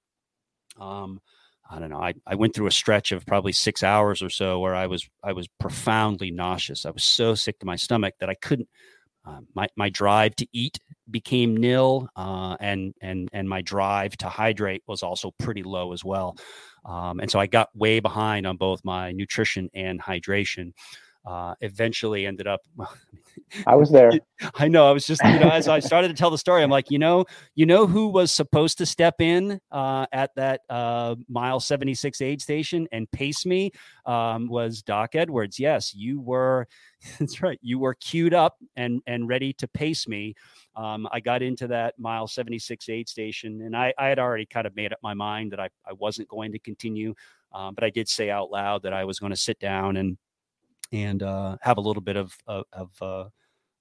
Um, 0.81 1.21
I 1.71 1.79
don't 1.79 1.89
know. 1.89 2.03
I, 2.03 2.15
I 2.27 2.35
went 2.35 2.53
through 2.53 2.67
a 2.67 2.73
stretch 2.73 3.13
of 3.13 3.25
probably 3.25 3.53
six 3.53 3.85
hours 3.85 4.23
or 4.23 4.29
so 4.29 4.59
where 4.59 4.75
I 4.75 4.89
was 4.89 5.09
I 5.23 5.33
was 5.33 5.47
profoundly 5.61 6.33
nauseous. 6.33 6.85
I 6.85 6.91
was 6.91 7.05
so 7.05 7.37
sick 7.37 7.61
to 7.61 7.67
my 7.67 7.77
stomach 7.77 8.15
that 8.19 8.29
I 8.29 8.35
couldn't 8.35 8.69
uh, 9.25 9.39
my 9.55 9.69
my 9.77 9.89
drive 9.89 10.35
to 10.37 10.47
eat 10.53 10.79
became 11.13 11.57
nil, 11.57 12.09
uh, 12.17 12.57
and 12.59 12.95
and 13.01 13.29
and 13.33 13.49
my 13.49 13.61
drive 13.63 14.17
to 14.19 14.29
hydrate 14.29 14.83
was 14.87 15.03
also 15.03 15.33
pretty 15.39 15.63
low 15.63 15.93
as 15.93 16.05
well. 16.05 16.37
Um, 16.85 17.21
and 17.21 17.31
so 17.31 17.39
I 17.39 17.47
got 17.47 17.69
way 17.77 18.01
behind 18.01 18.47
on 18.47 18.57
both 18.57 18.85
my 18.85 19.13
nutrition 19.13 19.71
and 19.75 20.01
hydration. 20.03 20.73
Uh, 21.25 21.55
eventually 21.61 22.27
ended 22.27 22.49
up 22.49 22.61
I 23.67 23.75
was 23.75 23.91
there. 23.91 24.13
I 24.55 24.69
know. 24.69 24.89
I 24.89 24.93
was 24.93 25.07
just, 25.07 25.23
you 25.25 25.39
know, 25.39 25.49
as 25.49 25.69
I 25.69 25.81
started 25.81 26.09
to 26.09 26.15
tell 26.15 26.31
the 26.31 26.39
story, 26.39 26.63
I'm 26.63 26.71
like, 26.71 26.91
you 26.91 26.99
know, 26.99 27.27
you 27.55 27.67
know 27.67 27.87
who 27.87 28.09
was 28.09 28.33
supposed 28.33 28.79
to 28.79 28.87
step 28.87 29.21
in 29.21 29.61
uh, 29.71 30.07
at 30.13 30.35
that 30.37 30.63
uh, 30.71 31.17
mile 31.29 31.61
76 31.61 32.21
aid 32.21 32.41
station 32.41 32.89
and 32.93 33.11
pace 33.11 33.45
me 33.45 33.73
um, 34.07 34.49
was 34.49 34.83
Doc 34.83 35.15
Edwards. 35.15 35.59
Yes, 35.59 35.95
you 35.95 36.21
were. 36.21 36.67
That's 37.19 37.43
right. 37.43 37.59
You 37.63 37.79
were 37.79 37.95
queued 37.95 38.35
up 38.35 38.57
and 38.77 39.03
and 39.07 39.29
ready 39.29 39.53
to 39.55 39.69
pace 39.69 40.07
me. 40.07 40.35
Um, 40.77 41.09
I 41.13 41.21
got 41.21 41.43
into 41.43 41.67
that 41.69 41.99
mile 41.99 42.27
76 42.27 42.89
aid 42.89 43.09
station, 43.09 43.63
and 43.63 43.77
I, 43.77 43.93
I 43.99 44.07
had 44.07 44.19
already 44.19 44.47
kind 44.47 44.67
of 44.67 44.75
made 44.75 44.93
up 44.93 45.01
my 45.03 45.15
mind 45.15 45.53
that 45.53 45.61
I, 45.61 45.69
I 45.87 45.93
wasn't 45.93 46.29
going 46.29 46.53
to 46.53 46.59
continue. 46.59 47.15
Um, 47.53 47.75
but 47.75 47.85
I 47.85 47.91
did 47.91 48.09
say 48.09 48.31
out 48.31 48.51
loud 48.51 48.85
that 48.85 48.95
I 48.95 49.05
was 49.05 49.19
going 49.19 49.33
to 49.33 49.37
sit 49.37 49.59
down 49.59 49.99
and 49.99 50.17
and 50.91 51.23
uh, 51.23 51.57
have 51.61 51.79
a 51.79 51.81
little 51.81 52.03
bit 52.03 52.17
of 52.17 52.37
of 52.47 52.65
of, 52.73 52.91
uh, 53.01 53.25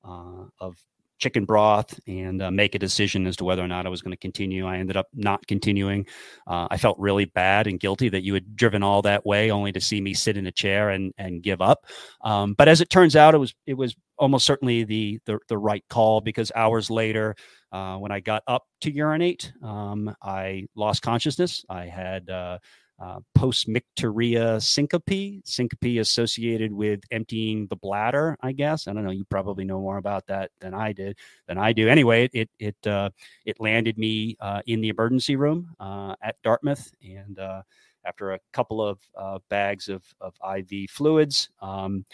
uh, 0.04 0.45
of 0.60 0.76
chicken 1.22 1.45
broth 1.45 1.97
and 2.08 2.41
uh, 2.41 2.52
make 2.52 2.74
a 2.76 2.80
decision 2.80 3.28
as 3.28 3.38
to 3.38 3.43
whether 3.45 3.64
or 3.64 3.68
not 3.68 3.86
I 3.86 3.89
was 3.89 4.02
going 4.02 4.12
to 4.12 4.18
continue. 4.18 4.66
I 4.66 4.78
ended 4.78 4.97
up 4.97 5.08
not 5.14 5.45
continuing. 5.47 6.08
Uh, 6.47 6.68
I 6.70 6.78
felt 6.78 6.97
really 6.99 7.26
bad 7.26 7.68
and 7.68 7.80
guilty 7.80 8.10
that 8.10 8.24
you 8.24 8.34
had 8.34 8.56
driven 8.56 8.82
all 8.82 9.04
that 9.04 9.26
way 9.26 9.52
only 9.52 9.72
to 9.72 9.80
see 9.80 10.02
me 10.02 10.16
sit 10.16 10.36
in 10.36 10.47
a 10.47 10.52
chair 10.52 10.89
and 10.89 11.14
and 11.18 11.41
give 11.41 11.62
up. 11.62 11.86
Um, 12.22 12.56
but 12.56 12.68
as 12.68 12.82
it 12.82 12.89
turns 12.89 13.16
out, 13.16 13.36
it 13.36 13.38
was 13.38 13.54
it 13.66 13.76
was 13.76 13.95
almost 14.18 14.45
certainly 14.45 14.84
the 14.84 15.20
the, 15.26 15.39
the 15.47 15.58
right 15.58 15.84
call 15.89 16.22
because 16.22 16.52
hours 16.56 16.89
later, 16.89 17.36
uh, 17.72 17.97
when 17.97 18.12
I 18.12 18.20
got 18.20 18.43
up 18.47 18.64
to 18.82 18.91
urinate, 18.91 19.54
um, 19.64 20.14
I 20.22 20.66
lost 20.76 21.04
consciousness. 21.04 21.64
I 21.70 21.86
had 21.86 22.30
uh, 22.30 22.58
uh, 23.02 23.20
post-micturia 23.34 24.62
syncope, 24.62 25.41
syncope 25.43 25.99
associated 25.99 26.72
with 26.72 26.99
emptying 27.10 27.66
the 27.68 27.76
bladder. 27.76 28.38
I 28.41 28.52
guess 28.52 28.88
I 28.88 28.93
don't 28.93 29.04
know. 29.04 29.12
You 29.12 29.26
probably 29.26 29.66
know 29.66 29.82
more 29.82 29.97
about 29.97 30.28
that 30.28 30.52
than 30.60 30.76
I 30.76 30.93
did 30.93 31.18
than 31.47 31.58
I 31.58 31.74
do. 31.74 31.89
Anyway, 31.89 32.30
it 32.32 32.49
it 32.60 32.76
uh, 32.86 33.10
it 33.43 33.60
landed 33.60 33.97
me 33.97 34.38
uh, 34.39 34.62
in 34.68 34.82
the 34.82 34.89
emergency 34.89 35.36
room 35.36 35.76
uh, 35.80 36.16
at 36.22 36.36
Dartmouth, 36.43 36.91
and 37.04 37.39
uh, 37.39 37.64
after 38.06 38.34
a 38.34 38.39
couple 38.54 38.88
of 38.88 38.99
uh, 39.18 39.39
bags 39.49 39.89
of 39.89 40.04
of 40.22 40.36
IV 40.58 40.91
fluids. 40.91 41.49
Um, 41.60 42.06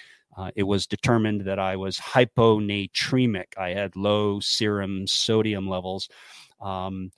it 0.56 0.64
was 0.64 0.86
determined 0.86 1.42
that 1.42 1.58
I 1.58 1.76
was 1.76 1.98
hyponatremic. 1.98 3.58
I 3.58 3.70
had 3.70 3.96
low 3.96 4.40
serum 4.40 5.08
sodium 5.08 5.68
levels. 5.68 6.10
Um, 6.62 7.12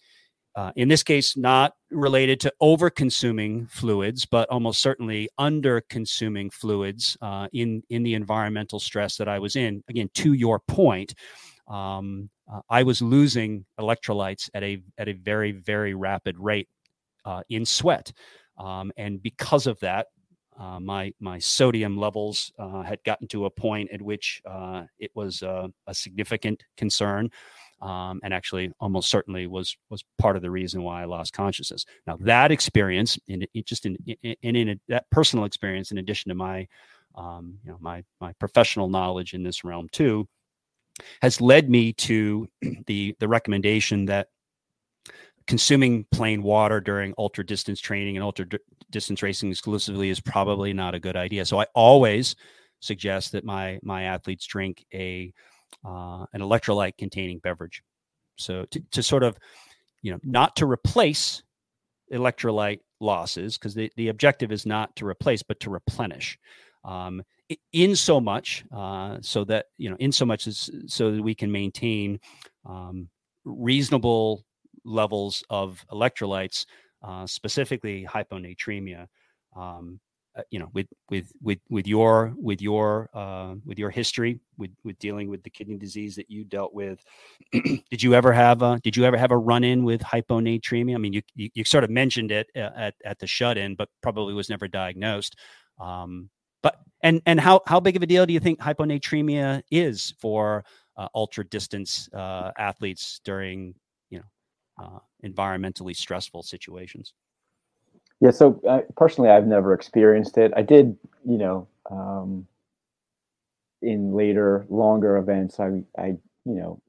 uh, 0.56 0.72
in 0.76 0.88
this 0.88 1.04
case, 1.04 1.38
not 1.38 1.74
related 1.92 2.40
to 2.42 2.54
over 2.60 2.90
consuming 2.90 3.68
fluids, 3.68 4.26
but 4.26 4.50
almost 4.50 4.82
certainly 4.82 5.30
under 5.38 5.82
consuming 5.90 6.50
fluids 6.50 7.18
uh, 7.22 7.48
in, 7.54 7.84
in 7.90 8.04
the 8.04 8.14
environmental 8.14 8.80
stress 8.80 9.18
that 9.18 9.28
I 9.28 9.40
was 9.40 9.56
in. 9.56 9.84
Again, 9.88 10.10
to 10.16 10.34
your 10.34 10.60
point, 10.60 11.14
um, 11.68 12.30
uh, 12.52 12.62
I 12.70 12.84
was 12.84 13.02
losing 13.02 13.66
electrolytes 13.80 14.50
at 14.54 14.64
a, 14.64 14.82
at 14.98 15.08
a 15.08 15.14
very, 15.14 15.52
very 15.52 15.94
rapid 15.94 16.38
rate 16.40 16.68
uh, 17.26 17.44
in 17.50 17.66
sweat. 17.66 18.12
Um, 18.58 18.92
and 18.98 19.22
because 19.22 19.68
of 19.68 19.80
that, 19.82 20.08
uh, 20.60 20.78
my 20.78 21.14
my 21.22 21.40
sodium 21.40 21.96
levels 21.96 22.52
had 22.86 23.02
gotten 23.06 23.30
to 23.30 23.46
a 23.46 23.50
point 23.50 23.90
at 23.94 24.02
which 24.02 24.42
it 25.00 25.10
was 25.16 25.42
a 25.42 25.72
significant 25.94 26.66
concern 26.76 27.30
um, 27.82 28.20
and 28.24 28.34
actually 28.34 28.72
almost 28.80 29.10
certainly 29.10 29.48
was 29.48 29.78
was 29.90 30.04
part 30.18 30.36
of 30.36 30.42
the 30.42 30.52
reason 30.52 30.84
why 30.84 31.02
I 31.02 31.06
lost 31.06 31.34
consciousness. 31.34 31.86
Now 32.06 32.18
that 32.22 32.52
experience, 32.52 33.18
it 33.28 33.66
just 33.66 33.86
in 33.86 33.98
in, 34.06 34.36
in, 34.42 34.56
in 34.56 34.70
a, 34.70 34.76
that 34.90 35.10
personal 35.10 35.46
experience, 35.46 35.92
in 35.92 35.98
addition 35.98 36.30
to 36.30 36.36
my 36.36 36.68
um, 37.16 37.58
you 37.64 37.72
know 37.72 37.78
my 37.80 38.04
my 38.20 38.34
professional 38.34 38.90
knowledge 38.90 39.34
in 39.34 39.44
this 39.44 39.64
realm 39.64 39.88
too, 39.92 40.28
has 41.22 41.42
led 41.42 41.70
me 41.70 41.94
to 41.94 42.48
the 42.88 43.16
the 43.20 43.28
recommendation 43.28 44.06
that 44.06 44.28
consuming 45.48 46.06
plain 46.12 46.44
water 46.44 46.80
during 46.80 47.14
ultra 47.18 47.44
distance 47.44 47.80
training 47.80 48.16
and 48.16 48.24
ultra 48.24 48.46
distance 48.92 49.24
racing 49.24 49.50
exclusively 49.50 50.10
is 50.10 50.20
probably 50.20 50.74
not 50.74 50.94
a 50.94 51.00
good 51.00 51.16
idea. 51.16 51.44
So 51.44 51.60
I 51.60 51.66
always 51.74 52.36
suggest 52.82 53.32
that 53.32 53.44
my 53.44 53.80
my 53.82 54.04
athletes 54.04 54.46
drink 54.46 54.86
a 54.94 55.34
uh, 55.86 56.26
an 56.34 56.42
electrolyte 56.42 56.98
containing 56.98 57.40
beverage. 57.40 57.84
So 58.38 58.66
to, 58.72 58.80
to 58.92 59.04
sort 59.04 59.24
of, 59.24 59.38
you 60.02 60.12
know, 60.12 60.20
not 60.24 60.56
to 60.58 60.66
replace 60.66 61.44
electrolyte 62.12 62.82
losses 63.00 63.58
because 63.58 63.76
the, 63.76 63.92
the 63.96 64.10
objective 64.10 64.52
is 64.52 64.66
not 64.66 64.96
to 64.96 65.06
replace 65.06 65.44
but 65.44 65.60
to 65.60 65.70
replenish 65.70 66.38
Um, 66.84 67.24
in 67.74 67.96
so 67.96 68.22
much, 68.22 68.64
uh, 68.72 69.18
so 69.22 69.44
that 69.46 69.66
you 69.78 69.90
know, 69.90 69.98
in 70.00 70.12
so 70.12 70.26
much 70.26 70.48
as 70.48 70.70
so 70.88 71.12
that 71.12 71.22
we 71.22 71.36
can 71.36 71.52
maintain 71.52 72.20
um, 72.66 73.10
reasonable 73.44 74.46
levels 74.86 75.44
of 75.50 75.84
electrolytes, 75.92 76.66
uh, 77.02 77.26
specifically 77.28 78.06
hyponatremia. 78.06 79.08
Um, 79.56 80.00
uh, 80.38 80.44
you 80.52 80.60
know, 80.60 80.70
with 80.74 80.88
with 81.10 81.32
with 81.42 81.60
with 81.70 81.88
your 81.88 82.34
with 82.38 82.62
your 82.62 83.10
uh, 83.14 83.56
with 83.66 83.80
your 83.80 83.90
history 83.90 84.40
with 84.58 84.70
with 84.84 84.98
dealing 85.00 85.28
with 85.28 85.42
the 85.44 85.50
kidney 85.50 85.76
disease 85.76 86.16
that 86.16 86.30
you 86.30 86.44
dealt 86.44 86.74
with, 86.74 87.04
did 87.52 88.04
you 88.04 88.14
ever 88.14 88.32
have 88.32 88.62
a 88.62 88.80
did 88.84 88.96
you 88.96 89.06
ever 89.06 89.18
have 89.18 89.32
a 89.32 89.38
run 89.38 89.64
in 89.64 89.84
with 89.84 90.02
hyponatremia? 90.02 90.94
I 90.94 90.98
mean, 91.00 91.14
you, 91.14 91.22
you, 91.34 91.50
you 91.56 91.64
sort 91.64 91.84
of 91.84 91.90
mentioned 91.90 92.32
it 92.32 92.48
uh, 92.56 92.70
at 92.76 92.94
at 93.04 93.20
the 93.20 93.26
Shut-In, 93.26 93.76
but 93.76 93.90
probably 94.02 94.34
was 94.34 94.50
never 94.50 94.68
diagnosed. 94.68 95.36
Um, 95.80 96.30
but 96.62 96.76
and 97.02 97.22
and 97.26 97.40
how 97.40 97.62
how 97.66 97.80
big 97.80 97.96
of 97.96 98.04
a 98.04 98.08
deal 98.08 98.26
do 98.26 98.34
you 98.34 98.40
think 98.40 98.60
hyponatremia 98.60 99.64
is 99.72 100.14
for 100.20 100.64
uh, 100.96 101.08
ultra 101.16 101.44
distance 101.44 102.08
uh, 102.14 102.52
athletes 102.58 103.20
during 103.26 103.74
you 104.12 104.22
know 104.78 105.02
environmentally 105.26 105.96
stressful 105.96 106.44
situations? 106.44 107.14
Yeah, 108.22 108.32
so 108.32 108.62
uh, 108.68 108.82
personally, 108.98 109.30
I've 109.30 109.48
never 109.48 109.74
experienced 109.74 110.38
it. 110.38 110.52
I 110.56 110.62
did, 110.62 110.98
you 111.26 111.38
know, 111.38 111.68
um, 111.90 112.48
in 113.82 114.12
later, 114.14 114.66
longer 114.70 115.18
events, 115.18 115.60
I, 115.60 115.84
I, 115.98 116.08
you 116.46 116.56
know, 116.56 116.82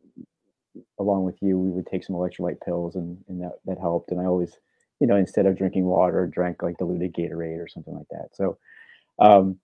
along 0.99 1.25
with 1.25 1.37
you, 1.41 1.59
we 1.59 1.71
would 1.71 1.87
take 1.87 2.05
some 2.05 2.17
electrolyte 2.17 2.61
pills, 2.65 2.95
and 2.97 3.19
and 3.29 3.41
that 3.43 3.53
that 3.67 3.79
helped. 3.79 4.11
And 4.11 4.21
I 4.21 4.25
always, 4.25 4.59
you 5.01 5.07
know, 5.07 5.17
instead 5.17 5.47
of 5.47 5.57
drinking 5.57 5.85
water, 5.85 6.27
drank 6.27 6.63
like 6.63 6.79
diluted 6.79 7.15
Gatorade 7.15 7.59
or 7.63 7.69
something 7.69 7.95
like 7.95 8.07
that. 8.11 8.29
So, 8.35 8.59
um, 9.21 9.59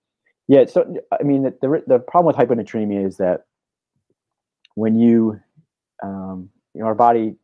yeah. 0.48 0.66
So 0.66 0.96
I 1.12 1.22
mean, 1.22 1.44
the 1.44 1.54
the, 1.60 1.82
the 1.86 1.98
problem 1.98 2.26
with 2.34 2.36
hyponatremia 2.36 3.06
is 3.06 3.16
that 3.18 3.44
when 4.74 4.98
you, 4.98 5.40
um, 6.02 6.50
you 6.74 6.80
know, 6.80 6.86
our 6.86 6.94
body 6.94 7.36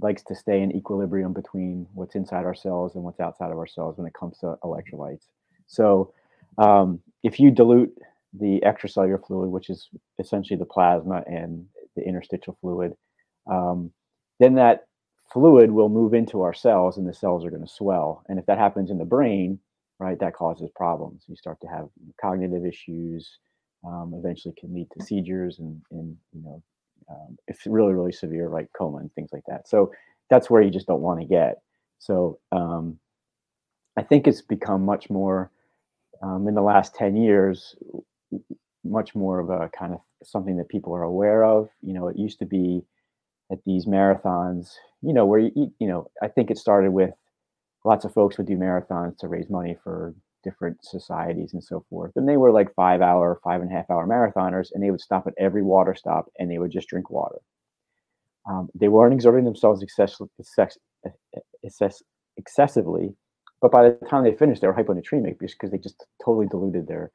likes 0.00 0.22
to 0.24 0.34
stay 0.34 0.60
in 0.60 0.74
equilibrium 0.74 1.32
between 1.32 1.86
what's 1.94 2.14
inside 2.14 2.44
our 2.44 2.54
cells 2.54 2.94
and 2.94 3.04
what's 3.04 3.20
outside 3.20 3.50
of 3.50 3.58
our 3.58 3.66
cells 3.66 3.96
when 3.96 4.06
it 4.06 4.14
comes 4.14 4.38
to 4.38 4.56
electrolytes. 4.64 5.26
So, 5.66 6.12
um, 6.58 7.00
if 7.22 7.40
you 7.40 7.50
dilute 7.50 7.92
the 8.38 8.60
extracellular 8.64 9.24
fluid, 9.24 9.50
which 9.50 9.70
is 9.70 9.88
essentially 10.18 10.58
the 10.58 10.64
plasma 10.64 11.22
and 11.26 11.66
the 11.96 12.02
interstitial 12.02 12.56
fluid, 12.60 12.94
um, 13.50 13.90
then 14.40 14.54
that 14.54 14.86
fluid 15.32 15.70
will 15.70 15.88
move 15.88 16.14
into 16.14 16.42
our 16.42 16.54
cells 16.54 16.98
and 16.98 17.08
the 17.08 17.14
cells 17.14 17.44
are 17.44 17.50
going 17.50 17.64
to 17.64 17.72
swell. 17.72 18.24
And 18.28 18.38
if 18.38 18.46
that 18.46 18.58
happens 18.58 18.90
in 18.90 18.98
the 18.98 19.04
brain, 19.04 19.58
right, 19.98 20.18
that 20.20 20.34
causes 20.34 20.70
problems. 20.74 21.24
You 21.28 21.36
start 21.36 21.60
to 21.62 21.68
have 21.68 21.88
cognitive 22.20 22.66
issues, 22.66 23.38
um, 23.86 24.14
eventually 24.16 24.54
can 24.58 24.74
lead 24.74 24.88
to 24.96 25.04
seizures 25.04 25.58
and, 25.58 25.80
and 25.90 26.16
you 26.32 26.42
know 26.42 26.62
um, 27.10 27.36
it's 27.48 27.66
really 27.66 27.92
really 27.94 28.12
severe 28.12 28.48
like 28.48 28.68
coma 28.76 28.98
and 28.98 29.12
things 29.14 29.30
like 29.32 29.44
that. 29.48 29.68
So 29.68 29.92
that's 30.30 30.50
where 30.50 30.62
you 30.62 30.70
just 30.70 30.86
don't 30.86 31.02
want 31.02 31.20
to 31.20 31.26
get. 31.26 31.60
So 31.98 32.38
um, 32.52 32.98
i 33.96 34.02
think 34.02 34.26
it's 34.26 34.42
become 34.42 34.84
much 34.84 35.08
more 35.08 35.50
um, 36.22 36.48
in 36.48 36.54
the 36.54 36.62
last 36.62 36.94
10 36.96 37.16
years 37.16 37.76
much 38.84 39.14
more 39.14 39.38
of 39.40 39.50
a 39.50 39.68
kind 39.70 39.94
of 39.94 40.00
something 40.22 40.56
that 40.56 40.68
people 40.68 40.94
are 40.94 41.02
aware 41.02 41.44
of. 41.44 41.68
You 41.82 41.94
know 41.94 42.08
it 42.08 42.16
used 42.18 42.38
to 42.40 42.46
be 42.46 42.82
at 43.52 43.58
these 43.66 43.86
marathons 43.86 44.72
you 45.02 45.12
know 45.12 45.26
where 45.26 45.40
you 45.40 45.72
you 45.78 45.86
know 45.86 46.10
i 46.22 46.28
think 46.28 46.50
it 46.50 46.58
started 46.58 46.90
with 46.92 47.10
lots 47.84 48.04
of 48.04 48.12
folks 48.12 48.38
would 48.38 48.46
do 48.46 48.56
marathons 48.56 49.18
to 49.18 49.28
raise 49.28 49.50
money 49.50 49.76
for 49.84 50.14
different 50.44 50.84
societies 50.84 51.52
and 51.54 51.64
so 51.64 51.84
forth. 51.90 52.12
And 52.16 52.28
they 52.28 52.36
were 52.36 52.52
like 52.52 52.74
five 52.74 53.00
hour, 53.00 53.40
five 53.42 53.60
and 53.60 53.70
a 53.70 53.74
half 53.74 53.90
hour 53.90 54.06
marathoners, 54.06 54.68
and 54.72 54.82
they 54.82 54.90
would 54.90 55.00
stop 55.00 55.26
at 55.26 55.34
every 55.38 55.62
water 55.62 55.94
stop 55.94 56.26
and 56.38 56.50
they 56.50 56.58
would 56.58 56.70
just 56.70 56.88
drink 56.88 57.10
water. 57.10 57.38
Um, 58.48 58.68
they 58.74 58.88
weren't 58.88 59.14
exerting 59.14 59.44
themselves 59.44 59.82
excess, 59.82 60.20
excess, 60.38 60.78
excess, 61.64 62.02
excessively, 62.36 63.14
but 63.60 63.72
by 63.72 63.88
the 63.88 64.06
time 64.06 64.24
they 64.24 64.34
finished, 64.34 64.60
they 64.60 64.66
were 64.66 64.74
hyponatremic 64.74 65.38
because 65.38 65.70
they 65.70 65.78
just 65.78 66.04
totally 66.22 66.46
diluted 66.46 66.86
their 66.86 67.10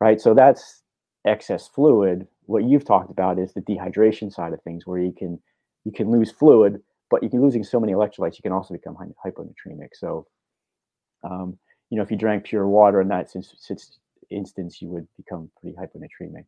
right. 0.00 0.20
So 0.20 0.34
that's 0.34 0.82
excess 1.26 1.68
fluid. 1.68 2.28
What 2.46 2.64
you've 2.64 2.84
talked 2.84 3.10
about 3.10 3.38
is 3.38 3.52
the 3.52 3.62
dehydration 3.62 4.32
side 4.32 4.52
of 4.52 4.62
things, 4.62 4.86
where 4.86 5.00
you 5.00 5.12
can 5.12 5.40
you 5.84 5.90
can 5.90 6.10
lose 6.10 6.30
fluid, 6.30 6.80
but 7.10 7.22
you 7.22 7.28
can 7.28 7.42
losing 7.42 7.64
so 7.64 7.80
many 7.80 7.92
electrolytes, 7.92 8.36
you 8.36 8.42
can 8.42 8.52
also 8.52 8.74
become 8.74 8.96
hyponatremic. 9.26 9.88
So 9.94 10.26
um, 11.24 11.58
you 11.92 11.98
know, 11.98 12.02
if 12.02 12.10
you 12.10 12.16
drank 12.16 12.44
pure 12.44 12.66
water 12.66 13.02
in 13.02 13.08
that 13.08 13.28
instance, 14.30 14.80
you 14.80 14.88
would 14.88 15.06
become 15.18 15.50
pretty 15.60 15.76
hyponatremic. 15.76 16.46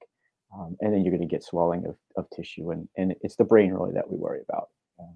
Um, 0.59 0.75
and 0.81 0.91
then 0.91 1.05
you're 1.05 1.15
going 1.15 1.29
to 1.29 1.31
get 1.33 1.45
swelling 1.45 1.85
of, 1.85 1.97
of 2.17 2.25
tissue. 2.35 2.71
And, 2.71 2.89
and 2.97 3.15
it's 3.21 3.37
the 3.37 3.45
brain 3.45 3.71
really 3.71 3.93
that 3.93 4.11
we 4.11 4.17
worry 4.17 4.41
about 4.49 4.71
um, 4.99 5.15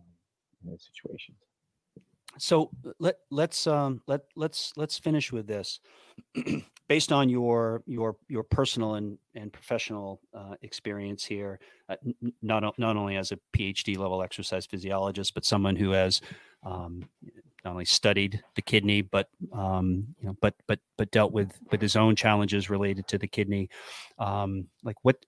in 0.62 0.70
those 0.70 0.87
situations. 0.93 1.39
So 2.37 2.70
let 3.01 3.16
let's 3.31 3.66
um, 3.66 4.03
let 4.07 4.20
let's 4.37 4.74
let's 4.76 4.99
finish 4.99 5.33
with 5.33 5.47
this. 5.47 5.81
Based 6.89 7.11
on 7.11 7.31
your 7.31 7.83
your 7.87 8.16
your 8.29 8.43
personal 8.45 8.95
and 8.95 9.18
and 9.35 9.51
professional 9.51 10.20
uh, 10.35 10.55
experience 10.61 11.24
here, 11.24 11.59
uh, 11.89 11.97
not 12.43 12.79
not 12.79 12.97
only 12.97 13.16
as 13.16 13.33
a 13.33 13.39
PhD 13.57 13.97
level 13.97 14.22
exercise 14.22 14.66
physiologist, 14.66 15.35
but 15.35 15.47
someone 15.47 15.74
who 15.74 15.93
has 15.93 16.20
um, 16.62 17.09
not 17.64 17.72
only 17.72 17.84
studied 17.84 18.42
the 18.54 18.62
kidney, 18.62 19.02
but 19.02 19.28
um, 19.52 20.06
you 20.20 20.26
know, 20.26 20.36
but 20.40 20.54
but 20.66 20.78
but 20.96 21.11
dealt 21.11 21.32
with 21.32 21.52
with 21.70 21.80
his 21.80 21.96
own 21.96 22.16
challenges 22.16 22.70
related 22.70 23.06
to 23.09 23.18
the 23.18 23.26
kidney. 23.26 23.68
Um, 24.18 24.68
like 24.82 24.96
what, 25.02 25.24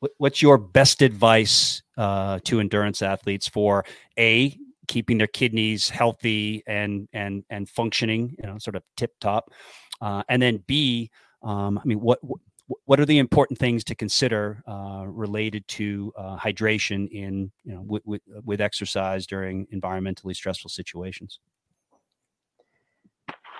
what 0.00 0.12
what's 0.18 0.42
your 0.42 0.58
best 0.58 1.02
advice 1.02 1.82
uh, 1.96 2.38
to 2.44 2.60
endurance 2.60 3.02
athletes 3.02 3.48
for 3.48 3.84
a 4.18 4.56
keeping 4.88 5.18
their 5.18 5.26
kidneys 5.26 5.88
healthy 5.88 6.62
and 6.66 7.08
and 7.12 7.44
and 7.50 7.68
functioning, 7.68 8.36
you 8.38 8.46
know, 8.46 8.58
sort 8.58 8.76
of 8.76 8.82
tip 8.96 9.12
top, 9.20 9.50
uh, 10.00 10.22
and 10.28 10.40
then 10.40 10.62
b, 10.66 11.10
um, 11.42 11.78
I 11.78 11.84
mean, 11.84 12.00
what, 12.00 12.20
what 12.84 13.00
are 13.00 13.06
the 13.06 13.18
important 13.18 13.58
things 13.58 13.84
to 13.84 13.94
consider 13.94 14.62
uh, 14.66 15.04
related 15.06 15.66
to 15.68 16.12
uh, 16.16 16.36
hydration 16.36 17.08
in 17.10 17.50
you 17.64 17.74
know 17.74 17.82
with, 17.82 18.22
with 18.44 18.60
exercise 18.60 19.26
during 19.26 19.66
environmentally 19.66 20.34
stressful 20.34 20.70
situations 20.70 21.38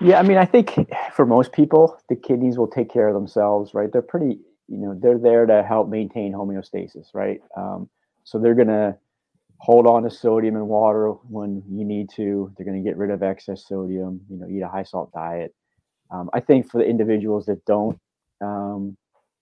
yeah, 0.03 0.18
I 0.18 0.22
mean, 0.22 0.36
I 0.38 0.44
think 0.44 0.74
for 1.14 1.26
most 1.26 1.53
people, 1.53 1.98
the 2.09 2.16
kidneys 2.16 2.59
will 2.59 2.68
take 2.68 2.92
care 2.92 3.09
of 3.09 3.14
themselves, 3.14 3.74
right? 3.74 3.90
They're 3.92 4.03
pretty, 4.03 4.38
you 4.68 4.78
know, 4.78 4.98
they're 5.00 5.18
there 5.18 5.46
to 5.46 5.62
help 5.62 5.88
maintain 5.88 6.32
homeostasis, 6.32 7.14
right? 7.14 7.40
Um, 7.57 7.88
so 8.24 8.38
they're 8.38 8.55
gonna 8.55 8.96
hold 9.59 9.86
on 9.86 10.03
to 10.03 10.11
sodium 10.11 10.57
and 10.57 10.68
water 10.68 11.11
when 11.11 11.62
you 11.70 11.84
need 11.84 12.11
to. 12.16 12.53
They're 12.57 12.66
gonna 12.66 12.80
get 12.80 12.96
rid 12.96 13.11
of 13.11 13.22
excess 13.22 13.66
sodium. 13.66 14.20
You 14.28 14.38
know, 14.38 14.48
eat 14.48 14.62
a 14.62 14.68
high 14.68 14.82
salt 14.82 15.12
diet. 15.12 15.55
Um, 16.11 16.30
I 16.32 16.40
think 16.40 16.70
for 16.70 16.78
the 16.78 16.84
individuals 16.84 17.46
that 17.46 17.64
don't 17.64 17.98
um, 18.40 18.96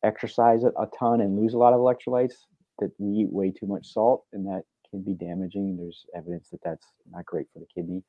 exercise 0.04 0.62
a 0.64 0.86
ton 0.98 1.20
and 1.20 1.38
lose 1.38 1.54
a 1.54 1.58
lot 1.58 1.72
of 1.72 1.80
electrolytes, 1.80 2.34
that 2.78 2.92
we 2.98 3.22
eat 3.22 3.32
way 3.32 3.50
too 3.50 3.66
much 3.66 3.86
salt, 3.92 4.24
and 4.32 4.46
that 4.46 4.62
can 4.90 5.02
be 5.02 5.14
damaging. 5.14 5.76
There's 5.76 6.04
evidence 6.16 6.48
that 6.50 6.60
that's 6.64 6.86
not 7.10 7.24
great 7.26 7.46
for 7.52 7.60
the 7.60 7.66
kidney, 7.74 8.02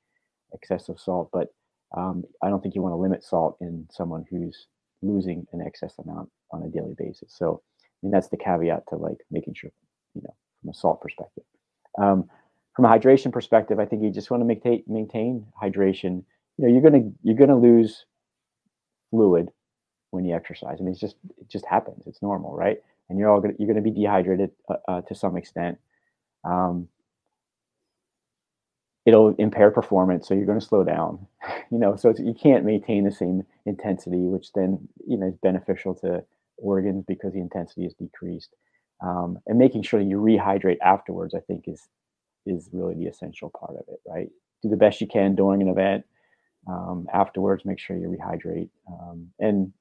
excessive 0.54 1.00
salt, 1.00 1.30
but 1.32 1.50
um, 1.96 2.24
I 2.42 2.50
don't 2.50 2.62
think 2.62 2.76
you 2.76 2.82
want 2.82 2.94
to 2.94 2.98
limit 2.98 3.24
salt 3.24 3.58
in 3.62 3.88
someone 3.92 4.26
who's 4.30 4.68
losing 5.02 5.46
an 5.52 5.62
excess 5.62 5.94
amount 6.00 6.30
on 6.52 6.64
a 6.64 6.70
daily 6.70 6.96
basis. 6.98 7.34
So, 7.36 7.62
I 7.82 7.86
mean, 8.04 8.12
that's 8.12 8.30
the 8.30 8.38
caveat 8.38 8.88
to 8.90 8.96
like 8.96 9.18
making 9.30 9.56
sure, 9.56 9.72
you 10.14 10.22
know, 10.22 10.36
from 10.62 10.70
a 10.70 10.74
salt 10.74 11.02
perspective. 11.02 11.44
Um, 11.98 12.30
from 12.76 12.86
a 12.86 12.88
hydration 12.88 13.32
perspective, 13.32 13.80
I 13.80 13.86
think 13.86 14.04
you 14.04 14.12
just 14.12 14.32
want 14.32 14.42
to 14.42 14.46
maintain 14.46 14.84
maintain 14.88 15.46
hydration. 15.62 16.24
You 16.58 16.66
know, 16.66 16.68
you're 16.68 16.82
gonna 16.82 17.12
you're 17.24 17.36
gonna 17.36 17.60
lose 17.60 18.06
fluid 19.10 19.50
when 20.12 20.24
you 20.24 20.36
exercise. 20.36 20.78
I 20.80 20.84
mean, 20.84 20.92
it's 20.92 21.02
just 21.02 21.18
it 21.38 21.50
just 21.50 21.66
happens. 21.66 22.04
It's 22.08 22.22
normal, 22.22 22.56
right? 22.56 22.78
And 23.10 23.20
you're 23.20 23.30
all 23.30 23.42
gonna 23.42 23.56
you're 23.60 23.68
gonna 23.68 23.82
be 23.82 23.92
dehydrated 23.92 24.52
uh, 24.70 24.76
uh, 24.88 25.02
to 25.02 25.16
some 25.16 25.36
extent. 25.36 25.78
Um, 26.46 26.88
it'll 29.06 29.36
impair 29.36 29.72
performance 29.72 30.28
so 30.28 30.34
you're 30.34 30.46
going 30.46 30.60
to 30.60 30.66
slow 30.66 30.84
down 30.84 31.26
you 31.72 31.78
know 31.78 31.96
so 31.96 32.14
you 32.18 32.34
can't 32.34 32.66
maintain 32.66 33.04
the 33.04 33.12
same 33.12 33.44
intensity 33.66 34.20
which 34.20 34.52
then 34.54 34.88
you 35.08 35.18
know 35.18 35.28
is 35.28 35.38
beneficial 35.42 35.94
to 35.94 36.24
organs 36.58 37.04
because 37.08 37.34
the 37.34 37.40
intensity 37.40 37.86
is 37.86 37.94
decreased. 37.96 38.56
Um, 39.04 39.40
and 39.48 39.58
making 39.58 39.82
sure 39.82 40.00
that 40.00 40.08
you 40.08 40.18
rehydrate 40.18 40.78
afterwards 40.84 41.34
i 41.34 41.40
think 41.40 41.68
is 41.68 41.88
is 42.46 42.70
really 42.72 42.96
the 42.96 43.08
essential 43.08 43.50
part 43.50 43.76
of 43.76 43.86
it 43.88 44.00
right? 44.08 44.30
Do 44.62 44.70
the 44.70 44.78
best 44.78 45.02
you 45.02 45.08
can 45.08 45.34
during 45.34 45.62
an 45.62 45.70
event 45.70 46.06
um, 46.68 47.08
afterwards 47.12 47.66
make 47.66 47.80
sure 47.80 47.98
you 47.98 48.16
rehydrate 48.16 48.70
um, 48.88 49.30
and 49.40 49.74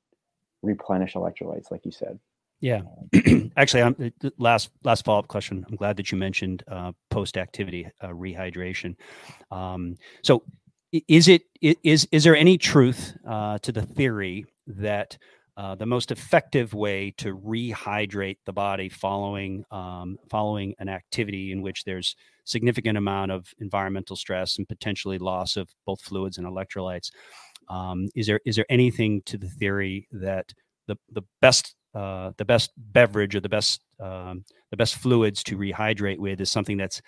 replenish 0.62 1.12
electrolytes 1.14 1.70
like 1.70 1.84
you 1.84 1.92
said 1.92 2.18
yeah, 2.60 2.82
actually, 3.56 3.82
I'm, 3.82 4.12
last 4.38 4.70
last 4.84 5.04
follow 5.04 5.20
up 5.20 5.28
question. 5.28 5.64
I'm 5.68 5.76
glad 5.76 5.96
that 5.96 6.12
you 6.12 6.18
mentioned 6.18 6.62
uh, 6.68 6.92
post 7.08 7.36
activity 7.38 7.88
uh, 8.02 8.08
rehydration. 8.08 8.96
Um, 9.50 9.96
so, 10.22 10.42
is 10.92 11.28
it 11.28 11.42
is 11.62 12.06
is 12.12 12.24
there 12.24 12.36
any 12.36 12.58
truth 12.58 13.16
uh, 13.26 13.58
to 13.58 13.72
the 13.72 13.82
theory 13.82 14.44
that 14.66 15.16
uh, 15.56 15.74
the 15.74 15.86
most 15.86 16.10
effective 16.10 16.74
way 16.74 17.12
to 17.18 17.36
rehydrate 17.36 18.38
the 18.44 18.52
body 18.52 18.88
following 18.88 19.64
um, 19.70 20.18
following 20.30 20.74
an 20.78 20.88
activity 20.88 21.52
in 21.52 21.62
which 21.62 21.84
there's 21.84 22.14
significant 22.44 22.98
amount 22.98 23.30
of 23.30 23.52
environmental 23.58 24.16
stress 24.16 24.58
and 24.58 24.68
potentially 24.68 25.18
loss 25.18 25.56
of 25.56 25.68
both 25.86 26.00
fluids 26.02 26.36
and 26.36 26.46
electrolytes. 26.46 27.10
Um, 27.68 28.08
is 28.14 28.26
there 28.26 28.40
is 28.44 28.56
there 28.56 28.66
anything 28.68 29.22
to 29.26 29.38
the 29.38 29.48
theory 29.48 30.08
that 30.12 30.52
the 30.86 30.96
the 31.10 31.22
best 31.40 31.74
uh, 31.94 32.32
the 32.36 32.44
best 32.44 32.70
beverage 32.76 33.34
or 33.34 33.40
the 33.40 33.48
best 33.48 33.80
um, 33.98 34.44
the 34.70 34.76
best 34.76 34.96
fluids 34.96 35.42
to 35.44 35.56
rehydrate 35.56 36.18
with 36.18 36.40
is 36.40 36.50
something 36.50 36.76
that's 36.76 37.02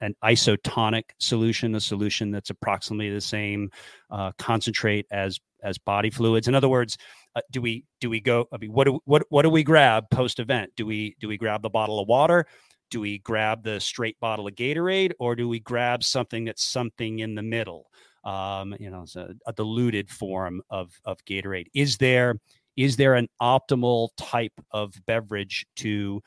an 0.00 0.14
isotonic 0.24 1.04
solution, 1.18 1.74
a 1.74 1.80
solution 1.80 2.30
that's 2.30 2.50
approximately 2.50 3.10
the 3.10 3.20
same 3.20 3.70
uh, 4.10 4.32
concentrate 4.38 5.06
as 5.10 5.38
as 5.62 5.78
body 5.78 6.10
fluids. 6.10 6.48
In 6.48 6.54
other 6.54 6.68
words, 6.68 6.96
uh, 7.36 7.40
do 7.50 7.60
we 7.60 7.84
do 8.00 8.10
we 8.10 8.20
go? 8.20 8.46
I 8.52 8.58
mean, 8.58 8.72
what 8.72 8.84
do 8.84 9.00
what 9.04 9.24
what 9.28 9.42
do 9.42 9.50
we 9.50 9.62
grab 9.62 10.08
post 10.10 10.38
event? 10.38 10.72
Do 10.76 10.86
we 10.86 11.16
do 11.20 11.28
we 11.28 11.36
grab 11.36 11.62
the 11.62 11.70
bottle 11.70 12.00
of 12.00 12.08
water? 12.08 12.46
Do 12.90 13.00
we 13.00 13.18
grab 13.18 13.62
the 13.62 13.80
straight 13.80 14.18
bottle 14.20 14.46
of 14.46 14.54
Gatorade, 14.54 15.12
or 15.18 15.34
do 15.34 15.48
we 15.48 15.60
grab 15.60 16.04
something 16.04 16.44
that's 16.44 16.64
something 16.64 17.18
in 17.20 17.34
the 17.34 17.42
middle? 17.42 17.90
Um, 18.24 18.74
you 18.78 18.90
know, 18.90 19.04
a, 19.16 19.28
a 19.46 19.52
diluted 19.52 20.10
form 20.10 20.62
of 20.70 20.92
of 21.04 21.22
Gatorade. 21.24 21.66
Is 21.74 21.98
there 21.98 22.36
is 22.76 22.96
there 22.96 23.14
an 23.14 23.28
optimal 23.40 24.08
type 24.16 24.52
of 24.70 24.94
beverage 25.06 25.66
to 25.76 26.22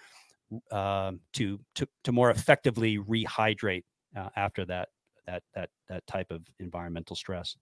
uh, 0.72 1.12
to 1.34 1.60
to 1.76 1.88
to 2.04 2.12
more 2.12 2.30
effectively 2.32 2.98
rehydrate 2.98 3.84
uh, 4.16 4.30
after 4.36 4.66
that 4.66 4.90
that 5.26 5.44
that 5.54 5.70
that 5.90 6.06
type 6.08 6.32
of 6.32 6.42
environmental 6.60 7.16
stress. 7.16 7.56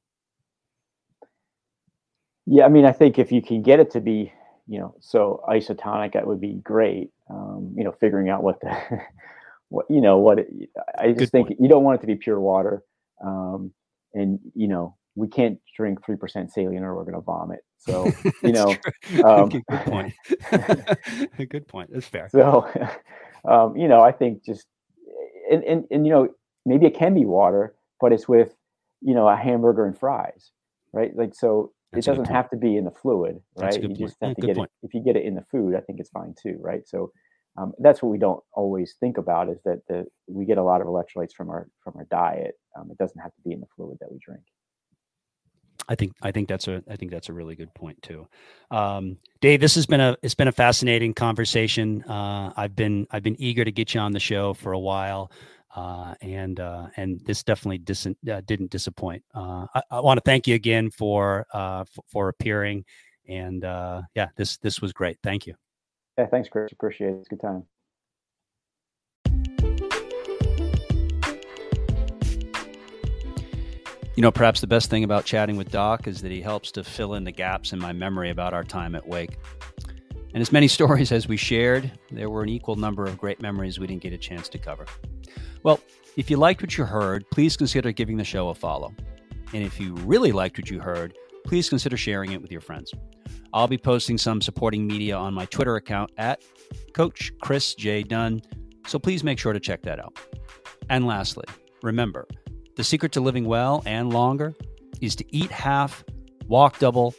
Yeah, 2.46 2.66
I 2.66 2.70
mean, 2.70 2.86
I 2.86 2.92
think 2.92 3.18
if 3.18 3.32
you 3.32 3.42
can 3.42 3.64
get 3.64 3.80
it 3.80 3.90
to 3.92 4.02
be, 4.02 4.32
you 4.68 4.80
know, 4.80 4.96
so 5.00 5.44
isotonic, 5.50 6.14
that 6.14 6.28
would 6.28 6.40
be 6.40 6.54
great. 6.64 7.10
Um, 7.28 7.74
you 7.76 7.84
know, 7.84 7.92
figuring 7.92 8.30
out 8.30 8.44
what 8.44 8.60
the 8.62 8.78
what 9.70 9.86
you 9.90 10.02
know 10.02 10.20
what 10.20 10.40
it, 10.40 10.48
I 10.98 11.08
just 11.08 11.20
Good 11.20 11.32
think 11.32 11.48
point. 11.48 11.60
you 11.60 11.68
don't 11.68 11.84
want 11.84 12.00
it 12.00 12.02
to 12.02 12.08
be 12.08 12.16
pure 12.16 12.40
water, 12.40 12.84
um, 13.24 13.74
and 14.14 14.40
you 14.54 14.68
know 14.68 14.96
we 15.16 15.28
can't 15.28 15.60
drink 15.76 16.06
three 16.06 16.16
percent 16.16 16.52
saline 16.52 16.84
or 16.84 16.96
we're 16.96 17.04
going 17.04 17.16
to 17.16 17.22
vomit. 17.22 17.60
So 17.78 18.12
you 18.44 18.52
know, 18.52 18.76
um, 19.24 19.50
good 19.50 19.64
point. 19.68 20.14
good 21.50 21.68
point. 21.68 21.90
That's 21.92 22.08
fair. 22.08 22.30
So, 22.30 22.68
um, 23.48 23.76
you 23.76 23.88
know, 23.88 24.02
I 24.02 24.12
think 24.12 24.44
just 24.44 24.68
and, 25.52 25.64
and 25.64 25.86
and 25.92 26.06
you 26.06 26.12
know 26.12 26.30
maybe 26.66 26.86
it 26.86 26.96
can 26.96 27.14
be 27.14 27.26
water, 27.26 27.76
but 28.00 28.12
it's 28.12 28.28
with 28.28 28.56
you 29.02 29.14
know 29.14 29.28
a 29.28 29.36
hamburger 29.36 29.86
and 29.86 29.98
fries, 29.98 30.52
right? 30.94 31.16
Like 31.16 31.36
so. 31.36 31.72
That's 31.92 32.08
it 32.08 32.10
doesn't 32.10 32.34
have 32.34 32.50
to 32.50 32.58
be 32.58 32.76
in 32.76 32.84
the 32.84 32.92
fluid, 32.92 33.40
right? 33.56 33.74
You 33.82 33.88
point. 33.88 34.00
just 34.00 34.18
have 34.22 34.32
yeah, 34.32 34.42
to 34.42 34.48
get 34.48 34.58
point. 34.58 34.72
it. 34.84 34.88
If 34.88 34.94
you 34.94 35.02
get 35.02 35.16
it 35.16 35.24
in 35.24 35.36
the 35.36 35.44
food, 35.44 35.76
I 35.76 35.80
think 35.80 36.02
it's 36.02 36.10
fine 36.10 36.36
too, 36.42 36.58
right? 36.60 36.86
So 36.86 37.12
um, 37.58 37.74
that's 37.80 38.02
what 38.02 38.10
we 38.10 38.18
don't 38.18 38.44
always 38.54 38.96
think 39.00 39.18
about 39.18 39.50
is 39.50 39.60
that 39.64 39.82
the, 39.88 40.06
we 40.28 40.46
get 40.46 40.58
a 40.58 40.64
lot 40.64 40.82
of 40.82 40.88
electrolytes 40.88 41.32
from 41.32 41.50
our 41.50 41.70
from 41.84 41.94
our 41.96 42.06
diet. 42.12 42.56
Um, 42.78 42.90
it 42.92 42.98
doesn't 42.98 43.20
have 43.22 43.34
to 43.34 43.42
be 43.46 43.54
in 43.54 43.62
the 43.62 43.68
fluid 43.76 43.98
that 44.02 44.12
we 44.12 44.20
drink. 44.20 44.44
I 45.88 45.96
think 45.96 46.14
I 46.22 46.32
think 46.32 46.48
that's 46.48 46.68
a 46.68 46.84
I 46.90 46.96
think 46.96 47.12
that's 47.12 47.30
a 47.30 47.34
really 47.34 47.56
good 47.56 47.74
point 47.74 48.02
too, 48.02 48.28
um, 48.72 49.18
Dave. 49.42 49.62
This 49.62 49.76
has 49.76 49.86
been 49.86 50.00
a 50.02 50.16
it's 50.22 50.36
been 50.36 50.48
a 50.48 50.52
fascinating 50.52 51.14
conversation. 51.14 52.04
Uh, 52.04 52.54
I've 52.56 52.76
been 52.76 53.08
I've 53.12 53.24
been 53.24 53.40
eager 53.40 53.64
to 53.64 53.72
get 53.72 53.94
you 53.94 54.00
on 54.00 54.12
the 54.12 54.20
show 54.20 54.54
for 54.54 54.72
a 54.74 54.80
while, 54.80 55.32
uh, 55.76 56.16
and 56.22 56.60
uh, 56.60 56.88
and 56.98 57.20
this 57.26 57.44
definitely 57.44 57.80
dis- 57.80 58.08
uh, 58.08 58.42
didn't 58.46 58.72
disappoint. 58.72 59.24
Uh, 59.34 59.68
I, 59.76 59.82
I 59.92 60.00
want 60.00 60.18
to 60.18 60.22
thank 60.26 60.48
you 60.48 60.56
again 60.56 60.90
for 60.90 61.46
uh, 61.54 61.82
f- 61.82 62.06
for 62.08 62.30
appearing, 62.30 62.86
and 63.28 63.64
yeah, 63.64 64.28
this 64.36 64.58
this 64.58 64.82
was 64.82 64.94
great. 64.94 65.18
Thank 65.24 65.48
you. 65.48 65.56
Yeah, 66.18 66.28
thanks, 66.28 66.50
Chris. 66.50 66.72
Appreciate 66.72 67.10
it. 67.10 67.18
It's 67.18 67.28
a 67.28 67.30
good 67.30 67.42
time. 67.42 67.64
You 74.16 74.22
know, 74.22 74.32
perhaps 74.32 74.62
the 74.62 74.68
best 74.68 74.90
thing 74.90 75.04
about 75.04 75.26
chatting 75.26 75.58
with 75.58 75.72
Doc 75.72 76.08
is 76.08 76.22
that 76.22 76.32
he 76.32 76.40
helps 76.40 76.72
to 76.72 76.86
fill 76.86 77.16
in 77.16 77.26
the 77.26 77.34
gaps 77.34 77.74
in 77.74 77.80
my 77.80 77.92
memory 77.92 78.30
about 78.30 78.54
our 78.54 78.64
time 78.64 78.96
at 78.96 79.06
Wake. 79.06 79.38
And 80.34 80.42
as 80.42 80.54
many 80.54 80.68
stories 80.70 81.12
as 81.12 81.28
we 81.28 81.36
shared, 81.36 81.92
there 82.12 82.30
were 82.30 82.42
an 82.42 82.48
equal 82.48 82.78
number 82.78 83.04
of 83.06 83.18
great 83.18 83.42
memories 83.42 83.78
we 83.78 83.88
didn't 83.88 84.04
get 84.04 84.14
a 84.14 84.18
chance 84.18 84.48
to 84.50 84.58
cover. 84.58 84.86
Well, 85.64 85.82
if 86.16 86.30
you 86.30 86.38
liked 86.38 86.62
what 86.62 86.78
you 86.78 86.86
heard, 86.86 87.30
please 87.30 87.58
consider 87.58 87.92
giving 87.92 88.16
the 88.16 88.24
show 88.24 88.48
a 88.48 88.56
follow. 88.56 88.94
And 89.54 89.64
if 89.64 89.82
you 89.82 89.96
really 89.96 90.32
liked 90.32 90.58
what 90.58 90.70
you 90.70 90.80
heard, 90.80 91.14
please 91.44 91.68
consider 91.68 91.98
sharing 91.98 92.32
it 92.32 92.42
with 92.42 92.54
your 92.54 92.62
friends. 92.62 92.94
I'll 93.52 93.68
be 93.68 93.78
posting 93.78 94.18
some 94.18 94.42
supporting 94.42 94.88
media 94.88 95.18
on 95.18 95.34
my 95.34 95.46
Twitter 95.46 95.76
account 95.76 96.12
at 96.18 96.42
Coach 96.94 97.34
Chris 97.42 97.76
J. 97.76 98.04
Dunn, 98.04 98.42
so 98.88 98.98
please 98.98 99.26
make 99.26 99.40
sure 99.40 99.52
to 99.52 99.60
check 99.60 99.82
that 99.82 100.00
out. 100.00 100.18
And 100.90 101.06
lastly, 101.06 101.46
remember, 101.82 102.28
the 102.76 102.84
secret 102.84 103.12
to 103.14 103.22
living 103.22 103.46
well 103.46 103.84
and 103.86 104.12
longer 104.12 104.54
is 105.02 105.16
to 105.18 105.36
eat 105.36 105.52
half, 105.52 106.04
walk 106.48 106.80
double, 106.80 107.14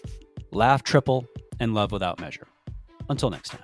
laugh 0.53 0.83
triple, 0.83 1.27
and 1.61 1.75
love 1.75 1.93
without 1.93 2.21
measure. 2.21 2.47
Until 3.09 3.31
next 3.31 3.51
time. 3.51 3.63